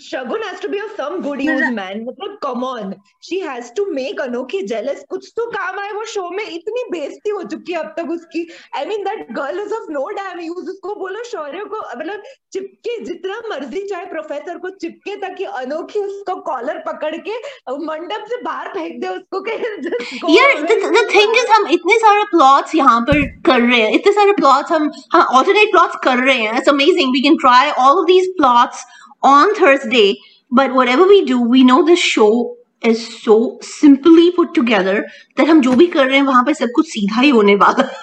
Shagun 0.00 0.42
has 0.42 0.60
to 0.62 0.68
be 0.68 0.80
of 0.80 0.90
some 0.96 1.16
good 1.22 1.40
use 1.42 1.64
man 1.74 2.04
मतलब 2.04 2.38
come 2.42 2.64
on 2.64 2.94
she 3.28 3.38
has 3.40 3.72
to 3.76 3.84
make 3.92 4.20
Anokhi 4.20 4.62
jealous 4.62 5.04
कुछ 5.10 5.32
तो 5.36 5.46
काम 5.50 5.78
आए 5.80 5.92
वो 5.92 6.04
show 6.04 6.28
में. 6.30 6.44
इतनी 6.44 6.84
बेइज्जती 6.90 7.30
हो 7.30 7.42
चुकी 7.42 7.72
है 7.72 7.78
अब 7.78 7.94
तक 7.96 8.10
उसकी. 8.10 8.46
I 8.76 8.84
mean 8.84 9.04
that 9.04 9.32
girl 9.32 9.60
is 9.60 9.74
of 9.74 9.90
no 9.92 10.06
damn 10.18 10.40
use 10.40 10.70
उसको 10.70 10.94
बोलो 10.94 11.24
शौर्य 11.24 11.64
को 11.64 11.80
मतलब 11.98 12.22
चिपके 12.52 12.98
जितना 13.04 13.40
मर्ज़ी 13.50 13.86
चाहे 13.86 14.04
प्रोफेसर 14.04 14.58
को 14.58 14.70
चिपके 14.70 15.16
ताकि 15.16 15.44
अनोखी 15.44 16.00
उसको 16.00 16.34
कॉलर 16.50 16.78
पकड़ 16.86 17.16
के 17.16 17.38
मंडप 17.86 18.24
से 18.28 18.42
बाहर 18.42 18.68
फेंक 18.68 19.00
दे 19.00 19.08
उसको 19.08 19.40
के 19.48 19.56
just 19.88 20.14
go 20.22 20.28
यार 20.28 20.54
the, 20.60 20.76
the 20.96 21.04
thing 21.12 21.34
is 21.42 21.50
हम 21.56 21.66
इतने 21.78 21.98
सारे 21.98 22.24
प्लॉट्स 22.30 22.74
यहाँ 22.74 23.00
पर 23.00 23.22
कर 23.46 23.60
रहे 23.60 23.80
हैं. 23.80 23.90
इतने 23.92 24.12
सारे 24.12 24.32
प्लॉट्स 24.32 24.72
हम 24.72 24.90
हम 25.14 25.36
alternate 25.38 25.74
plots 25.76 25.98
कर 26.04 26.24
रहे 26.24 26.38
हैं. 26.38 26.52
It's 26.60 26.72
amazing. 26.74 27.12
We 27.12 27.22
can 27.22 27.38
try 27.44 27.72
all 27.84 28.00
of 28.00 28.06
these 28.06 28.30
plots 28.40 28.86
on 29.23 29.55
Thursday 29.55 30.17
but 30.51 30.73
whatever 30.73 31.07
we 31.07 31.23
do 31.25 31.39
we 31.41 31.63
know 31.63 31.83
this 31.85 31.99
show 31.99 32.55
is 32.81 33.03
so 33.23 33.57
simply 33.61 34.31
put 34.31 34.53
together 34.53 34.95
that 35.37 35.47
हम 35.47 35.61
जो 35.67 35.73
भी 35.81 35.87
कर 35.97 36.07
रहे 36.07 36.17
हैं 36.17 36.25
वहां 36.25 36.43
पे 36.45 36.53
सब 36.53 36.71
कुछ 36.75 36.87
सीधा 36.93 37.21
ही 37.21 37.29
होने 37.39 37.55
वाला 37.65 37.83
है 37.83 38.01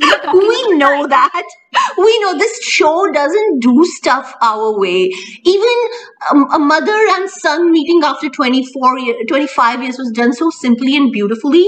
You 0.00 0.06
know, 0.08 0.18
talking 0.24 0.48
we 0.48 0.60
about 0.62 0.78
know 0.80 1.06
that. 1.08 1.42
We 1.98 2.18
know 2.20 2.38
this 2.38 2.62
show 2.64 3.10
doesn't 3.12 3.60
do 3.60 3.84
stuff 3.84 4.34
our 4.42 4.78
way. 4.78 5.12
Even 5.44 5.78
um, 6.30 6.46
a 6.52 6.58
mother 6.58 6.98
and 7.14 7.30
son 7.30 7.70
meeting 7.72 8.02
after 8.04 8.28
24 8.28 8.98
year, 9.00 9.16
25 9.28 9.82
years 9.82 9.98
was 9.98 10.10
done 10.12 10.32
so 10.32 10.50
simply 10.50 10.96
and 10.96 11.10
beautifully. 11.12 11.66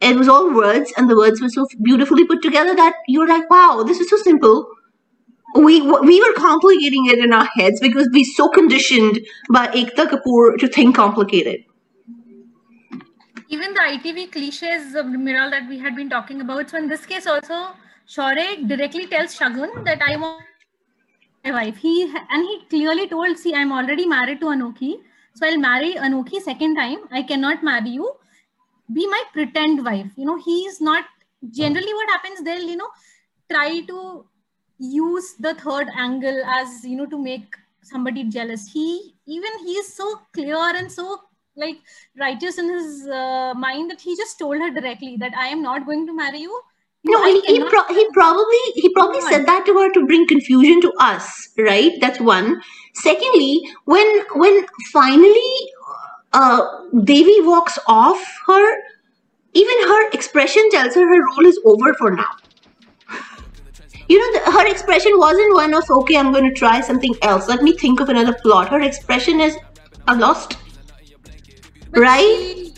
It 0.00 0.16
was 0.16 0.28
all 0.28 0.52
words, 0.52 0.92
and 0.96 1.08
the 1.08 1.16
words 1.16 1.40
were 1.40 1.48
so 1.48 1.66
beautifully 1.82 2.24
put 2.26 2.42
together 2.42 2.74
that 2.74 2.94
you're 3.08 3.28
like, 3.28 3.48
wow, 3.50 3.84
this 3.86 4.00
is 4.00 4.10
so 4.10 4.16
simple. 4.16 4.66
we 5.55 5.81
we 5.81 6.19
were 6.21 6.33
complicating 6.33 7.05
it 7.07 7.19
in 7.19 7.33
our 7.33 7.47
heads 7.55 7.79
because 7.79 8.09
we're 8.11 8.33
so 8.35 8.49
conditioned 8.49 9.19
by 9.51 9.67
Ekta 9.67 10.05
Kapoor 10.07 10.57
to 10.57 10.67
think 10.67 10.95
complicated. 10.95 11.63
Even 13.49 13.73
the 13.73 13.79
ITV 13.79 14.31
cliches 14.31 14.93
of 14.93 15.05
Miral 15.05 15.49
that 15.51 15.69
we 15.69 15.79
had 15.79 15.95
been 15.95 16.09
talking 16.09 16.41
about. 16.41 16.69
So 16.69 16.77
in 16.77 16.89
this 16.89 17.05
case 17.05 17.25
also, 17.25 17.69
Shaurya 18.07 18.67
directly 18.67 19.07
tells 19.07 19.37
Shagun 19.37 19.85
that 19.85 20.01
I 20.01 20.17
want 20.17 20.43
my 21.45 21.51
wife. 21.51 21.77
He 21.77 22.03
and 22.03 22.43
he 22.43 22.65
clearly 22.69 23.07
told, 23.07 23.37
see, 23.37 23.55
I'm 23.55 23.71
already 23.71 24.05
married 24.05 24.41
to 24.41 24.47
Anokhi. 24.47 24.95
So 25.33 25.47
I'll 25.47 25.57
marry 25.57 25.93
Anokhi 25.93 26.41
second 26.41 26.75
time. 26.75 26.97
I 27.11 27.23
cannot 27.23 27.63
marry 27.63 27.89
you. 27.89 28.13
Be 28.91 29.07
my 29.07 29.23
pretend 29.31 29.85
wife. 29.85 30.11
You 30.17 30.25
know, 30.25 30.37
he's 30.43 30.81
not 30.81 31.05
generally 31.51 31.93
what 31.93 32.09
happens, 32.09 32.41
they'll, 32.43 32.67
you 32.67 32.77
know, 32.77 32.89
try 33.49 33.81
to 33.81 34.25
use 34.79 35.33
the 35.39 35.55
third 35.55 35.87
angle 35.95 36.43
as 36.45 36.83
you 36.83 36.95
know 36.97 37.05
to 37.07 37.17
make 37.21 37.55
somebody 37.81 38.23
jealous. 38.25 38.67
He 38.71 39.13
even 39.25 39.51
he 39.59 39.73
is 39.73 39.93
so 39.93 40.21
clear 40.33 40.57
and 40.57 40.91
so 40.91 41.21
like 41.55 41.77
righteous 42.19 42.57
in 42.57 42.69
his 42.69 43.07
uh, 43.07 43.53
mind 43.55 43.89
that 43.91 44.01
he 44.01 44.15
just 44.15 44.37
told 44.37 44.57
her 44.57 44.69
directly 44.69 45.17
that 45.17 45.33
i 45.35 45.47
am 45.47 45.61
not 45.63 45.85
going 45.85 46.05
to 46.07 46.15
marry 46.15 46.39
you. 46.39 46.61
No, 47.03 47.23
he, 47.23 47.39
he, 47.41 47.59
pro- 47.63 47.87
he 47.87 48.05
probably 48.11 48.57
he 48.75 48.89
probably 48.93 49.21
said 49.21 49.45
that 49.45 49.65
to 49.65 49.73
her 49.73 49.91
to 49.93 50.05
bring 50.05 50.27
confusion 50.27 50.81
to 50.81 50.91
us, 50.99 51.49
right? 51.57 51.93
That's 52.01 52.19
one. 52.19 52.61
Secondly, 52.95 53.61
when 53.85 54.21
when 54.35 54.65
finally 54.91 55.51
uh, 56.33 56.61
Devi 57.03 57.41
walks 57.41 57.79
off 57.87 58.19
her, 58.47 58.77
even 59.53 59.83
her 59.83 60.09
expression 60.11 60.69
tells 60.71 60.95
her 60.95 61.07
her 61.07 61.21
role 61.23 61.45
is 61.45 61.59
over 61.65 61.93
for 61.93 62.11
now 62.11 62.35
you 64.07 64.19
know, 64.19 64.39
the, 64.39 64.51
her 64.51 64.67
expression 64.67 65.11
wasn't 65.17 65.53
one 65.53 65.73
of, 65.73 65.83
okay, 65.89 66.17
I'm 66.17 66.31
going 66.31 66.45
to 66.45 66.53
try 66.53 66.81
something 66.81 67.13
else. 67.21 67.47
Let 67.47 67.61
me 67.61 67.73
think 67.77 67.99
of 67.99 68.09
another 68.09 68.33
plot. 68.33 68.69
Her 68.69 68.81
expression 68.81 69.41
is, 69.41 69.57
I'm 70.07 70.19
lost. 70.19 70.57
But 71.91 72.01
right? 72.01 72.21
She, 72.21 72.73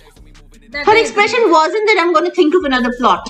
her 0.73 0.97
expression 0.97 1.51
wasn't 1.51 1.87
that 1.87 1.97
I'm 1.99 2.13
going 2.13 2.25
to 2.25 2.31
think 2.31 2.55
of 2.55 2.63
another 2.63 2.93
plot. 2.97 3.27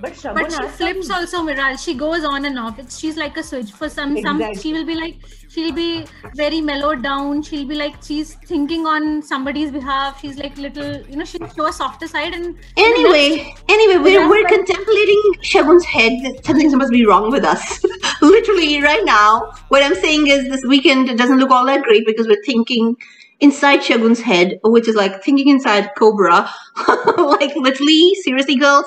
But, 0.00 0.18
but 0.22 0.52
she 0.52 0.68
flips 0.68 1.06
some... 1.08 1.16
also, 1.16 1.42
Miral. 1.42 1.76
She 1.78 1.94
goes 1.94 2.24
on 2.24 2.44
and 2.44 2.58
off. 2.58 2.78
It's, 2.78 2.98
she's 2.98 3.16
like 3.16 3.36
a 3.36 3.42
switch. 3.42 3.70
For 3.72 3.88
some, 3.88 4.16
exactly. 4.16 4.54
some 4.54 4.62
she 4.62 4.72
will 4.72 4.86
be 4.86 4.94
like, 4.94 5.16
she'll 5.48 5.72
be 5.72 6.06
very 6.34 6.60
mellowed 6.60 7.02
down. 7.02 7.42
She'll 7.42 7.66
be 7.66 7.74
like, 7.74 8.02
she's 8.02 8.34
thinking 8.34 8.86
on 8.86 9.22
somebody's 9.22 9.70
behalf. 9.70 10.20
She's 10.20 10.38
like 10.38 10.56
little, 10.56 11.02
you 11.06 11.16
know, 11.16 11.24
she'll 11.24 11.48
show 11.48 11.66
a 11.66 11.72
softer 11.72 12.06
side. 12.06 12.32
And 12.32 12.56
anyway, 12.76 13.54
anyway, 13.68 14.02
we're, 14.02 14.28
we're 14.28 14.48
contemplating 14.48 15.22
Shagun's 15.42 15.84
head. 15.84 16.12
Something 16.44 16.76
must 16.78 16.92
be 16.92 17.04
wrong 17.04 17.30
with 17.30 17.44
us. 17.44 17.84
Literally, 18.22 18.82
right 18.82 19.04
now, 19.04 19.52
what 19.68 19.82
I'm 19.82 19.94
saying 19.94 20.28
is 20.28 20.48
this 20.48 20.64
weekend 20.64 21.16
doesn't 21.18 21.38
look 21.38 21.50
all 21.50 21.66
that 21.66 21.82
great 21.82 22.06
because 22.06 22.26
we're 22.26 22.42
thinking 22.44 22.96
inside 23.40 23.80
Shagun's 23.80 24.20
head, 24.20 24.60
which 24.64 24.88
is 24.88 24.94
like 24.94 25.22
thinking 25.22 25.48
inside 25.48 25.90
Cobra. 25.96 26.48
like 27.18 27.54
literally, 27.56 28.14
seriously, 28.22 28.56
girls 28.56 28.86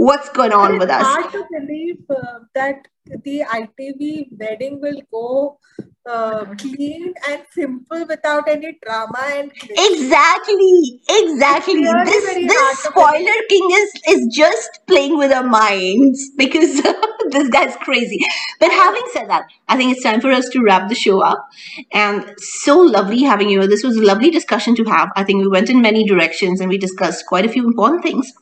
what's 0.00 0.30
going 0.30 0.52
on 0.52 0.78
with 0.78 0.90
us. 0.90 1.02
Hard 1.06 1.32
to 1.32 1.44
believe 1.50 1.98
uh, 2.08 2.40
that 2.54 2.88
the 3.24 3.42
ITV 3.58 4.28
wedding 4.38 4.80
will 4.80 5.00
go 5.12 5.58
uh, 6.06 6.46
clean 6.58 7.12
and 7.28 7.42
simple 7.52 8.06
without 8.06 8.48
any 8.48 8.78
drama 8.82 9.22
and 9.32 9.52
exactly 9.68 11.00
exactly. 11.08 11.82
This 11.82 12.24
this 12.24 12.78
spoiler 12.78 13.40
king 13.50 13.68
is 13.80 13.92
is 14.08 14.34
just 14.34 14.80
playing 14.86 15.18
with 15.18 15.32
our 15.32 15.46
minds 15.46 16.30
because 16.38 16.82
this 17.30 17.50
guy's 17.50 17.76
crazy. 17.76 18.18
But 18.58 18.70
having 18.70 19.02
said 19.12 19.28
that 19.28 19.44
i 19.68 19.76
think 19.76 19.92
it's 19.92 20.02
time 20.02 20.20
for 20.20 20.30
us 20.30 20.48
to 20.50 20.62
wrap 20.62 20.88
the 20.88 20.94
show 20.94 21.22
up. 21.22 21.46
And 21.92 22.34
so 22.38 22.78
lovely 22.78 23.22
having 23.22 23.50
you. 23.50 23.66
This 23.66 23.84
was 23.84 23.96
a 23.96 24.02
lovely 24.02 24.30
discussion 24.30 24.74
to 24.76 24.84
have. 24.84 25.10
I 25.14 25.24
think 25.24 25.42
we 25.42 25.48
went 25.48 25.68
in 25.68 25.82
many 25.82 26.06
directions 26.06 26.60
and 26.60 26.70
we 26.70 26.78
discussed 26.78 27.26
quite 27.26 27.44
a 27.44 27.48
few 27.48 27.66
important 27.66 28.02
things 28.02 28.32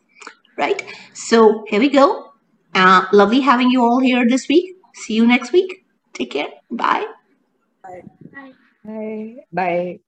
right? 0.59 0.83
So 1.15 1.65
here 1.69 1.81
we 1.81 1.89
go. 1.89 2.33
Uh, 2.75 3.07
lovely 3.13 3.41
having 3.41 3.71
you 3.71 3.83
all 3.83 4.01
here 4.01 4.27
this 4.29 4.49
week. 4.49 4.77
See 4.95 5.15
you 5.15 5.27
next 5.27 5.53
week. 5.53 5.85
Take 6.15 6.33
care. 6.33 6.49
Bye. 6.71 7.07
Bye. 7.83 8.03
Bye. 8.85 9.37
Bye. 9.53 10.01